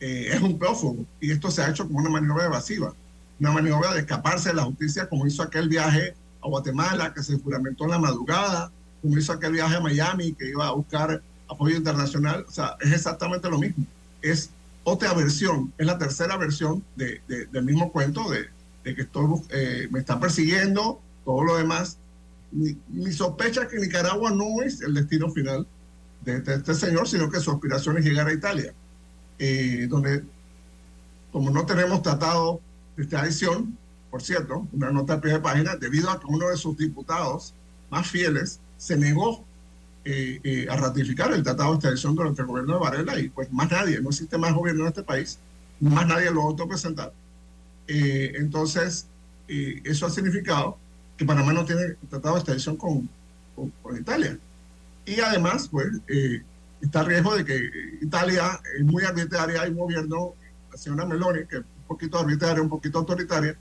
Eh, 0.00 0.30
es 0.32 0.40
un 0.40 0.58
prófugo 0.58 1.04
y 1.20 1.30
esto 1.30 1.50
se 1.50 1.60
ha 1.62 1.68
hecho 1.68 1.86
como 1.86 1.98
una 1.98 2.08
maniobra 2.08 2.46
evasiva, 2.46 2.94
una 3.38 3.50
maniobra 3.52 3.92
de 3.92 4.00
escaparse 4.00 4.48
de 4.48 4.54
la 4.54 4.62
justicia, 4.64 5.06
como 5.08 5.26
hizo 5.26 5.42
aquel 5.42 5.68
viaje 5.68 6.14
a 6.42 6.48
Guatemala 6.48 7.12
que 7.12 7.22
se 7.22 7.38
juramentó 7.38 7.84
en 7.84 7.90
la 7.90 7.98
madrugada, 7.98 8.70
como 9.02 9.18
hizo 9.18 9.32
aquel 9.34 9.52
viaje 9.52 9.76
a 9.76 9.80
Miami 9.80 10.32
que 10.32 10.48
iba 10.48 10.66
a 10.66 10.72
buscar 10.72 11.20
apoyo 11.48 11.76
internacional. 11.76 12.46
O 12.48 12.50
sea, 12.50 12.76
es 12.80 12.92
exactamente 12.92 13.50
lo 13.50 13.58
mismo. 13.58 13.84
Es 14.22 14.48
otra 14.84 15.12
versión, 15.12 15.70
es 15.76 15.86
la 15.86 15.98
tercera 15.98 16.38
versión 16.38 16.82
de, 16.96 17.20
de- 17.28 17.44
del 17.46 17.64
mismo 17.64 17.92
cuento 17.92 18.30
de, 18.30 18.46
de 18.84 18.94
que 18.94 19.02
estoy, 19.02 19.42
eh, 19.50 19.88
me 19.90 19.98
están 20.00 20.20
persiguiendo, 20.20 21.00
todo 21.30 21.44
lo 21.44 21.56
demás. 21.56 21.96
Mi, 22.50 22.76
mi 22.88 23.12
sospecha 23.12 23.62
es 23.62 23.68
que 23.68 23.78
Nicaragua 23.78 24.32
no 24.32 24.62
es 24.62 24.80
el 24.80 24.94
destino 24.94 25.30
final 25.30 25.66
de, 26.22 26.40
de 26.40 26.54
este 26.56 26.74
señor, 26.74 27.08
sino 27.08 27.30
que 27.30 27.38
su 27.38 27.52
aspiración 27.52 27.96
es 27.98 28.04
llegar 28.04 28.26
a 28.26 28.32
Italia, 28.32 28.74
eh, 29.38 29.86
donde, 29.88 30.24
como 31.30 31.50
no 31.50 31.64
tenemos 31.64 32.02
tratado 32.02 32.60
de 32.96 33.04
extradición, 33.04 33.78
por 34.10 34.22
cierto, 34.22 34.66
una 34.72 34.90
nota 34.90 35.14
a 35.14 35.20
pie 35.20 35.34
de 35.34 35.38
página, 35.38 35.76
debido 35.76 36.10
a 36.10 36.18
que 36.18 36.26
uno 36.26 36.48
de 36.48 36.56
sus 36.56 36.76
diputados 36.76 37.54
más 37.90 38.08
fieles 38.08 38.58
se 38.76 38.96
negó 38.96 39.44
eh, 40.04 40.40
eh, 40.42 40.66
a 40.68 40.76
ratificar 40.76 41.32
el 41.32 41.44
tratado 41.44 41.70
de 41.70 41.76
extradición 41.76 42.16
durante 42.16 42.42
el 42.42 42.48
gobierno 42.48 42.74
de 42.74 42.80
Varela 42.80 43.20
y 43.20 43.28
pues 43.28 43.52
más 43.52 43.70
nadie, 43.70 44.00
no 44.00 44.08
existe 44.08 44.36
más 44.36 44.52
gobierno 44.52 44.82
en 44.82 44.88
este 44.88 45.04
país, 45.04 45.38
más 45.78 46.08
nadie 46.08 46.30
lo 46.32 46.42
autopresentado. 46.42 47.12
Eh, 47.86 48.32
entonces, 48.36 49.06
eh, 49.46 49.80
eso 49.84 50.06
ha 50.06 50.10
significado 50.10 50.78
que 51.20 51.26
Panamá 51.26 51.52
no 51.52 51.66
tiene 51.66 51.96
tratado 52.08 52.36
de 52.36 52.40
extradición 52.40 52.78
con, 52.78 53.06
con, 53.54 53.70
con 53.82 53.94
Italia. 53.94 54.38
Y 55.04 55.20
además, 55.20 55.68
pues, 55.70 55.88
eh, 56.08 56.40
está 56.80 57.00
a 57.00 57.04
riesgo 57.04 57.36
de 57.36 57.44
que 57.44 57.60
Italia 58.00 58.58
es 58.78 58.82
muy 58.86 59.04
arbitraria, 59.04 59.60
hay 59.60 59.68
un 59.68 59.76
gobierno, 59.76 60.32
la 60.72 60.78
señora 60.78 61.04
Meloni, 61.04 61.40
que 61.46 61.56
es 61.56 61.62
un 61.62 61.86
poquito 61.86 62.18
arbitraria, 62.18 62.62
un 62.62 62.70
poquito 62.70 63.00
autoritaria, 63.00 63.54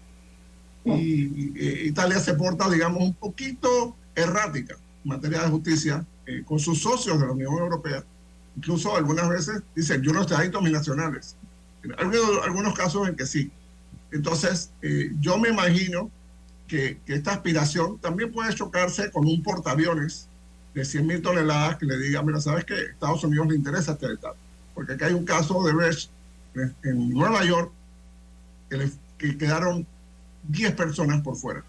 y 0.85 1.51
eh, 1.59 1.83
Italia 1.87 2.17
se 2.21 2.33
porta, 2.35 2.69
digamos, 2.69 3.03
un 3.03 3.13
poquito 3.13 3.93
errática 4.15 4.75
en 5.03 5.09
materia 5.09 5.41
de 5.41 5.49
justicia 5.49 6.05
eh, 6.27 6.43
con 6.45 6.59
sus 6.59 6.81
socios 6.81 7.19
de 7.19 7.25
la 7.25 7.33
Unión 7.33 7.57
Europea. 7.57 8.05
Incluso 8.55 8.95
algunas 8.95 9.27
veces 9.27 9.61
dicen, 9.75 10.01
yo 10.01 10.13
no 10.13 10.21
extradito 10.21 10.59
a 10.59 10.61
mis 10.61 10.71
nacionales. 10.71 11.35
Hay 11.97 12.07
algunos 12.45 12.73
casos 12.73 13.09
en 13.09 13.17
que 13.17 13.25
sí. 13.25 13.51
Entonces, 14.13 14.69
eh, 14.81 15.11
yo 15.19 15.37
me 15.37 15.49
imagino 15.49 16.09
que, 16.69 17.01
que 17.05 17.15
esta 17.15 17.33
aspiración 17.33 17.97
también 17.99 18.31
puede 18.31 18.53
chocarse 18.55 19.11
con 19.11 19.25
un 19.27 19.43
portaaviones 19.43 20.27
de 20.73 20.85
100 20.85 21.05
mil 21.07 21.21
toneladas 21.21 21.75
que 21.77 21.85
le 21.85 21.97
diga, 21.97 22.21
mira, 22.23 22.39
¿sabes 22.39 22.63
qué? 22.63 22.75
Estados 22.75 23.23
Unidos 23.25 23.47
le 23.47 23.55
interesa 23.55 23.93
este 23.93 24.07
detalle. 24.07 24.37
Porque 24.73 24.93
aquí 24.93 25.03
hay 25.03 25.13
un 25.13 25.25
caso 25.25 25.61
de 25.63 25.73
Brecht 25.73 26.09
en 26.83 27.09
Nueva 27.09 27.43
York 27.43 27.71
que, 28.69 28.77
le- 28.77 28.91
que 29.17 29.37
quedaron 29.37 29.85
10 30.47 30.73
personas 30.75 31.21
por 31.21 31.35
fuera. 31.35 31.63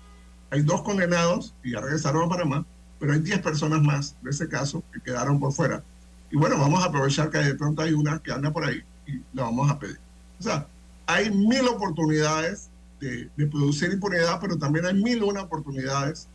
Hay 0.51 0.63
dos 0.63 0.83
condenados 0.83 1.55
y 1.65 1.73
ya 1.73 1.81
regresaron 1.81 2.25
a 2.25 2.29
Panamá, 2.29 2.65
pero 2.99 3.13
hay 3.13 3.21
10 3.21 3.41
personas 3.41 3.83
más 3.83 4.15
de 4.23 4.31
ese 4.31 4.49
caso 4.49 4.83
que 4.93 5.01
quedaron 5.01 5.41
por 5.41 5.53
fuera. 5.53 5.83
Y 6.31 6.37
bueno, 6.37 6.59
vamos 6.59 6.83
a 6.83 6.87
aprovechar 6.87 7.31
que 7.31 7.39
de 7.39 7.55
pronto 7.55 7.83
hay 7.83 7.93
una 7.93 8.19
que 8.21 8.33
anda 8.33 8.53
por 8.53 8.65
ahí 8.65 8.83
y 9.07 9.15
la 9.33 9.45
vamos 9.45 9.71
a 9.71 9.79
pedir. 9.79 9.99
O 10.39 10.43
sea, 10.43 10.67
hay 11.07 11.31
mil 11.31 11.67
oportunidades 11.69 12.69
de, 13.01 13.29
de 13.37 13.47
producir 13.47 13.91
impunidad, 13.93 14.39
pero 14.41 14.59
también 14.59 14.87
hay 14.87 14.95
mil 14.95 15.23
una 15.23 15.43
oportunidades 15.43 16.29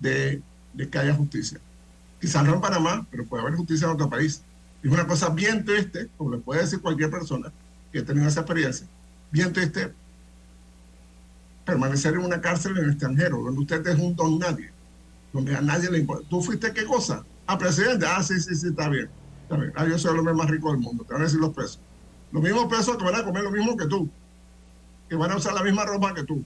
de, 0.00 0.40
de 0.72 0.88
que 0.88 0.98
haya 0.98 1.14
justicia. 1.14 1.58
Quizás 2.20 2.44
no 2.44 2.54
en 2.54 2.60
Panamá, 2.60 3.06
pero 3.10 3.26
puede 3.26 3.42
haber 3.42 3.54
justicia 3.56 3.86
en 3.86 3.92
otro 3.92 4.08
país. 4.08 4.42
Es 4.82 4.90
una 4.90 5.06
cosa 5.06 5.28
bien 5.30 5.64
triste, 5.64 6.08
como 6.16 6.30
le 6.30 6.38
puede 6.38 6.62
decir 6.62 6.80
cualquier 6.80 7.10
persona 7.10 7.52
que 7.92 8.00
ha 8.00 8.04
tenido 8.04 8.26
esa 8.26 8.40
experiencia, 8.40 8.86
bien 9.30 9.52
triste 9.52 9.92
permanecer 11.64 12.14
en 12.14 12.20
una 12.20 12.40
cárcel 12.40 12.76
en 12.76 12.84
el 12.84 12.90
extranjero, 12.90 13.38
donde 13.38 13.60
usted 13.60 13.86
es 13.86 13.98
un 13.98 14.14
don 14.14 14.38
nadie, 14.38 14.70
donde 15.32 15.56
a 15.56 15.60
nadie 15.60 15.90
le 15.90 15.98
importa. 15.98 16.28
¿Tú 16.28 16.42
fuiste 16.42 16.72
qué 16.72 16.84
cosa? 16.84 17.24
Ah, 17.46 17.58
presidente. 17.58 18.06
Ah, 18.06 18.22
sí, 18.22 18.38
sí, 18.40 18.54
sí, 18.54 18.68
está 18.68 18.88
bien. 18.88 19.08
Está 19.42 19.56
bien. 19.56 19.72
Ah, 19.74 19.86
yo 19.86 19.98
soy 19.98 20.12
el 20.12 20.18
hombre 20.18 20.34
más 20.34 20.50
rico 20.50 20.70
del 20.70 20.80
mundo. 20.80 21.04
Te 21.04 21.14
van 21.14 21.22
a 21.22 21.24
decir 21.24 21.40
los 21.40 21.54
pesos. 21.54 21.80
Los 22.32 22.42
mismos 22.42 22.66
pesos 22.66 22.96
que 22.96 23.04
van 23.04 23.14
a 23.14 23.24
comer 23.24 23.42
lo 23.44 23.50
mismo 23.50 23.76
que 23.76 23.86
tú, 23.86 24.10
que 25.14 25.18
van 25.18 25.30
a 25.30 25.36
usar 25.36 25.54
la 25.54 25.62
misma 25.62 25.84
ropa 25.84 26.12
que 26.12 26.24
tú, 26.24 26.44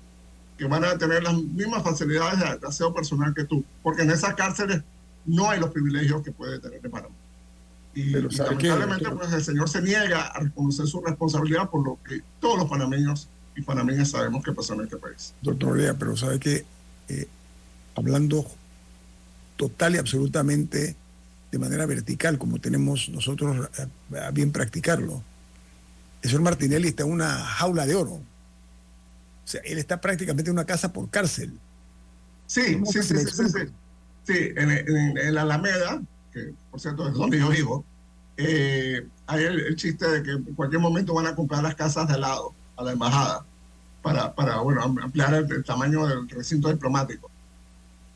que 0.59 0.67
van 0.67 0.85
a 0.85 0.99
tener 0.99 1.23
las 1.23 1.35
mismas 1.35 1.83
facilidades 1.83 2.61
de, 2.61 2.67
aseo 2.67 2.93
personal 2.93 3.33
que 3.33 3.45
tú, 3.45 3.65
porque 3.83 4.03
en 4.03 4.11
esas 4.11 4.35
cárceles 4.35 4.83
no 5.25 5.49
hay 5.49 5.59
los 5.59 5.71
privilegios 5.71 6.23
que 6.23 6.33
puede 6.33 6.59
tener 6.59 6.85
en 6.85 6.91
Panamá. 6.91 7.15
Y, 7.95 8.13
Pero 8.13 8.29
y 8.31 8.35
¿sabe 8.35 8.59
qué, 8.59 8.69
lamentablemente, 8.69 9.11
pues 9.17 9.33
el 9.33 9.43
señor 9.43 9.71
se 9.71 9.81
niega 9.81 10.27
a 10.27 10.41
reconocer 10.41 10.87
su 10.87 11.01
responsabilidad 11.01 11.71
por 11.71 11.83
lo 11.83 11.99
que 12.07 12.21
todos 12.41 12.59
los 12.59 12.69
panameños 12.69 13.29
y 13.57 13.63
panameñas 13.63 14.11
sabemos 14.11 14.45
que 14.45 14.53
pasó 14.53 14.75
en 14.75 14.83
este 14.83 14.99
país. 14.99 15.33
doctor 15.41 15.71
Olea, 15.71 15.95
pero 15.95 16.15
sabe 16.15 16.39
que 16.39 16.67
eh, 17.09 17.27
hablando 17.95 18.45
total 19.57 19.95
y 19.95 19.99
absolutamente 19.99 20.95
de 21.51 21.59
manera 21.59 21.87
vertical, 21.87 22.37
como 22.37 22.61
tenemos 22.61 23.09
nosotros 23.09 23.71
a, 24.13 24.27
a 24.27 24.31
bien 24.31 24.53
practicarlo, 24.53 25.23
el 26.21 26.29
señor 26.29 26.43
Martinelli 26.43 26.89
está 26.89 27.05
en 27.05 27.13
una 27.13 27.31
jaula 27.31 27.87
de 27.87 27.95
oro. 27.95 28.21
O 29.49 29.51
sea, 29.51 29.63
él 29.65 29.79
está 29.79 29.99
prácticamente 29.99 30.51
en 30.51 30.57
una 30.57 30.67
casa 30.67 30.93
por 30.93 31.09
cárcel. 31.09 31.59
Sí, 32.47 32.75
¿Cómo 32.75 32.93
sí, 32.93 33.03
sí, 33.03 33.17
sí, 33.17 33.27
sí, 33.49 33.67
sí. 34.27 34.35
en, 34.57 34.71
en- 34.71 35.17
en 35.17 35.35
la 35.35 35.41
Alameda, 35.41 36.03
que 36.35 36.53
por 36.71 36.79
cierto 36.79 37.09
es 37.09 37.15
donde 37.15 37.39
yo 37.39 37.49
vivo, 37.49 37.83
eh, 38.37 39.07
hay 39.27 39.45
el, 39.45 39.61
el 39.61 39.75
chiste 39.77 40.07
de 40.07 40.23
que 40.23 40.33
en 40.33 40.43
cualquier 40.55 40.83
momento 40.83 41.15
van 41.15 41.29
a 41.29 41.35
comprar 41.35 41.63
las 41.63 41.75
casas 41.77 42.07
de 42.09 42.15
al 42.15 42.21
lado 42.21 42.53
a 42.77 42.85
la 42.85 42.93
embajada 42.93 43.43
para, 44.03 44.35
para 44.35 44.59
bueno, 44.59 44.83
am- 44.83 44.99
ampliar 44.99 45.33
el, 45.33 45.51
el 45.51 45.65
tamaño 45.65 46.07
del 46.07 46.29
recinto 46.29 46.69
diplomático. 46.69 47.31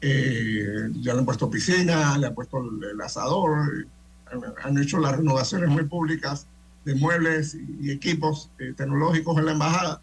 Eh, 0.03 0.91
ya 1.01 1.15
le 1.15 1.21
han 1.21 1.25
puesto 1.25 1.49
piscina, 1.49 2.19
le 2.19 2.27
han 2.27 2.35
puesto 2.35 2.59
el, 2.59 2.91
el 2.91 3.01
asador, 3.01 3.87
han, 4.31 4.41
han 4.63 4.79
hecho 4.83 4.99
las 4.99 5.17
renovaciones 5.17 5.71
muy 5.71 5.85
públicas 5.85 6.45
de 6.85 6.95
muebles 6.95 7.55
y, 7.55 7.87
y 7.87 7.91
equipos 7.91 8.51
eh, 8.59 8.75
tecnológicos 8.77 9.39
en 9.39 9.47
la 9.47 9.53
embajada, 9.53 10.03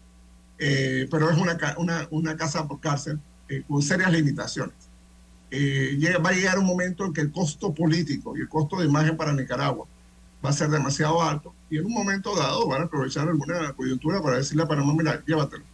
Eh, 0.62 1.08
pero 1.10 1.30
es 1.30 1.38
una, 1.38 1.56
una, 1.78 2.06
una 2.10 2.36
casa 2.36 2.68
por 2.68 2.80
cárcel 2.80 3.18
eh, 3.48 3.62
con 3.66 3.80
serias 3.82 4.12
limitaciones. 4.12 4.74
Eh, 5.50 5.96
llega- 5.98 6.18
va 6.18 6.30
a 6.30 6.32
llegar 6.32 6.58
un 6.58 6.66
momento 6.66 7.04
en 7.06 7.12
que 7.14 7.22
el 7.22 7.32
costo 7.32 7.72
político 7.74 8.36
y 8.36 8.42
el 8.42 8.48
costo 8.48 8.78
de 8.78 8.86
imagen 8.86 9.16
para 9.16 9.32
Nicaragua 9.32 9.86
va 10.44 10.50
a 10.50 10.52
ser 10.52 10.68
demasiado 10.68 11.22
alto 11.22 11.54
y 11.70 11.78
en 11.78 11.86
un 11.86 11.92
momento 11.92 12.36
dado 12.36 12.66
van 12.68 12.82
a 12.82 12.84
aprovechar 12.84 13.26
alguna 13.28 13.72
coyuntura 13.72 14.22
para 14.22 14.36
decirle 14.36 14.62
a 14.64 14.68
Panamá, 14.68 14.92
mira, 14.96 15.22
llévatelo. 15.26 15.64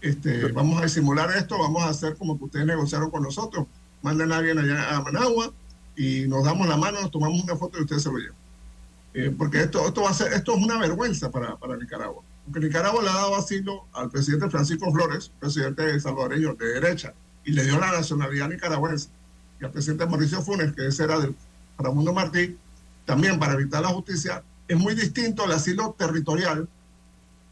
Este, 0.00 0.52
vamos 0.52 0.78
a 0.80 0.84
disimular 0.84 1.30
esto, 1.36 1.58
vamos 1.58 1.82
a 1.82 1.88
hacer 1.88 2.16
como 2.16 2.38
que 2.38 2.44
ustedes 2.44 2.66
negociaron 2.66 3.10
con 3.10 3.22
nosotros. 3.22 3.66
Manden 4.02 4.30
a 4.30 4.36
alguien 4.38 4.58
allá 4.58 4.96
a 4.96 5.00
Managua 5.02 5.52
y 5.96 6.26
nos 6.28 6.44
damos 6.44 6.68
la 6.68 6.76
mano, 6.76 7.00
nos 7.00 7.10
tomamos 7.10 7.42
una 7.42 7.56
foto 7.56 7.78
y 7.78 7.82
ustedes 7.82 8.02
se 8.04 8.10
lo 8.10 8.18
llevan. 8.18 8.36
Eh, 9.14 9.34
porque 9.36 9.62
esto, 9.62 9.86
esto, 9.88 10.02
va 10.02 10.10
a 10.10 10.14
ser, 10.14 10.32
esto 10.32 10.54
es 10.56 10.62
una 10.62 10.78
vergüenza 10.78 11.30
para, 11.30 11.56
para 11.56 11.76
Nicaragua. 11.76 12.22
Porque 12.46 12.60
Nicaragua 12.60 13.02
le 13.02 13.10
ha 13.10 13.14
dado 13.14 13.36
asilo 13.36 13.86
al 13.92 14.08
presidente 14.08 14.48
Francisco 14.48 14.90
Flores, 14.92 15.30
presidente 15.40 15.98
salvadoreño 15.98 16.54
de 16.54 16.66
derecha, 16.66 17.12
y 17.44 17.52
le 17.52 17.64
dio 17.64 17.78
la 17.78 17.92
nacionalidad 17.92 18.48
nicaragüense. 18.48 19.08
Y 19.60 19.64
al 19.64 19.72
presidente 19.72 20.06
Mauricio 20.06 20.40
Funes, 20.42 20.72
que 20.72 20.86
ese 20.86 21.04
era 21.04 21.18
del 21.18 21.34
Ramundo 21.78 22.12
Martí, 22.12 22.56
también 23.04 23.38
para 23.38 23.54
evitar 23.54 23.82
la 23.82 23.88
justicia, 23.88 24.42
es 24.68 24.76
muy 24.76 24.94
distinto 24.94 25.44
el 25.44 25.52
asilo 25.52 25.94
territorial, 25.98 26.68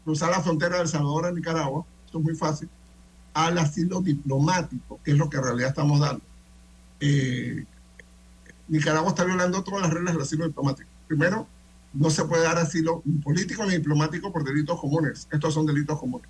cruzar 0.03 0.31
la 0.31 0.41
frontera 0.41 0.79
de 0.79 0.87
Salvador 0.87 1.27
a 1.27 1.31
Nicaragua, 1.31 1.85
esto 2.05 2.19
es 2.19 2.23
muy 2.23 2.35
fácil, 2.35 2.69
al 3.33 3.57
asilo 3.57 4.01
diplomático, 4.01 4.99
que 5.03 5.11
es 5.11 5.17
lo 5.17 5.29
que 5.29 5.37
en 5.37 5.43
realidad 5.43 5.69
estamos 5.69 5.99
dando. 5.99 6.21
Eh, 7.01 7.65
Nicaragua 8.69 9.09
está 9.09 9.25
violando 9.25 9.63
todas 9.63 9.81
las 9.81 9.93
reglas 9.93 10.13
del 10.13 10.23
asilo 10.23 10.47
diplomático. 10.47 10.89
Primero, 11.07 11.47
no 11.95 12.09
se 12.09 12.25
puede 12.25 12.43
dar 12.43 12.57
asilo 12.57 13.01
político 13.23 13.65
ni 13.65 13.73
diplomático 13.77 14.31
por 14.31 14.43
delitos 14.43 14.79
comunes. 14.79 15.27
Estos 15.31 15.53
son 15.53 15.65
delitos 15.65 15.99
comunes. 15.99 16.27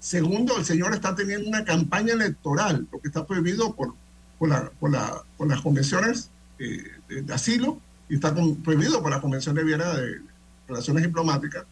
Segundo, 0.00 0.58
el 0.58 0.64
señor 0.64 0.92
está 0.94 1.14
teniendo 1.14 1.48
una 1.48 1.64
campaña 1.64 2.12
electoral, 2.12 2.86
lo 2.92 3.00
que 3.00 3.08
está 3.08 3.24
prohibido 3.26 3.74
por, 3.74 3.94
por, 4.38 4.48
la- 4.48 4.70
por 4.78 4.90
la- 4.90 5.22
por 5.38 5.48
las 5.48 5.60
convenciones 5.62 6.28
eh, 6.58 6.84
de, 7.08 7.32
asilo 7.32 7.78
y 8.08 8.16
está 8.16 8.34
prohibido 8.62 9.00
por 9.02 9.10
la 9.10 9.20
Convención 9.20 9.54
de 9.54 9.64
Viena 9.64 9.94
de 9.94 10.20
Relaciones 10.68 11.04
Diplomáticas. 11.04 11.64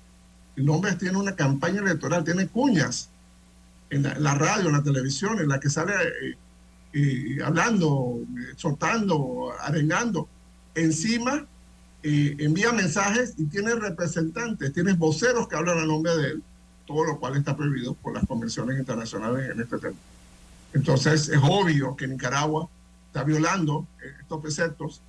El 0.57 0.69
hombre 0.71 0.95
tiene 0.95 1.19
una 1.19 1.35
campaña 1.37 1.81
electoral, 1.81 2.25
tiene 2.25 2.47
cuñas 2.47 3.09
en 3.91 4.03
la, 4.03 4.35
radio, 4.35 4.69
en 4.69 4.73
la 4.73 4.83
televisión, 4.83 5.39
en 5.41 5.49
la 5.49 5.61
que 5.61 5.69
sale 5.69 5.93
eh, 5.93 6.37
eh, 6.95 7.39
hablando, 7.45 8.19
exhortando, 8.53 9.53
arengando. 9.61 10.29
Encima 10.75 11.45
eh, 12.03 12.37
envía 12.39 12.73
mensajes 12.73 13.35
y 13.37 13.45
tiene 13.47 13.75
representantes, 13.75 14.73
tiene 14.73 14.95
voceros 14.95 15.49
que 15.49 15.57
hablan 15.57 15.79
a 15.79 15.87
nombre 15.87 16.15
de 16.17 16.27
él, 16.33 16.43
todo 16.87 17.05
lo 17.05 17.19
cual 17.19 17.37
está 17.37 17.57
prohibido 17.57 17.95
por 17.95 18.15
las 18.15 18.27
convenciones 18.27 18.79
internacionales 18.79 19.51
en 19.51 19.61
este 19.61 19.79
tema. 19.79 19.97
Entonces 20.75 21.29
es 21.29 21.41
obvio 21.43 21.95
que 21.97 22.07
Nicaragua 22.09 22.69
está 23.07 23.25
violando 23.25 23.87
eh, 24.03 24.13
estos 24.21 24.41
preceptos 24.41 25.01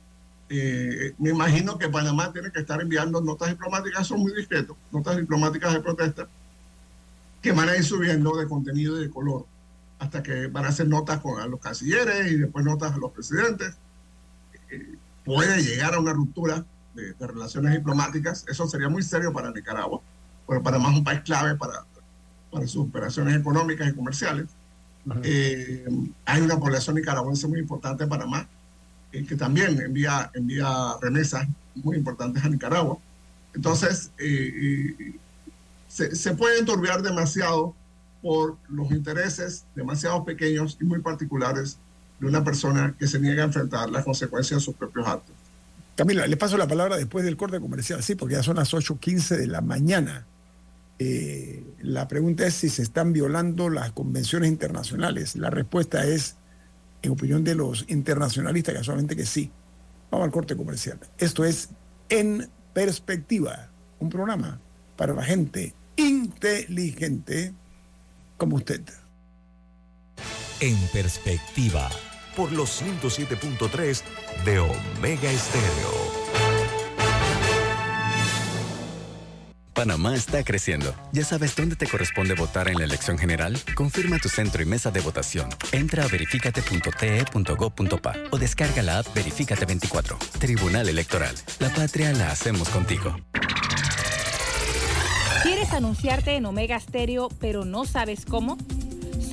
Eh, 0.49 1.15
me 1.17 1.29
imagino 1.31 1.77
que 1.79 1.89
Panamá 1.89 2.31
tiene 2.31 2.51
que 2.51 2.59
estar 2.59 2.79
enviando 2.79 3.21
notas 3.21 3.49
diplomáticas, 3.49 4.05
son 4.05 4.19
muy 4.19 4.33
discretos, 4.35 4.75
notas 4.91 5.17
diplomáticas 5.17 5.73
de 5.73 5.79
protesta, 5.79 6.27
que 7.41 7.51
van 7.53 7.69
a 7.69 7.77
ir 7.77 7.83
subiendo 7.83 8.35
de 8.35 8.45
contenido 8.47 8.99
y 8.99 9.07
de 9.07 9.09
color, 9.09 9.45
hasta 9.97 10.21
que 10.21 10.47
van 10.47 10.65
a 10.65 10.67
hacer 10.69 10.87
notas 10.87 11.21
con, 11.21 11.39
a 11.39 11.47
los 11.47 11.59
cancilleres 11.59 12.31
y 12.31 12.35
después 12.37 12.63
notas 12.65 12.93
a 12.93 12.97
los 12.97 13.11
presidentes. 13.11 13.73
Eh, 14.69 14.95
puede 15.25 15.63
llegar 15.63 15.95
a 15.95 15.99
una 15.99 16.13
ruptura 16.13 16.65
de, 16.93 17.13
de, 17.13 17.27
relaciones 17.27 17.73
diplomáticas, 17.73 18.45
eso 18.47 18.67
sería 18.67 18.89
muy 18.89 19.03
serio 19.03 19.33
para 19.33 19.51
Nicaragua, 19.51 20.01
pero 20.47 20.61
Panamá 20.61 20.91
es 20.91 20.97
un 20.97 21.03
país 21.03 21.21
clave 21.21 21.55
para, 21.55 21.85
para 22.51 22.67
sus 22.67 22.87
operaciones 22.87 23.35
económicas 23.35 23.89
y 23.89 23.93
comerciales. 23.93 24.47
Eh, 25.23 25.85
hay 26.25 26.41
una 26.41 26.57
población 26.57 26.95
nicaragüense 26.95 27.47
muy 27.47 27.59
importante 27.59 28.03
en 28.03 28.09
Panamá, 28.09 28.47
eh, 29.11 29.25
que 29.25 29.35
también 29.35 29.79
envía, 29.81 30.31
envía 30.33 30.95
remesas 31.01 31.47
muy 31.75 31.97
importantes 31.97 32.43
a 32.43 32.49
Nicaragua. 32.49 32.97
Entonces, 33.53 34.11
eh, 34.17 35.15
se, 35.89 36.15
se, 36.15 36.35
puede 36.35 36.59
enturbiar 36.59 37.01
demasiado 37.01 37.75
por 38.21 38.57
los 38.69 38.89
intereses 38.91 39.65
demasiado 39.75 40.23
pequeños 40.23 40.77
y 40.79 40.85
muy 40.85 40.99
particulares 40.99 41.77
de 42.19 42.27
una 42.27 42.43
persona 42.43 42.95
que 42.97 43.05
se 43.05 43.19
niega 43.19 43.43
a 43.43 43.47
enfrentar 43.47 43.89
las 43.89 44.05
consecuencias 44.05 44.61
de 44.61 44.65
sus 44.65 44.75
propios 44.75 45.05
actos. 45.05 45.32
Camila, 45.95 46.25
le 46.25 46.37
paso 46.37 46.57
la 46.57 46.67
palabra 46.67 46.97
después 46.97 47.23
del 47.23 47.37
corte 47.37 47.59
comercial, 47.59 48.01
sí, 48.01 48.15
porque 48.15 48.35
ya 48.35 48.43
son 48.43 48.55
las 48.55 48.73
8.15 48.73 49.37
de 49.37 49.47
la 49.47 49.61
mañana. 49.61 50.25
Eh, 50.97 51.63
la 51.81 52.07
pregunta 52.07 52.47
es 52.47 52.55
si 52.55 52.69
se 52.69 52.81
están 52.81 53.13
violando 53.13 53.69
las 53.69 53.91
convenciones 53.91 54.49
internacionales. 54.49 55.35
La 55.35 55.49
respuesta 55.49 56.05
es, 56.05 56.35
en 57.01 57.11
opinión 57.11 57.43
de 57.43 57.55
los 57.55 57.85
internacionalistas, 57.89 58.73
casualmente 58.73 59.15
que 59.15 59.25
sí. 59.25 59.51
Vamos 60.09 60.25
al 60.25 60.31
corte 60.31 60.55
comercial. 60.55 60.99
Esto 61.17 61.45
es 61.45 61.69
En 62.09 62.49
Perspectiva, 62.73 63.69
un 63.99 64.09
programa 64.09 64.59
para 64.97 65.13
la 65.13 65.23
gente 65.23 65.75
inteligente 65.95 67.53
como 68.37 68.55
usted. 68.55 68.81
En 70.59 70.77
Perspectiva, 70.91 71.89
por 72.35 72.51
los 72.51 72.81
107.3 72.81 74.01
de 74.45 74.59
Omega 74.59 75.31
Estéreo. 75.31 76.23
Panamá 79.73 80.15
está 80.15 80.43
creciendo. 80.43 80.93
¿Ya 81.11 81.25
sabes 81.25 81.55
dónde 81.55 81.75
te 81.75 81.87
corresponde 81.87 82.35
votar 82.35 82.67
en 82.67 82.77
la 82.77 82.85
elección 82.85 83.17
general? 83.17 83.59
Confirma 83.75 84.19
tu 84.19 84.29
centro 84.29 84.61
y 84.61 84.65
mesa 84.65 84.91
de 84.91 85.01
votación. 85.01 85.49
Entra 85.71 86.03
a 86.03 86.07
verificate.te.gov.pa 86.07 88.13
o 88.29 88.37
descarga 88.37 88.83
la 88.83 88.99
app 88.99 89.07
Verificate 89.15 89.65
24. 89.65 90.19
Tribunal 90.39 90.89
Electoral. 90.89 91.33
La 91.59 91.69
patria 91.69 92.11
la 92.13 92.29
hacemos 92.31 92.69
contigo. 92.69 93.15
¿Quieres 95.41 95.73
anunciarte 95.73 96.35
en 96.35 96.45
Omega 96.45 96.79
Stereo 96.79 97.29
pero 97.39 97.65
no 97.65 97.85
sabes 97.85 98.25
cómo? 98.25 98.57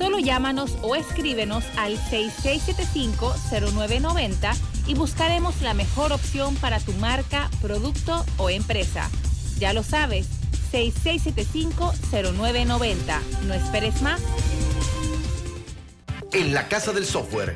Solo 0.01 0.17
llámanos 0.17 0.77
o 0.81 0.95
escríbenos 0.95 1.63
al 1.77 1.99
6675-0990 2.09 4.55
y 4.87 4.95
buscaremos 4.95 5.61
la 5.61 5.75
mejor 5.75 6.11
opción 6.11 6.55
para 6.55 6.79
tu 6.79 6.91
marca, 6.93 7.51
producto 7.61 8.25
o 8.37 8.49
empresa. 8.49 9.11
Ya 9.59 9.73
lo 9.73 9.83
sabes, 9.83 10.25
6675-0990. 10.71 13.21
No 13.45 13.53
esperes 13.53 14.01
más. 14.01 14.19
En 16.33 16.55
la 16.55 16.67
Casa 16.67 16.93
del 16.93 17.05
Software 17.05 17.55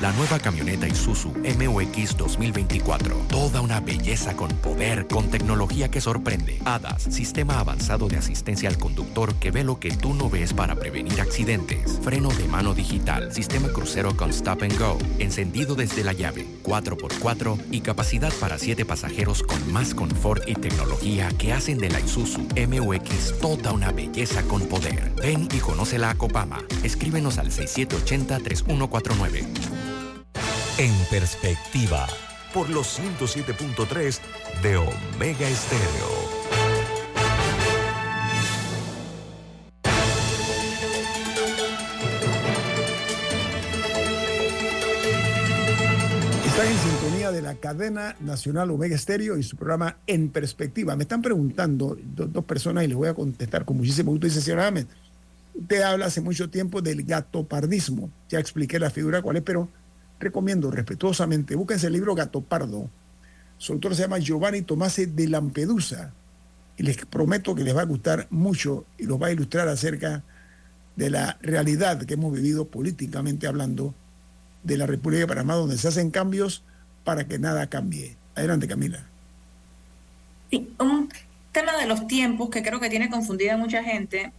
La 0.00 0.12
nueva 0.12 0.38
camioneta 0.38 0.86
Isuzu 0.86 1.32
MUX 1.58 2.16
2024. 2.16 3.16
Toda 3.28 3.60
una 3.60 3.80
belleza 3.80 4.36
con 4.36 4.48
poder, 4.58 5.08
con 5.08 5.28
tecnología 5.28 5.90
que 5.90 6.00
sorprende. 6.00 6.60
HADAS, 6.64 7.08
sistema 7.10 7.58
avanzado 7.58 8.06
de 8.06 8.16
asistencia 8.16 8.68
al 8.68 8.78
conductor 8.78 9.34
que 9.34 9.50
ve 9.50 9.64
lo 9.64 9.80
que 9.80 9.90
tú 9.90 10.14
no 10.14 10.30
ves 10.30 10.52
para 10.52 10.76
prevenir 10.76 11.20
accidentes. 11.20 11.98
Freno 12.00 12.28
de 12.28 12.46
mano 12.46 12.74
digital, 12.74 13.34
sistema 13.34 13.70
crucero 13.70 14.16
con 14.16 14.30
stop 14.30 14.62
and 14.62 14.78
go, 14.78 14.98
encendido 15.18 15.74
desde 15.74 16.04
la 16.04 16.12
llave, 16.12 16.46
4x4 16.62 17.58
y 17.72 17.80
capacidad 17.80 18.32
para 18.34 18.56
7 18.56 18.84
pasajeros 18.84 19.42
con 19.42 19.72
más 19.72 19.94
confort 19.94 20.48
y 20.48 20.54
tecnología 20.54 21.28
que 21.38 21.52
hacen 21.52 21.78
de 21.78 21.90
la 21.90 21.98
Isuzu 21.98 22.46
MUX 22.68 23.36
toda 23.40 23.72
una 23.72 23.90
belleza 23.90 24.44
con 24.44 24.64
poder. 24.68 25.12
Ven 25.16 25.48
y 25.52 25.58
conócela 25.58 26.10
a 26.10 26.14
Copama. 26.14 26.62
Escríbenos 26.84 27.38
al 27.38 27.50
6780-3149. 27.50 29.87
En 30.78 30.94
Perspectiva, 31.10 32.06
por 32.54 32.70
los 32.70 33.00
107.3 33.00 34.20
de 34.62 34.76
Omega 34.76 35.48
Estéreo. 35.48 36.08
Están 46.46 46.66
en 46.68 46.78
sintonía 46.78 47.32
de 47.32 47.42
la 47.42 47.56
cadena 47.56 48.14
nacional 48.20 48.70
Omega 48.70 48.94
Estéreo 48.94 49.36
y 49.36 49.42
su 49.42 49.56
programa 49.56 49.96
En 50.06 50.28
Perspectiva. 50.28 50.94
Me 50.94 51.02
están 51.02 51.22
preguntando 51.22 51.98
do, 52.00 52.28
dos 52.28 52.44
personas 52.44 52.84
y 52.84 52.86
les 52.86 52.96
voy 52.96 53.08
a 53.08 53.14
contestar 53.14 53.64
con 53.64 53.78
muchísimo 53.78 54.12
gusto. 54.12 54.28
Dice, 54.28 54.40
señor 54.40 54.60
Ahmed, 54.60 54.86
usted 55.56 55.82
habla 55.82 56.06
hace 56.06 56.20
mucho 56.20 56.48
tiempo 56.50 56.80
del 56.80 57.02
gatopardismo. 57.02 58.12
Ya 58.28 58.38
expliqué 58.38 58.78
la 58.78 58.90
figura 58.90 59.22
cuál 59.22 59.38
es, 59.38 59.42
pero 59.42 59.68
recomiendo 60.20 60.70
respetuosamente, 60.70 61.54
búsquense 61.54 61.86
el 61.86 61.92
libro 61.92 62.14
Gato 62.14 62.40
Pardo. 62.40 62.88
Su 63.58 63.72
autor 63.72 63.94
se 63.94 64.02
llama 64.02 64.18
Giovanni 64.18 64.62
Tomase 64.62 65.06
de 65.06 65.28
Lampedusa. 65.28 66.12
Y 66.76 66.84
les 66.84 66.96
prometo 67.06 67.54
que 67.54 67.64
les 67.64 67.76
va 67.76 67.82
a 67.82 67.86
gustar 67.86 68.28
mucho 68.30 68.84
y 68.98 69.04
los 69.04 69.20
va 69.20 69.28
a 69.28 69.32
ilustrar 69.32 69.68
acerca 69.68 70.22
de 70.94 71.10
la 71.10 71.36
realidad 71.42 72.04
que 72.04 72.14
hemos 72.14 72.32
vivido 72.32 72.66
políticamente 72.66 73.46
hablando 73.46 73.94
de 74.62 74.76
la 74.76 74.86
República 74.86 75.20
de 75.20 75.26
Panamá, 75.26 75.54
donde 75.54 75.78
se 75.78 75.88
hacen 75.88 76.10
cambios 76.10 76.62
para 77.04 77.26
que 77.26 77.38
nada 77.38 77.68
cambie. 77.68 78.16
Adelante, 78.34 78.68
Camila. 78.68 79.02
Un 80.78 81.08
tema 81.52 81.76
de 81.76 81.86
los 81.86 82.06
tiempos 82.06 82.50
que 82.50 82.62
creo 82.62 82.80
que 82.80 82.90
tiene 82.90 83.10
confundida 83.10 83.56
mucha 83.56 83.82
gente, 83.82 84.32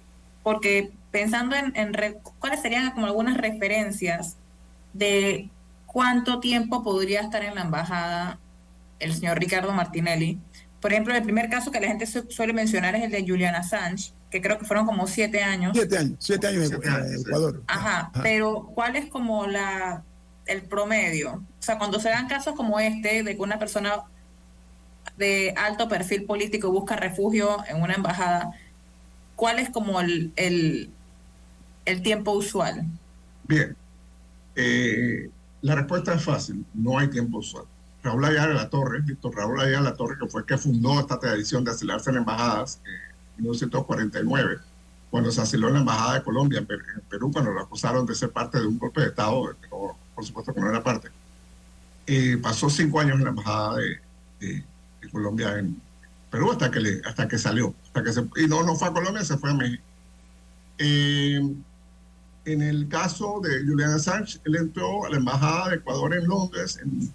porque 0.43 0.91
pensando 1.11 1.55
en, 1.55 1.95
cuáles 2.39 2.61
serían 2.61 2.91
como 2.91 3.05
algunas 3.05 3.37
referencias 3.37 4.35
de 4.93 5.49
cuánto 5.91 6.39
tiempo 6.39 6.83
podría 6.83 7.21
estar 7.21 7.43
en 7.43 7.55
la 7.55 7.61
embajada 7.61 8.39
el 8.99 9.13
señor 9.13 9.39
Ricardo 9.39 9.71
Martinelli. 9.73 10.39
Por 10.81 10.91
ejemplo, 10.93 11.15
el 11.15 11.23
primer 11.23 11.49
caso 11.49 11.71
que 11.71 11.79
la 11.79 11.87
gente 11.87 12.05
suele 12.05 12.53
mencionar 12.53 12.95
es 12.95 13.03
el 13.03 13.11
de 13.11 13.25
Julian 13.27 13.55
Assange, 13.55 14.13
que 14.29 14.41
creo 14.41 14.57
que 14.59 14.65
fueron 14.65 14.85
como 14.85 15.07
siete 15.07 15.41
años. 15.43 15.71
Siete 15.75 15.97
años, 15.97 16.15
siete 16.19 16.47
años 16.47 16.71
en 16.71 17.21
Ecuador. 17.21 17.63
Ajá, 17.67 17.99
Ajá, 17.99 18.11
pero 18.21 18.69
¿cuál 18.75 18.95
es 18.95 19.07
como 19.07 19.47
la 19.47 20.03
el 20.45 20.61
promedio? 20.63 21.33
O 21.33 21.61
sea, 21.61 21.77
cuando 21.77 21.99
se 21.99 22.09
dan 22.09 22.27
casos 22.27 22.55
como 22.55 22.79
este, 22.79 23.23
de 23.23 23.35
que 23.35 23.41
una 23.41 23.59
persona 23.59 24.03
de 25.17 25.53
alto 25.57 25.89
perfil 25.89 26.23
político 26.25 26.71
busca 26.71 26.95
refugio 26.95 27.57
en 27.67 27.81
una 27.81 27.95
embajada, 27.95 28.51
¿cuál 29.35 29.59
es 29.59 29.69
como 29.69 29.99
el, 30.01 30.31
el, 30.35 30.89
el 31.85 32.01
tiempo 32.03 32.31
usual? 32.31 32.85
Bien, 33.43 33.75
eh, 34.55 35.29
la 35.61 35.75
respuesta 35.75 36.13
es 36.13 36.23
fácil, 36.23 36.65
no 36.73 36.97
hay 36.97 37.09
tiempo 37.09 37.39
usual. 37.39 37.65
Raúl 38.03 38.23
Ayala 38.23 38.53
La 38.53 38.69
Torre, 38.69 39.01
Víctor 39.01 39.35
Raúl 39.35 39.59
Ayala 39.59 39.89
La 39.89 39.95
Torre, 39.95 40.17
que 40.17 40.27
fue 40.27 40.41
el 40.41 40.47
que 40.47 40.57
fundó 40.57 40.99
esta 40.99 41.19
tradición 41.19 41.63
de 41.63 41.71
asilarse 41.71 42.09
en 42.09 42.17
embajadas 42.17 42.79
en 42.85 43.43
1949, 43.43 44.59
cuando 45.09 45.31
se 45.31 45.41
asiló 45.41 45.67
en 45.67 45.73
la 45.73 45.79
embajada 45.79 46.15
de 46.15 46.23
Colombia 46.23 46.59
en 46.59 46.67
Perú, 47.09 47.31
cuando 47.31 47.51
lo 47.51 47.61
acusaron 47.61 48.05
de 48.05 48.15
ser 48.15 48.31
parte 48.31 48.59
de 48.59 48.67
un 48.67 48.77
golpe 48.77 49.01
de 49.01 49.07
Estado, 49.07 49.55
por 49.69 50.25
supuesto 50.25 50.53
que 50.53 50.61
no 50.61 50.69
era 50.69 50.83
parte. 50.83 51.09
Eh, 52.07 52.37
pasó 52.41 52.69
cinco 52.69 52.99
años 52.99 53.17
en 53.17 53.23
la 53.23 53.29
embajada 53.29 53.77
de, 53.77 54.63
Colombia 55.11 55.57
en 55.57 55.81
Perú 56.29 56.51
hasta 56.51 56.69
que, 56.69 56.79
le, 56.79 57.01
hasta 57.05 57.27
que 57.27 57.37
salió. 57.37 57.73
Hasta 57.85 58.03
que 58.03 58.41
y 58.43 58.47
no, 58.47 58.63
no 58.63 58.75
fue 58.75 58.87
a 58.87 58.93
Colombia, 58.93 59.23
se 59.23 59.37
fue 59.37 59.51
a 59.51 59.53
México. 59.53 59.83
Eh, 60.77 61.41
en 62.51 62.61
el 62.61 62.87
caso 62.87 63.41
de 63.43 63.63
Julian 63.65 63.91
Assange, 63.91 64.39
él 64.45 64.55
entró 64.55 65.05
a 65.05 65.09
la 65.09 65.17
embajada 65.17 65.69
de 65.69 65.75
Ecuador 65.77 66.15
en 66.15 66.27
Londres 66.27 66.79
en 66.81 67.11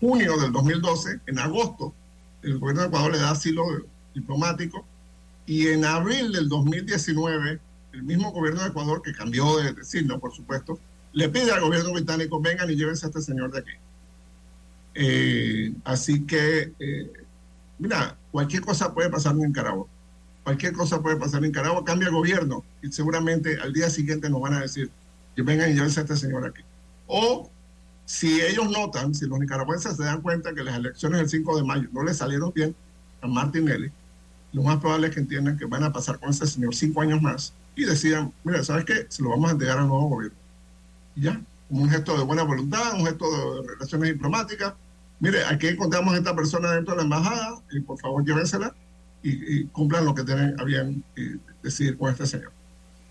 junio 0.00 0.36
del 0.38 0.52
2012, 0.52 1.20
en 1.26 1.38
agosto 1.38 1.94
el 2.42 2.58
gobierno 2.58 2.82
de 2.82 2.88
Ecuador 2.88 3.12
le 3.12 3.18
da 3.18 3.30
asilo 3.30 3.64
diplomático 4.14 4.84
y 5.46 5.68
en 5.68 5.84
abril 5.84 6.32
del 6.32 6.48
2019 6.48 7.58
el 7.92 8.02
mismo 8.02 8.30
gobierno 8.30 8.62
de 8.62 8.68
Ecuador, 8.68 9.00
que 9.02 9.12
cambió 9.12 9.56
de, 9.56 9.72
de 9.72 9.84
signo, 9.84 10.18
por 10.18 10.34
supuesto, 10.34 10.78
le 11.12 11.30
pide 11.30 11.50
al 11.50 11.62
gobierno 11.62 11.92
británico, 11.92 12.40
vengan 12.40 12.70
y 12.70 12.76
llévense 12.76 13.06
a 13.06 13.08
este 13.08 13.22
señor 13.22 13.50
de 13.52 13.60
aquí. 13.60 13.70
Eh, 14.94 15.72
así 15.84 16.26
que, 16.26 16.72
eh, 16.78 17.12
mira, 17.78 18.16
cualquier 18.30 18.62
cosa 18.62 18.92
puede 18.92 19.08
pasar 19.08 19.32
en 19.32 19.48
Nicaragua. 19.48 19.86
Cualquier 20.46 20.74
cosa 20.74 21.02
puede 21.02 21.16
pasar 21.16 21.42
en 21.42 21.50
Nicaragua, 21.50 21.84
cambia 21.84 22.06
el 22.06 22.14
gobierno 22.14 22.64
y 22.80 22.92
seguramente 22.92 23.58
al 23.60 23.72
día 23.72 23.90
siguiente 23.90 24.30
nos 24.30 24.40
van 24.40 24.54
a 24.54 24.60
decir 24.60 24.92
que 25.34 25.42
vengan 25.42 25.72
y 25.72 25.74
llévense 25.74 25.98
a 25.98 26.02
este 26.04 26.14
señor 26.14 26.46
aquí. 26.46 26.62
O 27.08 27.50
si 28.04 28.40
ellos 28.40 28.70
notan, 28.70 29.12
si 29.12 29.26
los 29.26 29.40
nicaragüenses 29.40 29.96
se 29.96 30.04
dan 30.04 30.20
cuenta 30.20 30.54
que 30.54 30.62
las 30.62 30.76
elecciones 30.76 31.18
del 31.18 31.28
5 31.28 31.56
de 31.56 31.64
mayo 31.64 31.88
no 31.90 32.04
le 32.04 32.14
salieron 32.14 32.52
bien 32.54 32.76
a 33.22 33.26
Martinelli, 33.26 33.90
lo 34.52 34.62
más 34.62 34.76
probable 34.76 35.08
es 35.08 35.14
que 35.14 35.18
entiendan 35.18 35.58
que 35.58 35.64
van 35.64 35.82
a 35.82 35.92
pasar 35.92 36.20
con 36.20 36.30
este 36.30 36.46
señor 36.46 36.76
cinco 36.76 37.00
años 37.00 37.20
más 37.20 37.52
y 37.74 37.84
decidan, 37.84 38.32
mira, 38.44 38.62
¿sabes 38.62 38.84
qué? 38.84 39.04
Se 39.08 39.24
lo 39.24 39.30
vamos 39.30 39.48
a 39.48 39.54
entregar 39.54 39.78
al 39.78 39.88
nuevo 39.88 40.10
gobierno. 40.10 40.38
Y 41.16 41.22
ya, 41.22 41.40
como 41.68 41.82
un 41.82 41.90
gesto 41.90 42.16
de 42.16 42.22
buena 42.22 42.44
voluntad, 42.44 42.94
un 42.94 43.04
gesto 43.04 43.62
de 43.62 43.66
relaciones 43.66 44.12
diplomáticas. 44.12 44.74
Mire, 45.18 45.44
aquí 45.46 45.66
encontramos 45.66 46.14
a 46.14 46.18
esta 46.18 46.36
persona 46.36 46.70
dentro 46.70 46.94
de 46.94 46.98
la 46.98 47.02
embajada 47.02 47.60
y 47.72 47.80
por 47.80 47.98
favor 47.98 48.24
llévensela 48.24 48.72
y, 49.26 49.60
y 49.60 49.64
cumplan 49.66 50.04
lo 50.04 50.14
que 50.14 50.22
bien 50.64 51.02
eh, 51.16 51.36
decir 51.62 51.96
con 51.98 52.10
este 52.10 52.26
señor. 52.26 52.52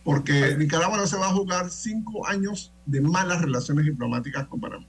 Porque 0.04 0.56
Nicaragua 0.58 0.98
no 0.98 1.08
se 1.08 1.18
va 1.18 1.28
a 1.28 1.34
jugar 1.34 1.70
cinco 1.70 2.28
años 2.28 2.72
de 2.86 3.02
malas 3.02 3.42
relaciones 3.42 3.86
diplomáticas 3.86 4.48
con 4.48 4.60
Panamá. 4.62 4.86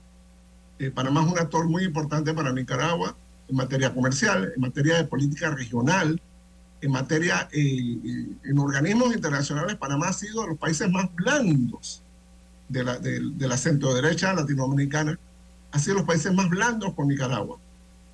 Eh, 0.79 0.91
Panamá 0.91 1.23
es 1.23 1.31
un 1.31 1.39
actor 1.39 1.67
muy 1.67 1.83
importante 1.83 2.33
para 2.33 2.53
Nicaragua 2.53 3.15
en 3.49 3.55
materia 3.55 3.93
comercial, 3.93 4.53
en 4.55 4.61
materia 4.61 4.97
de 4.97 5.05
política 5.05 5.49
regional, 5.49 6.21
en 6.81 6.91
materia, 6.91 7.49
eh, 7.51 7.97
eh, 8.05 8.27
en 8.43 8.59
organismos 8.59 9.15
internacionales, 9.15 9.77
Panamá 9.77 10.09
ha 10.09 10.13
sido 10.13 10.43
de 10.43 10.49
los 10.49 10.57
países 10.57 10.89
más 10.91 11.13
blandos 11.15 12.03
de 12.69 12.83
la, 12.83 12.99
de, 12.99 13.19
de 13.19 13.47
la 13.47 13.57
centro-derecha 13.57 14.33
latinoamericana, 14.33 15.17
ha 15.71 15.79
sido 15.79 15.95
de 15.95 16.01
los 16.01 16.07
países 16.07 16.31
más 16.33 16.49
blandos 16.49 16.93
con 16.93 17.07
Nicaragua. 17.07 17.57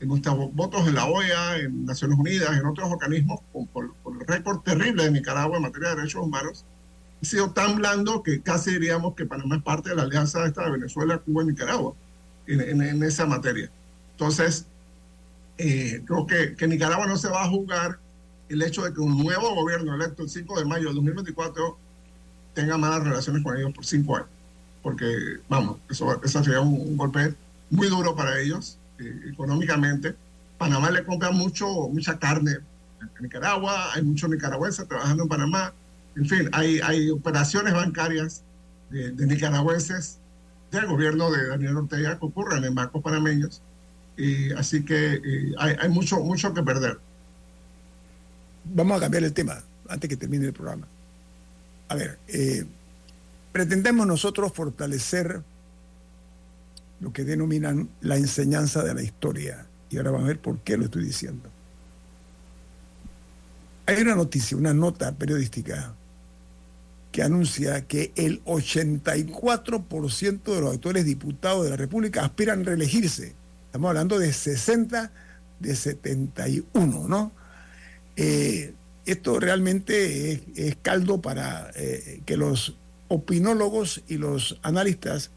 En 0.03 0.09
nuestros 0.09 0.53
votos 0.53 0.85
en 0.85 0.95
la 0.95 1.05
OEA, 1.05 1.59
en 1.59 1.85
Naciones 1.85 2.19
Unidas, 2.19 2.51
en 2.57 2.65
otros 2.65 2.91
organismos, 2.91 3.39
por, 3.53 3.65
por, 3.69 3.93
por 4.03 4.21
el 4.21 4.27
récord 4.27 4.59
terrible 4.59 5.05
de 5.05 5.11
Nicaragua 5.11 5.55
en 5.55 5.63
materia 5.63 5.91
de 5.91 5.95
derechos 5.95 6.21
humanos, 6.21 6.65
ha 7.21 7.25
sido 7.25 7.51
tan 7.51 7.77
blando 7.77 8.21
que 8.21 8.41
casi 8.41 8.71
diríamos 8.71 9.15
que 9.15 9.25
Panamá 9.25 9.55
es 9.55 9.63
parte 9.63 9.91
de 9.91 9.95
la 9.95 10.03
alianza 10.03 10.45
esta 10.45 10.65
de 10.65 10.71
Venezuela, 10.71 11.19
Cuba 11.19 11.43
y 11.43 11.45
Nicaragua 11.45 11.93
en, 12.47 12.59
en, 12.59 12.81
en 12.81 13.01
esa 13.01 13.25
materia. 13.25 13.71
Entonces, 14.11 14.65
eh, 15.57 16.03
creo 16.05 16.27
que, 16.27 16.57
que 16.57 16.67
Nicaragua 16.67 17.07
no 17.07 17.15
se 17.15 17.29
va 17.29 17.43
a 17.43 17.47
jugar 17.47 17.97
el 18.49 18.61
hecho 18.61 18.83
de 18.83 18.93
que 18.93 18.99
un 18.99 19.17
nuevo 19.17 19.55
gobierno 19.55 19.95
electo 19.95 20.23
el 20.23 20.29
5 20.29 20.59
de 20.59 20.65
mayo 20.65 20.89
de 20.89 20.95
2024 20.95 21.77
tenga 22.53 22.77
malas 22.77 23.05
relaciones 23.05 23.41
con 23.41 23.55
ellos 23.55 23.71
por 23.73 23.85
cinco 23.85 24.17
años. 24.17 24.27
Porque, 24.81 25.05
vamos, 25.47 25.77
eso, 25.89 26.21
eso 26.21 26.43
sería 26.43 26.59
un, 26.59 26.73
un 26.73 26.97
golpe 26.97 27.33
muy 27.69 27.87
duro 27.87 28.13
para 28.17 28.41
ellos 28.41 28.77
eh, 29.03 29.29
económicamente. 29.31 30.15
Panamá 30.57 30.91
le 30.91 31.03
compra 31.03 31.31
mucho, 31.31 31.67
mucha 31.89 32.17
carne 32.17 32.57
a 33.01 33.21
Nicaragua, 33.21 33.93
hay 33.93 34.01
muchos 34.03 34.29
nicaragüenses 34.29 34.87
trabajando 34.87 35.23
en 35.23 35.29
Panamá. 35.29 35.73
En 36.15 36.25
fin, 36.27 36.49
hay, 36.51 36.79
hay 36.83 37.09
operaciones 37.09 37.73
bancarias 37.73 38.43
de, 38.89 39.11
de 39.11 39.27
nicaragüenses 39.27 40.19
del 40.71 40.85
gobierno 40.87 41.31
de 41.31 41.47
Daniel 41.47 41.77
Ortega 41.77 42.17
que 42.17 42.25
ocurren 42.25 42.63
en 42.63 42.75
bancos 42.75 43.01
panameños. 43.01 43.61
Y 44.15 44.51
así 44.53 44.85
que 44.85 45.15
eh, 45.15 45.53
hay, 45.57 45.75
hay 45.79 45.89
mucho, 45.89 46.19
mucho 46.19 46.53
que 46.53 46.61
perder 46.63 46.99
vamos 48.63 48.97
a 48.97 49.01
cambiar 49.01 49.23
el 49.23 49.33
tema 49.33 49.61
antes 49.89 50.09
que 50.09 50.17
termine 50.17 50.45
el 50.45 50.53
programa. 50.53 50.87
A 51.89 51.95
ver, 51.95 52.17
eh, 52.27 52.65
pretendemos 53.51 54.07
nosotros 54.07 54.51
fortalecer 54.53 55.41
lo 57.03 57.11
que 57.11 57.25
denominan 57.25 57.89
la 58.01 58.15
enseñanza 58.15 58.81
de 58.81 58.93
la 58.93 59.03
historia. 59.03 59.65
Y 59.89 59.97
ahora 59.97 60.11
van 60.11 60.23
a 60.23 60.27
ver 60.27 60.39
por 60.39 60.59
qué 60.59 60.77
lo 60.77 60.85
estoy 60.85 61.03
diciendo. 61.03 61.49
Hay 63.85 64.01
una 64.01 64.15
noticia, 64.15 64.55
una 64.55 64.73
nota 64.73 65.11
periodística 65.11 65.93
que 67.11 67.21
anuncia 67.21 67.85
que 67.85 68.13
el 68.15 68.41
84% 68.45 70.43
de 70.43 70.61
los 70.61 70.73
actuales 70.73 71.03
diputados 71.03 71.65
de 71.65 71.71
la 71.71 71.75
República 71.75 72.23
aspiran 72.23 72.61
a 72.61 72.63
reelegirse. 72.63 73.33
Estamos 73.65 73.89
hablando 73.89 74.17
de 74.17 74.31
60 74.31 75.11
de 75.59 75.75
71, 75.75 77.07
¿no? 77.09 77.33
Eh, 78.15 78.73
esto 79.05 79.39
realmente 79.41 80.41
es, 80.55 80.77
caldo 80.81 81.21
para 81.21 81.69
eh, 81.75 82.21
que 82.25 82.37
los 82.37 82.77
opinólogos 83.09 84.01
y 84.07 84.17
los 84.17 84.57
analistas 84.63 85.31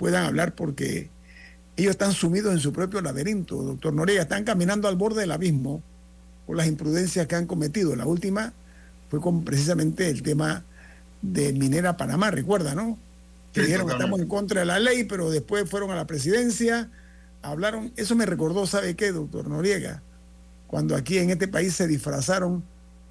puedan 0.00 0.24
hablar 0.24 0.54
porque 0.54 1.10
ellos 1.76 1.90
están 1.90 2.14
sumidos 2.14 2.54
en 2.54 2.58
su 2.58 2.72
propio 2.72 3.02
laberinto, 3.02 3.62
doctor 3.62 3.92
Noriega, 3.92 4.22
están 4.22 4.44
caminando 4.44 4.88
al 4.88 4.96
borde 4.96 5.20
del 5.20 5.30
abismo 5.30 5.82
por 6.46 6.56
las 6.56 6.66
imprudencias 6.66 7.26
que 7.26 7.34
han 7.34 7.46
cometido. 7.46 7.94
La 7.96 8.06
última 8.06 8.54
fue 9.10 9.20
con 9.20 9.44
precisamente 9.44 10.08
el 10.08 10.22
tema 10.22 10.64
de 11.20 11.52
Minera 11.52 11.98
Panamá, 11.98 12.30
recuerda, 12.30 12.74
¿no? 12.74 12.98
Que 13.52 13.60
Sí, 13.60 13.66
dijeron 13.66 13.86
que 13.86 13.92
estamos 13.92 14.20
en 14.20 14.26
contra 14.26 14.60
de 14.60 14.66
la 14.66 14.78
ley, 14.78 15.04
pero 15.04 15.28
después 15.30 15.68
fueron 15.68 15.90
a 15.90 15.96
la 15.96 16.06
presidencia, 16.06 16.90
hablaron, 17.42 17.92
eso 17.96 18.16
me 18.16 18.24
recordó, 18.24 18.66
¿sabe 18.66 18.96
qué, 18.96 19.12
doctor 19.12 19.48
Noriega? 19.48 20.02
Cuando 20.66 20.96
aquí 20.96 21.18
en 21.18 21.28
este 21.28 21.46
país 21.46 21.74
se 21.74 21.86
disfrazaron 21.86 22.64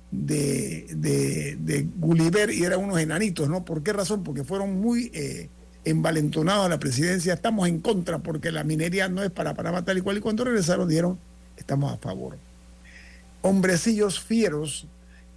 de, 0.09 0.87
de, 0.89 1.55
de 1.59 1.87
Gulliver 1.97 2.49
y 2.49 2.63
eran 2.63 2.79
unos 2.83 2.99
enanitos, 2.99 3.47
¿no? 3.47 3.63
¿Por 3.63 3.83
qué 3.83 3.93
razón? 3.93 4.23
Porque 4.23 4.43
fueron 4.43 4.81
muy 4.81 5.11
eh, 5.13 5.49
envalentonados 5.85 6.65
a 6.65 6.69
la 6.69 6.79
presidencia, 6.79 7.33
estamos 7.33 7.67
en 7.67 7.79
contra 7.79 8.19
porque 8.19 8.51
la 8.51 8.63
minería 8.63 9.07
no 9.09 9.23
es 9.23 9.31
para 9.31 9.53
Panamá 9.53 9.83
tal 9.85 9.97
y 9.97 10.01
cual, 10.01 10.17
y 10.17 10.21
cuando 10.21 10.43
regresaron 10.43 10.87
dijeron, 10.89 11.17
estamos 11.57 11.93
a 11.93 11.97
favor. 11.97 12.37
Hombrecillos 13.41 14.19
fieros 14.19 14.85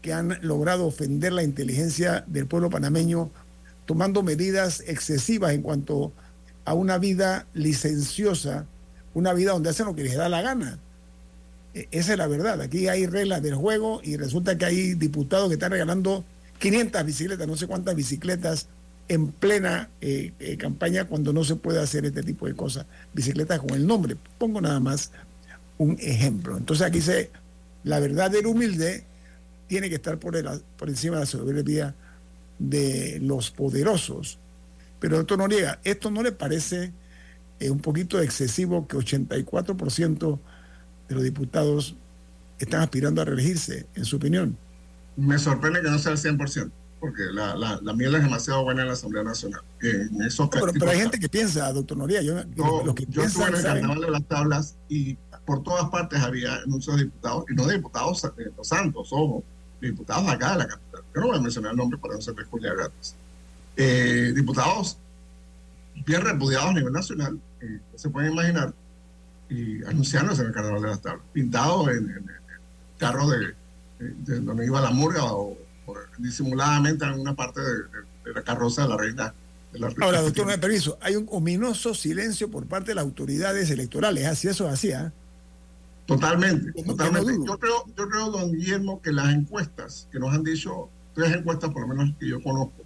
que 0.00 0.12
han 0.12 0.38
logrado 0.42 0.86
ofender 0.86 1.32
la 1.32 1.44
inteligencia 1.44 2.24
del 2.26 2.46
pueblo 2.46 2.70
panameño, 2.70 3.30
tomando 3.86 4.22
medidas 4.22 4.82
excesivas 4.86 5.52
en 5.52 5.62
cuanto 5.62 6.12
a 6.64 6.74
una 6.74 6.98
vida 6.98 7.46
licenciosa, 7.54 8.66
una 9.14 9.32
vida 9.32 9.52
donde 9.52 9.70
hacen 9.70 9.86
lo 9.86 9.94
que 9.94 10.02
les 10.04 10.16
da 10.16 10.28
la 10.28 10.42
gana. 10.42 10.78
E- 11.74 11.86
Esa 11.92 12.12
es 12.12 12.18
la 12.18 12.26
verdad. 12.26 12.60
Aquí 12.60 12.88
hay 12.88 13.06
reglas 13.06 13.42
del 13.42 13.54
juego 13.54 14.00
y 14.02 14.16
resulta 14.16 14.58
que 14.58 14.64
hay 14.64 14.94
diputados 14.94 15.48
que 15.48 15.54
están 15.54 15.70
regalando 15.70 16.24
500 16.58 17.04
bicicletas, 17.04 17.46
no 17.46 17.56
sé 17.56 17.66
cuántas 17.68 17.94
bicicletas 17.94 18.66
en 19.12 19.28
plena 19.32 19.90
eh, 20.00 20.32
eh, 20.40 20.56
campaña 20.56 21.04
cuando 21.04 21.32
no 21.32 21.44
se 21.44 21.56
puede 21.56 21.80
hacer 21.80 22.04
este 22.06 22.22
tipo 22.22 22.46
de 22.46 22.54
cosas. 22.54 22.86
Bicicletas 23.12 23.60
con 23.60 23.70
el 23.70 23.86
nombre. 23.86 24.16
Pongo 24.38 24.60
nada 24.60 24.80
más 24.80 25.10
un 25.78 25.96
ejemplo. 26.00 26.56
Entonces 26.56 26.86
aquí 26.86 27.00
se, 27.00 27.30
la 27.84 28.00
verdadera 28.00 28.48
humilde 28.48 29.04
tiene 29.68 29.88
que 29.88 29.96
estar 29.96 30.18
por, 30.18 30.36
el- 30.36 30.48
por 30.78 30.88
encima 30.88 31.16
de 31.16 31.20
la 31.22 31.26
soberbia 31.26 31.94
de 32.58 33.18
los 33.22 33.50
poderosos. 33.50 34.38
Pero 35.00 35.16
doctor 35.18 35.38
Noriega, 35.38 35.80
¿esto 35.84 36.10
no 36.10 36.22
le 36.22 36.32
parece 36.32 36.92
eh, 37.60 37.70
un 37.70 37.80
poquito 37.80 38.20
excesivo 38.20 38.86
que 38.86 38.96
84% 38.96 40.38
de 41.08 41.14
los 41.14 41.24
diputados 41.24 41.96
están 42.58 42.82
aspirando 42.82 43.20
a 43.22 43.24
reelegirse, 43.24 43.86
en 43.94 44.04
su 44.04 44.16
opinión? 44.16 44.56
Me 45.16 45.38
sorprende 45.38 45.82
que 45.82 45.90
no 45.90 45.98
sea 45.98 46.12
el 46.12 46.18
100%, 46.18 46.70
porque 47.02 47.24
la, 47.32 47.56
la, 47.56 47.80
la 47.82 47.92
miel 47.94 48.14
es 48.14 48.22
demasiado 48.22 48.62
buena 48.62 48.82
en 48.82 48.86
la 48.86 48.92
Asamblea 48.94 49.24
Nacional. 49.24 49.60
En 49.82 50.22
esos 50.22 50.48
Pero, 50.48 50.66
pero 50.72 50.88
hay 50.92 50.98
gente 51.00 51.18
que 51.18 51.28
piensa, 51.28 51.72
doctor 51.72 51.96
Noriega, 51.98 52.22
yo, 52.54 52.84
los 52.84 52.94
que 52.94 53.06
yo 53.08 53.24
estuve 53.24 53.46
en 53.46 53.52
piensan, 53.54 53.76
el 53.76 53.80
carnaval 53.82 54.00
de 54.04 54.10
las 54.12 54.24
tablas 54.28 54.74
y 54.88 55.16
por 55.44 55.64
todas 55.64 55.90
partes 55.90 56.20
había 56.20 56.54
anuncios 56.62 56.96
de 56.96 57.02
diputados, 57.04 57.44
y 57.50 57.54
no 57.54 57.66
de 57.66 57.74
diputados 57.74 58.22
de 58.36 58.52
los 58.56 58.68
santos, 58.68 59.08
ojo, 59.10 59.42
de 59.80 59.88
diputados 59.88 60.28
acá 60.28 60.52
de 60.52 60.58
la 60.58 60.68
capital. 60.68 61.00
Yo 61.12 61.20
no 61.22 61.26
voy 61.26 61.38
a 61.38 61.40
mencionar 61.40 61.72
el 61.72 61.76
nombre 61.78 61.98
para 61.98 62.14
no 62.14 62.20
ser 62.22 62.34
Julia 62.48 62.72
gratis. 62.72 63.16
Eh, 63.76 64.32
diputados 64.36 64.96
bien 66.06 66.20
repudiados 66.20 66.68
a 66.70 66.72
nivel 66.74 66.92
nacional, 66.92 67.36
eh, 67.60 67.80
se 67.96 68.10
pueden 68.10 68.32
imaginar, 68.32 68.72
y 69.50 69.84
anunciándose 69.86 70.42
en 70.42 70.48
el 70.48 70.54
carnaval 70.54 70.82
de 70.82 70.88
las 70.88 71.02
tablas, 71.02 71.24
pintados 71.32 71.88
en, 71.88 71.96
en- 71.96 72.10
en 72.10 72.28
el 72.28 72.98
carro 72.98 73.28
de, 73.28 73.38
de- 73.98 74.14
de 74.34 74.40
donde 74.40 74.64
iba 74.66 74.80
la 74.80 74.92
murga 74.92 75.24
o, 75.24 75.58
o 75.86 75.94
disimuladamente 76.18 77.04
en 77.04 77.20
una 77.20 77.34
parte 77.34 77.60
de, 77.60 77.66
de- 77.74 78.12
de 78.24 78.32
la 78.34 78.42
carroza 78.42 78.82
de 78.82 78.88
la 78.88 78.96
reina. 78.96 79.34
De 79.72 79.78
la 79.80 79.92
Ahora, 80.00 80.20
doctor, 80.22 80.46
me 80.46 80.58
permiso, 80.58 80.96
hay 81.00 81.16
un 81.16 81.26
ominoso 81.30 81.94
silencio 81.94 82.50
por 82.50 82.66
parte 82.66 82.92
de 82.92 82.94
las 82.96 83.04
autoridades 83.04 83.68
electorales, 83.70 84.26
así 84.26 84.46
eso 84.48 84.68
hacía. 84.68 85.12
Totalmente, 86.06 86.72
Que 86.72 86.82
no- 86.82 86.88
totalmente. 86.92 87.38
no 87.38 87.46
yo 87.46 87.58
creo, 87.58 87.84
yo 87.96 88.08
creo, 88.08 88.30
don 88.30 88.52
Guillermo, 88.52 89.00
que 89.00 89.12
las 89.12 89.32
encuestas 89.34 90.08
que 90.12 90.18
nos 90.18 90.34
han 90.34 90.42
dicho, 90.42 90.88
tres 91.14 91.34
encuestas 91.34 91.70
por 91.70 91.82
lo 91.82 91.88
menos 91.94 92.14
que 92.18 92.28
yo 92.28 92.42
conozco, 92.42 92.82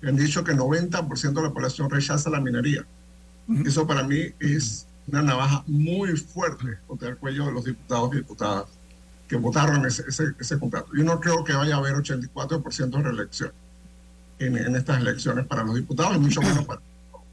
que 0.00 0.08
han 0.08 0.16
dicho 0.16 0.44
que 0.44 0.52
90% 0.52 1.32
de 1.40 1.42
la 1.48 1.52
población 1.52 1.88
rechaza 1.90 2.30
la 2.30 2.40
minería. 2.40 2.84
Eso 3.64 3.86
para 3.86 4.02
mí 4.02 4.18
es 4.40 4.86
una 5.06 5.22
navaja 5.22 5.64
muy 5.66 6.14
fuerte 6.18 6.66
contra 6.86 7.08
el 7.08 7.16
cuello 7.16 7.46
de 7.46 7.52
los 7.52 7.64
diputados 7.64 8.10
y 8.12 8.16
diputadas 8.18 8.66
que 9.28 9.36
votaron 9.36 9.84
ese, 9.86 10.04
ese, 10.08 10.32
ese 10.40 10.58
contrato. 10.58 10.90
Yo 10.96 11.04
no 11.04 11.20
creo 11.20 11.44
que 11.44 11.52
vaya 11.52 11.74
a 11.74 11.78
haber 11.78 11.94
84% 11.94 12.90
de 12.90 13.02
reelección 13.02 13.52
en, 14.38 14.56
en, 14.56 14.74
estas 14.74 15.00
elecciones 15.00 15.46
para 15.46 15.64
los 15.64 15.74
diputados 15.74 16.16
y 16.16 16.20
mucho 16.20 16.40
menos 16.40 16.64
para 16.64 16.80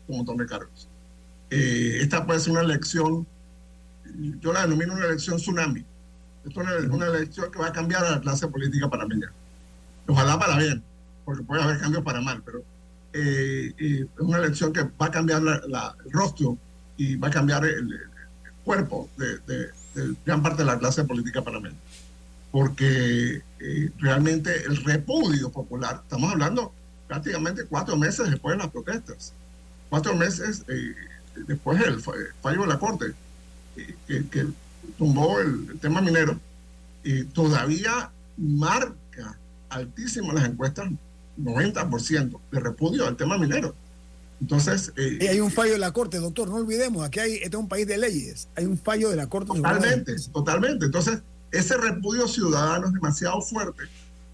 un 0.08 0.18
montón 0.18 0.38
de 0.38 0.46
cargos. 0.46 0.88
Eh, 1.50 2.00
esta 2.02 2.26
puede 2.26 2.40
ser 2.40 2.52
una 2.52 2.62
elección, 2.62 3.26
yo 4.42 4.54
la 4.54 4.62
denomino 4.62 4.94
una 4.94 5.06
elección 5.06 5.38
tsunami. 5.38 5.86
Esto 6.46 6.62
es 6.62 6.68
una, 6.68 6.94
una, 6.94 7.08
elección 7.08 7.52
que 7.52 7.60
va 7.60 7.68
a 7.68 7.74
cambiar 7.74 8.04
a 8.06 8.12
la 8.12 8.22
clase 8.22 8.48
política 8.48 8.90
panameña. 8.90 9.32
Ojalá 10.08 10.38
para 10.38 10.58
bien, 10.58 10.84
porque 11.24 11.44
puede 11.44 11.64
haber 11.64 11.80
cambios 11.80 12.04
para 12.04 12.22
mal, 12.22 12.42
pero 12.46 12.60
eh, 13.14 13.74
eh, 13.78 14.06
es 14.14 14.20
una 14.20 14.40
elección 14.40 14.74
que 14.74 14.84
va 14.84 15.06
a 15.08 15.12
cambiar 15.12 15.42
la, 15.42 15.62
la, 15.68 15.96
el 16.06 16.12
rostro 16.12 16.58
y 16.98 17.16
va 17.16 17.30
a 17.30 17.32
cambiar 17.32 17.66
el, 17.66 17.92
el 17.94 18.00
cuerpo 18.64 19.10
de, 19.18 19.38
de, 19.40 19.58
de, 19.94 20.16
gran 20.26 20.44
parte 20.44 20.64
de 20.64 20.66
la 20.66 20.78
clase 20.78 21.04
política 21.06 21.42
panameña. 21.42 21.78
Porque 22.56 23.42
eh, 23.60 23.92
realmente 24.00 24.64
el 24.64 24.78
repudio 24.78 25.52
popular, 25.52 26.00
estamos 26.04 26.32
hablando 26.32 26.72
prácticamente 27.06 27.66
cuatro 27.66 27.98
meses 27.98 28.30
después 28.30 28.56
de 28.56 28.64
las 28.64 28.72
protestas, 28.72 29.34
cuatro 29.90 30.16
meses 30.16 30.64
eh, 30.70 30.96
después 31.48 31.82
del 31.82 32.02
fallo 32.02 32.62
de 32.62 32.68
la 32.68 32.80
Corte, 32.80 33.08
eh, 33.76 33.96
que, 34.08 34.30
que, 34.30 34.48
tumbó 34.98 35.42
el, 35.42 35.68
el, 35.70 35.80
tema 35.80 36.00
minero, 36.00 36.40
y 37.04 37.26
todavía 37.26 38.10
marca 38.38 39.38
altísimo 39.68 40.32
las 40.32 40.46
encuestas 40.46 40.88
90% 41.38 42.40
de 42.54 42.60
repudio 42.62 43.06
al 43.06 43.18
tema 43.18 43.38
minero. 43.38 43.76
Entonces. 44.40 44.94
Eh, 44.96 45.18
y 45.20 45.28
hay 45.28 45.42
un 45.42 45.52
fallo 45.52 45.74
de 45.74 45.80
la 45.80 45.92
Corte, 45.92 46.20
doctor, 46.20 46.48
no 46.48 46.56
olvidemos, 46.56 47.04
aquí 47.04 47.20
hay, 47.20 47.34
este 47.34 47.48
es 47.48 47.56
un 47.56 47.68
país 47.68 47.86
de 47.86 47.98
leyes, 47.98 48.48
hay 48.56 48.64
un 48.64 48.78
fallo 48.78 49.10
de 49.10 49.18
la 49.18 49.28
Corte. 49.28 49.52
Totalmente, 49.54 50.16
totalmente. 50.32 50.86
Entonces, 50.86 51.20
ese 51.52 51.78
repudio 51.78 52.28
ciudadano 52.28 52.88
es 52.88 52.94
demasiado 52.94 53.42
fuerte 53.42 53.84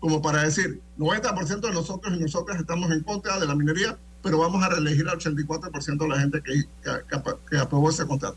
como 0.01 0.19
para 0.19 0.43
decir, 0.43 0.81
90% 0.97 1.61
de 1.61 1.71
nosotros 1.71 2.13
y 2.17 2.19
nosotras 2.19 2.59
estamos 2.59 2.91
en 2.91 3.01
contra 3.01 3.39
de 3.39 3.45
la 3.45 3.53
minería, 3.53 3.95
pero 4.23 4.39
vamos 4.39 4.61
a 4.63 4.69
reelegir 4.69 5.07
al 5.07 5.19
84% 5.19 5.97
de 5.97 6.07
la 6.07 6.19
gente 6.19 6.41
que, 6.41 6.63
que, 6.83 7.21
que, 7.49 7.57
aprobó 7.57 7.91
ese 7.91 8.07
contrato. 8.07 8.35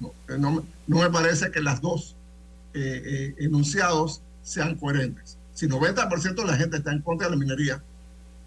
No, 0.00 0.08
eh, 0.28 0.38
no, 0.38 0.64
no, 0.86 0.98
me 0.98 1.10
parece 1.10 1.50
que 1.50 1.60
las 1.60 1.82
dos 1.82 2.16
eh, 2.72 3.02
eh, 3.04 3.44
enunciados 3.44 4.22
sean 4.42 4.74
coherentes. 4.76 5.36
Si 5.52 5.68
90% 5.68 6.34
de 6.34 6.44
la 6.46 6.56
gente 6.56 6.78
está 6.78 6.92
en 6.92 7.02
contra 7.02 7.28
de 7.28 7.36
la 7.36 7.38
minería, 7.38 7.82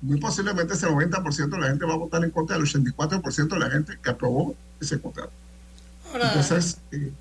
muy 0.01 0.19
posiblemente 0.19 0.73
ese 0.73 0.87
90% 0.87 1.49
de 1.49 1.59
la 1.59 1.67
gente 1.67 1.85
va 1.85 1.93
a 1.93 1.97
votar 1.97 2.23
en 2.23 2.31
contra 2.31 2.57
del 2.57 2.65
84% 2.65 3.47
de 3.47 3.59
la 3.59 3.69
gente 3.69 3.99
que 4.01 4.09
aprobó 4.09 4.55
ese 4.81 4.99
contrato. 4.99 5.31
Ahora, 6.11 6.29
Entonces, 6.29 6.79
eh, 6.91 7.13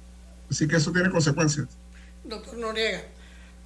sí 0.48 0.66
que 0.66 0.76
eso 0.76 0.90
tiene 0.90 1.10
consecuencias. 1.10 1.68
Doctor 2.24 2.56
Noriega, 2.56 3.02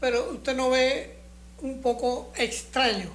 pero 0.00 0.30
usted 0.32 0.54
no 0.54 0.70
ve 0.70 1.14
un 1.62 1.80
poco 1.80 2.32
extraño 2.36 3.10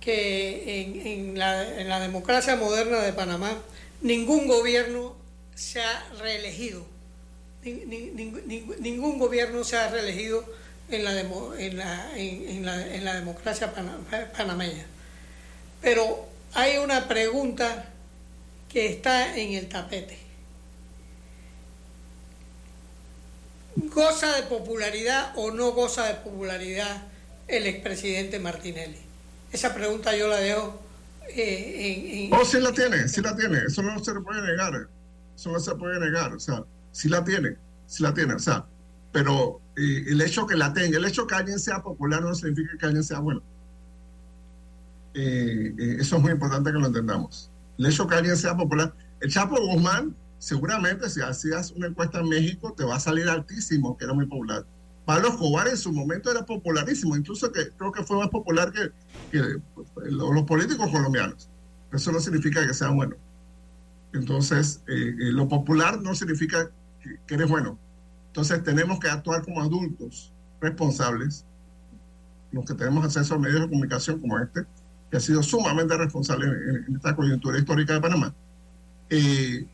que 0.00 1.04
en, 1.04 1.38
la, 1.38 2.00
democracia 2.00 2.56
moderna 2.56 3.00
de 3.00 3.12
Panamá 3.12 3.52
ningún 4.00 4.46
gobierno 4.46 5.14
se 5.54 5.82
ha 5.82 6.08
reelegido. 6.18 6.86
Ni, 7.62 7.72
ni, 7.72 8.10
ni, 8.10 8.60
ningún 8.80 9.18
gobierno 9.18 9.64
se 9.64 9.76
ha 9.76 9.90
reelegido 9.90 10.44
en 10.88 11.04
la 11.04 11.14
democracia 13.14 13.74
panameña. 14.36 14.86
Pero 15.82 16.26
hay 16.54 16.78
una 16.78 17.08
pregunta 17.08 17.90
que 18.68 18.86
está 18.86 19.36
en 19.36 19.54
el 19.54 19.68
tapete. 19.68 20.27
¿Goza 23.98 24.36
de 24.36 24.42
popularidad 24.44 25.32
o 25.34 25.50
no 25.50 25.72
goza 25.72 26.06
de 26.06 26.14
popularidad 26.14 27.02
el 27.48 27.66
expresidente 27.66 28.38
Martinelli? 28.38 28.96
Esa 29.50 29.74
pregunta 29.74 30.16
yo 30.16 30.28
la 30.28 30.36
dejo 30.36 30.80
eh, 31.34 32.28
en, 32.28 32.32
en, 32.32 32.32
Oh, 32.32 32.44
sí 32.44 32.60
la 32.60 32.70
tiene, 32.70 33.08
sí 33.08 33.20
la 33.20 33.34
tiene. 33.34 33.58
Eso 33.66 33.82
no 33.82 33.98
se 33.98 34.14
puede 34.20 34.40
negar. 34.42 34.86
Eso 35.34 35.50
no 35.50 35.58
se 35.58 35.74
puede 35.74 35.98
negar. 35.98 36.32
O 36.32 36.38
sea, 36.38 36.62
sí 36.92 37.08
la 37.08 37.24
tiene, 37.24 37.56
sí 37.88 38.04
la 38.04 38.14
tiene. 38.14 38.34
O 38.34 38.38
sea, 38.38 38.64
pero 39.10 39.60
eh, 39.76 40.04
el 40.06 40.20
hecho 40.20 40.46
que 40.46 40.54
la 40.54 40.72
tenga, 40.72 40.96
el 40.96 41.04
hecho 41.04 41.26
que 41.26 41.34
alguien 41.34 41.58
sea 41.58 41.82
popular 41.82 42.22
no 42.22 42.36
significa 42.36 42.78
que 42.78 42.86
alguien 42.86 43.02
sea 43.02 43.18
bueno. 43.18 43.42
Eh, 45.14 45.74
eh, 45.76 45.96
eso 45.98 46.16
es 46.18 46.22
muy 46.22 46.30
importante 46.30 46.70
que 46.70 46.78
lo 46.78 46.86
entendamos. 46.86 47.50
El 47.76 47.86
hecho 47.86 48.06
que 48.06 48.14
alguien 48.14 48.36
sea 48.36 48.56
popular. 48.56 48.94
El 49.20 49.28
Chapo 49.32 49.56
Guzmán, 49.60 50.14
seguramente 50.38 51.08
si 51.10 51.20
hacías 51.20 51.72
una 51.72 51.88
encuesta 51.88 52.20
en 52.20 52.28
México, 52.28 52.74
te 52.76 52.84
va 52.84 52.96
a 52.96 53.00
salir 53.00 53.28
altísimo, 53.28 53.96
que 53.96 54.04
era 54.04 54.14
muy 54.14 54.26
popular. 54.26 54.64
Pablo 55.04 55.28
Escobar 55.28 55.68
en 55.68 55.76
su 55.76 55.92
momento 55.92 56.30
era 56.30 56.44
popularísimo, 56.44 57.16
incluso 57.16 57.50
que 57.50 57.70
creo 57.70 57.92
que 57.92 58.04
fue 58.04 58.18
más 58.18 58.28
popular 58.28 58.72
que, 58.72 58.90
que 59.32 59.42
los 60.04 60.42
políticos 60.44 60.90
colombianos. 60.90 61.48
Eso 61.92 62.12
no 62.12 62.20
significa 62.20 62.66
que 62.66 62.74
sea 62.74 62.90
bueno. 62.90 63.16
Entonces, 64.12 64.82
eh, 64.86 64.92
eh, 64.92 65.32
lo 65.32 65.48
popular 65.48 66.00
no 66.00 66.14
significa 66.14 66.70
que, 67.02 67.18
que, 67.26 67.34
eres 67.34 67.48
bueno. 67.48 67.78
Entonces, 68.28 68.62
tenemos 68.62 69.00
que 69.00 69.08
actuar 69.08 69.42
como 69.42 69.62
adultos 69.62 70.30
responsables, 70.60 71.44
los 72.52 72.64
que 72.66 72.74
tenemos 72.74 73.04
acceso 73.04 73.34
a 73.34 73.38
medios 73.38 73.62
de 73.62 73.68
comunicación 73.68 74.20
como 74.20 74.38
este, 74.38 74.66
que 75.10 75.16
ha 75.16 75.20
sido 75.20 75.42
sumamente 75.42 75.96
responsable 75.96 76.46
en, 76.46 76.84
en 76.86 76.96
esta 76.96 77.16
coyuntura 77.16 77.58
histórica 77.58 77.94
de 77.94 78.00
Panamá, 78.00 78.34
eh, 79.10 79.66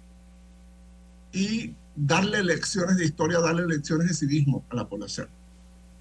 y 1.35 1.75
darle 1.97 2.43
lecciones 2.45 2.97
de 2.97 3.05
historia, 3.05 3.41
darle 3.41 3.67
lecciones 3.67 4.09
de 4.09 4.15
civismo 4.15 4.65
a 4.71 4.77
la 4.77 4.89
población. 4.89 5.29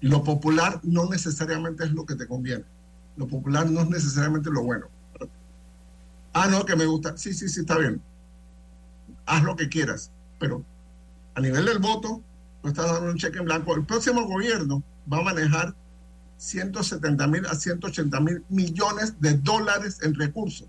Lo 0.00 0.22
popular 0.22 0.80
no 0.84 1.08
necesariamente 1.10 1.84
es 1.84 1.90
lo 1.90 2.06
que 2.06 2.14
te 2.14 2.28
conviene. 2.28 2.64
Lo 3.16 3.26
popular 3.26 3.68
no 3.68 3.80
es 3.82 3.88
necesariamente 3.90 4.50
lo 4.50 4.62
bueno. 4.62 4.86
Ah, 6.32 6.46
no, 6.46 6.64
que 6.64 6.76
me 6.76 6.86
gusta. 6.86 7.16
Sí, 7.16 7.34
sí, 7.34 7.48
sí, 7.48 7.60
está 7.60 7.78
bien. 7.78 8.00
Haz 9.26 9.42
lo 9.42 9.56
que 9.56 9.68
quieras. 9.68 10.10
Pero 10.38 10.64
a 11.34 11.40
nivel 11.40 11.64
del 11.64 11.78
voto, 11.78 12.22
no 12.62 12.70
estás 12.70 12.90
dando 12.90 13.10
un 13.10 13.18
cheque 13.18 13.38
en 13.38 13.44
blanco. 13.44 13.74
El 13.74 13.84
próximo 13.84 14.26
gobierno 14.26 14.82
va 15.12 15.18
a 15.18 15.22
manejar 15.22 15.74
170 16.38 17.26
mil 17.26 17.46
a 17.46 17.54
180 17.54 18.20
mil 18.20 18.44
millones 18.48 19.20
de 19.20 19.34
dólares 19.38 19.98
en 20.02 20.14
recursos. 20.14 20.68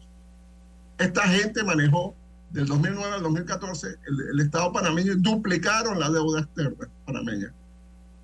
Esta 0.97 1.27
gente 1.27 1.63
manejó 1.63 2.15
del 2.51 2.67
2009 2.67 3.15
al 3.15 3.23
2014, 3.23 3.87
el, 3.87 4.21
el 4.31 4.39
Estado 4.39 4.71
panameño 4.71 5.13
duplicaron 5.17 5.99
la 5.99 6.09
deuda 6.09 6.41
externa 6.41 6.87
panameña. 7.05 7.53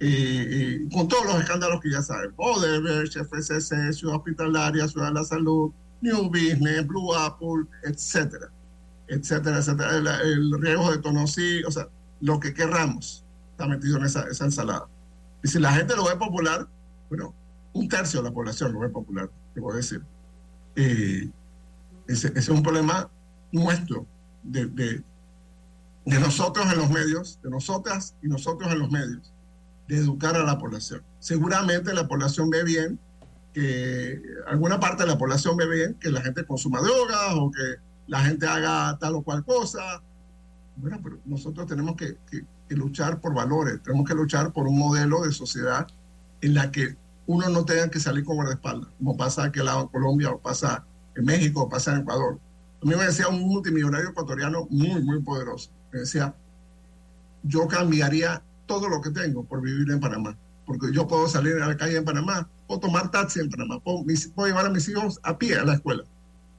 Eh, 0.03 0.47
eh, 0.49 0.89
con 0.91 1.07
todos 1.07 1.25
los 1.25 1.39
escándalos 1.39 1.79
que 1.79 1.91
ya 1.91 2.01
saben, 2.01 2.33
Odebrecht, 2.35 3.17
FCC, 3.17 3.93
Ciudad 3.93 4.15
Hospitalaria, 4.15 4.87
Ciudad 4.87 5.09
de 5.09 5.13
la 5.13 5.23
Salud, 5.23 5.71
New 6.01 6.27
Business, 6.29 6.87
Blue 6.87 7.13
Apple, 7.13 7.65
etcétera, 7.83 8.49
etcétera, 9.07 9.59
etcétera, 9.59 9.95
el, 9.95 10.07
el 10.07 10.59
riesgo 10.59 10.91
de 10.91 10.97
Tonosí, 10.97 11.63
o 11.65 11.71
sea, 11.71 11.87
lo 12.19 12.39
que 12.39 12.51
querramos 12.51 13.23
está 13.51 13.67
metido 13.67 13.97
en 13.97 14.05
esa, 14.05 14.23
esa 14.27 14.45
ensalada. 14.45 14.87
Y 15.43 15.47
si 15.47 15.59
la 15.59 15.71
gente 15.73 15.95
lo 15.95 16.05
ve 16.05 16.15
popular, 16.15 16.67
bueno, 17.09 17.35
un 17.73 17.87
tercio 17.87 18.21
de 18.21 18.29
la 18.29 18.33
población 18.33 18.73
lo 18.73 18.79
ve 18.79 18.89
popular, 18.89 19.29
te 19.53 19.61
puedo 19.61 19.77
decir. 19.77 20.01
Eh, 20.75 21.29
ese, 22.07 22.27
ese, 22.29 22.39
es 22.39 22.49
un 22.49 22.63
problema 22.63 23.07
nuestro, 23.51 24.05
de, 24.43 24.65
de, 24.67 25.03
nosotros 26.05 26.71
en 26.71 26.79
los 26.79 26.89
medios, 26.89 27.39
de 27.43 27.49
nosotras 27.49 28.15
y 28.21 28.27
nosotros 28.27 28.71
en 28.71 28.79
los 28.79 28.91
medios, 28.91 29.31
de 29.87 29.97
educar 29.97 30.35
a 30.35 30.43
la 30.43 30.57
población. 30.57 31.01
Seguramente 31.19 31.93
la 31.93 32.07
población 32.07 32.49
ve 32.49 32.63
bien 32.63 32.99
que 33.53 34.21
alguna 34.47 34.79
parte 34.79 35.03
de 35.03 35.09
la 35.09 35.17
población 35.17 35.57
ve 35.57 35.67
bien 35.67 35.93
que 35.95 36.09
la 36.09 36.21
gente 36.21 36.45
consuma 36.45 36.79
drogas 36.79 37.33
o 37.35 37.51
que 37.51 37.81
la 38.07 38.23
gente 38.23 38.47
haga 38.47 38.97
tal 38.99 39.15
o 39.15 39.21
cual 39.21 39.43
cosa. 39.43 40.01
Bueno, 40.77 40.99
pero 41.03 41.19
nosotros 41.25 41.67
tenemos 41.67 41.95
que, 41.95 42.17
luchar 42.69 43.19
por 43.19 43.33
valores, 43.33 43.83
tenemos 43.83 44.07
que 44.07 44.15
luchar 44.15 44.53
por 44.53 44.65
un 44.65 44.79
modelo 44.79 45.21
de 45.23 45.33
sociedad 45.33 45.85
en 46.39 46.53
la 46.53 46.71
que 46.71 46.95
uno 47.27 47.49
no 47.49 47.65
tenga 47.65 47.89
que 47.89 47.99
salir 47.99 48.23
con 48.23 48.37
guardaespaldas, 48.37 48.89
como 48.97 49.17
pasa 49.17 49.43
aquí 49.43 49.59
en 49.59 49.87
Colombia, 49.87 50.31
o 50.31 50.37
pasa 50.37 50.85
en 51.15 51.25
México, 51.25 51.63
o 51.63 51.69
pasa 51.69 51.93
en 51.93 52.01
Ecuador. 52.01 52.39
A 52.81 52.85
mí 52.85 52.95
me 52.95 53.05
decía 53.05 53.27
un 53.27 53.41
multimillonario 53.41 54.09
ecuatoriano 54.09 54.67
muy, 54.69 55.01
muy 55.03 55.21
poderoso. 55.21 55.69
Me 55.91 55.99
decía, 55.99 56.33
yo 57.43 57.67
cambiaría 57.67 58.41
todo 58.65 58.89
lo 58.89 59.01
que 59.01 59.11
tengo 59.11 59.43
por 59.43 59.61
vivir 59.61 59.91
en 59.91 59.99
Panamá. 59.99 60.35
Porque 60.65 60.87
yo 60.91 61.07
puedo 61.07 61.27
salir 61.27 61.61
a 61.61 61.67
la 61.67 61.77
calle 61.77 61.97
en 61.97 62.05
Panamá, 62.05 62.47
puedo 62.67 62.79
tomar 62.79 63.11
taxi 63.11 63.39
en 63.39 63.49
Panamá, 63.49 63.79
puedo, 63.79 64.03
llevar 64.47 64.65
a 64.65 64.69
mis 64.69 64.87
hijos 64.87 65.19
a 65.23 65.37
pie 65.37 65.55
a 65.55 65.65
la 65.65 65.75
escuela. 65.75 66.03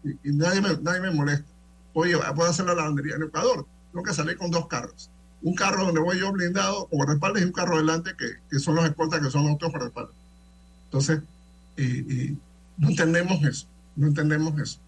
Y, 0.04 0.32
nadie, 0.32 0.60
me, 0.60 0.76
nadie 0.80 1.00
me 1.00 1.10
molesta. 1.10 1.46
Puedo, 1.92 2.20
puedo 2.34 2.50
hacer 2.50 2.66
la 2.66 2.74
lavandería 2.74 3.16
en 3.16 3.24
Ecuador. 3.24 3.66
Tengo 3.90 4.04
que 4.04 4.14
salir 4.14 4.36
con 4.36 4.50
dos 4.50 4.66
carros. 4.68 5.10
Un 5.42 5.54
carro 5.54 5.86
donde 5.86 6.00
voy 6.00 6.20
yo 6.20 6.30
blindado 6.30 6.86
con 6.86 6.98
guardaespaldas 6.98 7.42
y 7.42 7.46
un 7.46 7.52
carro 7.52 7.78
delante 7.78 8.12
que, 8.16 8.26
que 8.48 8.58
son 8.60 8.76
los 8.76 8.84
escoltas 8.84 9.20
que 9.20 9.30
son 9.30 9.50
otros 9.50 9.72
guardaespaldas. 9.72 10.14
Entonces, 10.84 11.20
eh, 11.76 12.06
eh, 12.08 12.36
no 12.78 12.90
entendemos 12.90 13.42
eso. 13.44 13.66
No 13.96 14.06
entendemos 14.06 14.58
eso. 14.60 14.78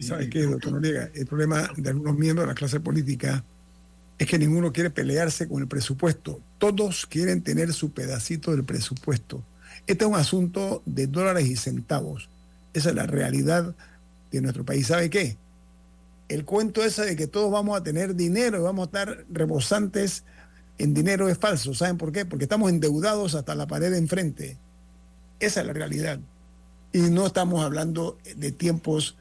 ¿Sabe 0.00 0.30
qué, 0.30 0.42
doctor 0.42 0.72
Noriega? 0.72 1.10
El 1.14 1.26
problema 1.26 1.70
de 1.76 1.90
algunos 1.90 2.16
miembros 2.16 2.46
de 2.46 2.52
la 2.52 2.54
clase 2.54 2.80
política 2.80 3.42
es 4.18 4.26
que 4.26 4.38
ninguno 4.38 4.72
quiere 4.72 4.90
pelearse 4.90 5.48
con 5.48 5.62
el 5.62 5.68
presupuesto. 5.68 6.40
Todos 6.58 7.06
quieren 7.06 7.42
tener 7.42 7.72
su 7.72 7.90
pedacito 7.90 8.52
del 8.52 8.64
presupuesto. 8.64 9.42
Este 9.86 10.04
es 10.04 10.10
un 10.10 10.16
asunto 10.16 10.82
de 10.86 11.06
dólares 11.06 11.46
y 11.46 11.56
centavos. 11.56 12.28
Esa 12.74 12.90
es 12.90 12.94
la 12.94 13.06
realidad 13.06 13.74
de 14.30 14.40
nuestro 14.40 14.64
país. 14.64 14.88
¿Sabe 14.88 15.10
qué? 15.10 15.36
El 16.28 16.44
cuento 16.44 16.84
ese 16.84 17.04
de 17.04 17.16
que 17.16 17.26
todos 17.26 17.50
vamos 17.50 17.78
a 17.78 17.82
tener 17.82 18.14
dinero 18.14 18.58
y 18.58 18.62
vamos 18.62 18.82
a 18.82 18.86
estar 18.86 19.24
rebosantes 19.30 20.24
en 20.78 20.94
dinero 20.94 21.28
es 21.28 21.38
falso. 21.38 21.74
¿Saben 21.74 21.96
por 21.96 22.12
qué? 22.12 22.24
Porque 22.24 22.44
estamos 22.44 22.70
endeudados 22.70 23.34
hasta 23.34 23.54
la 23.54 23.66
pared 23.66 23.90
de 23.90 23.98
enfrente. 23.98 24.56
Esa 25.40 25.60
es 25.60 25.66
la 25.66 25.72
realidad. 25.72 26.20
Y 26.92 26.98
no 26.98 27.26
estamos 27.26 27.64
hablando 27.64 28.18
de 28.36 28.52
tiempos 28.52 29.16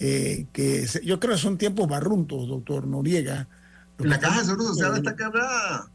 eh, 0.00 0.46
que 0.52 0.86
yo 1.04 1.20
creo 1.20 1.34
que 1.34 1.40
son 1.40 1.58
tiempos 1.58 1.88
barruntos, 1.88 2.48
doctor 2.48 2.86
Noriega. 2.86 3.48
La 3.98 4.18
caja 4.18 4.40
de 4.40 4.46
seguro 4.46 4.64
social 4.68 4.96
está 4.96 5.14
quebrada. 5.14 5.88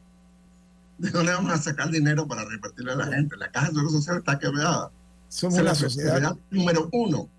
¿De 0.98 1.12
dónde 1.12 1.34
vamos 1.34 1.52
a 1.54 1.58
sacar 1.58 1.90
dinero 1.92 2.28
para 2.28 2.46
repartirle 2.46 2.94
a 2.94 2.96
la 2.96 3.08
gente? 3.08 3.38
La 3.38 3.52
caja 3.52 3.68
de 3.68 3.74
seguro 3.74 3.92
social 3.92 4.18
está 4.18 4.40
quebrada. 4.40 4.92
Somos 5.30 5.60
una 5.60 5.76
sociedad 5.76 6.36
número 6.50 6.90
uno. 6.92 7.30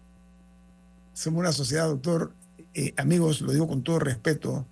Somos 1.13 1.41
una 1.41 1.53
sociedad, 1.53 1.89
doctor, 1.89 2.33
eh, 2.75 2.95
amigos, 2.97 3.41
lo 3.41 3.53
digo 3.53 3.69
con 3.69 3.83
todo 3.83 3.99
respeto, 3.99 4.65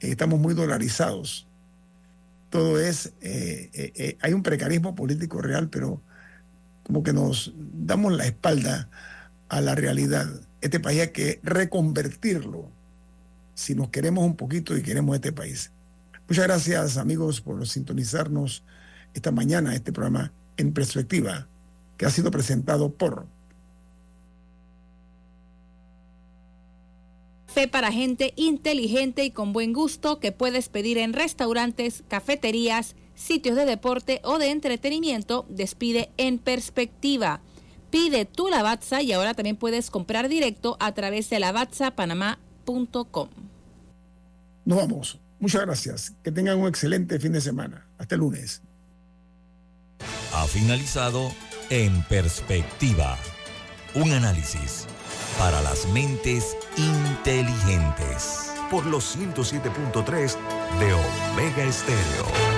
eh, 0.00 0.10
estamos 0.10 0.38
muy 0.38 0.54
dolarizados. 0.54 1.46
Todo 2.50 2.78
es, 2.78 3.12
hay 4.20 4.32
un 4.32 4.42
precarismo 4.42 4.94
político 4.94 5.42
real, 5.42 5.68
pero 5.68 6.00
como 6.84 7.02
que 7.02 7.12
nos 7.12 7.52
damos 7.56 8.12
la 8.12 8.26
espalda 8.26 8.88
a 9.48 9.60
la 9.60 9.74
realidad. 9.74 10.28
Este 10.60 10.80
país 10.80 11.00
hay 11.00 11.10
que 11.10 11.40
reconvertirlo 11.42 12.68
si 13.54 13.74
nos 13.74 13.88
queremos 13.88 14.24
un 14.24 14.36
poquito 14.36 14.76
y 14.76 14.82
queremos 14.82 15.16
este 15.16 15.32
país. 15.32 15.70
Muchas 16.28 16.44
gracias 16.44 16.96
amigos 16.96 17.40
por 17.40 17.66
sintonizarnos 17.66 18.62
esta 19.14 19.30
mañana, 19.30 19.74
este 19.74 19.92
programa 19.92 20.32
en 20.56 20.72
perspectiva, 20.72 21.46
que 21.96 22.06
ha 22.06 22.10
sido 22.10 22.30
presentado 22.30 22.90
por... 22.90 23.26
Fe 27.46 27.68
para 27.68 27.90
gente 27.90 28.34
inteligente 28.36 29.24
y 29.24 29.30
con 29.30 29.54
buen 29.54 29.72
gusto 29.72 30.20
que 30.20 30.32
puedes 30.32 30.68
pedir 30.68 30.98
en 30.98 31.14
restaurantes, 31.14 32.04
cafeterías, 32.08 32.96
sitios 33.14 33.56
de 33.56 33.64
deporte 33.64 34.20
o 34.24 34.38
de 34.38 34.50
entretenimiento, 34.50 35.46
despide 35.48 36.10
en 36.18 36.38
perspectiva. 36.38 37.40
Pide 37.90 38.24
tu 38.24 38.48
Lavazza 38.48 39.02
y 39.02 39.12
ahora 39.12 39.34
también 39.34 39.56
puedes 39.56 39.90
comprar 39.90 40.28
directo 40.28 40.76
a 40.80 40.92
través 40.92 41.30
de 41.30 41.40
lavazzapanamá.com. 41.40 43.28
Nos 44.64 44.78
vamos. 44.78 45.20
Muchas 45.38 45.62
gracias. 45.62 46.12
Que 46.22 46.32
tengan 46.32 46.58
un 46.58 46.68
excelente 46.68 47.18
fin 47.20 47.32
de 47.32 47.40
semana. 47.40 47.86
Hasta 47.98 48.14
el 48.14 48.20
lunes. 48.20 48.62
Ha 50.32 50.46
finalizado 50.46 51.32
En 51.70 52.02
Perspectiva. 52.04 53.18
Un 53.94 54.12
análisis 54.12 54.86
para 55.38 55.60
las 55.62 55.86
mentes 55.88 56.56
inteligentes. 56.76 58.52
Por 58.70 58.86
los 58.86 59.16
107.3 59.16 60.36
de 60.80 60.92
Omega 60.92 61.64
Estéreo. 61.64 62.55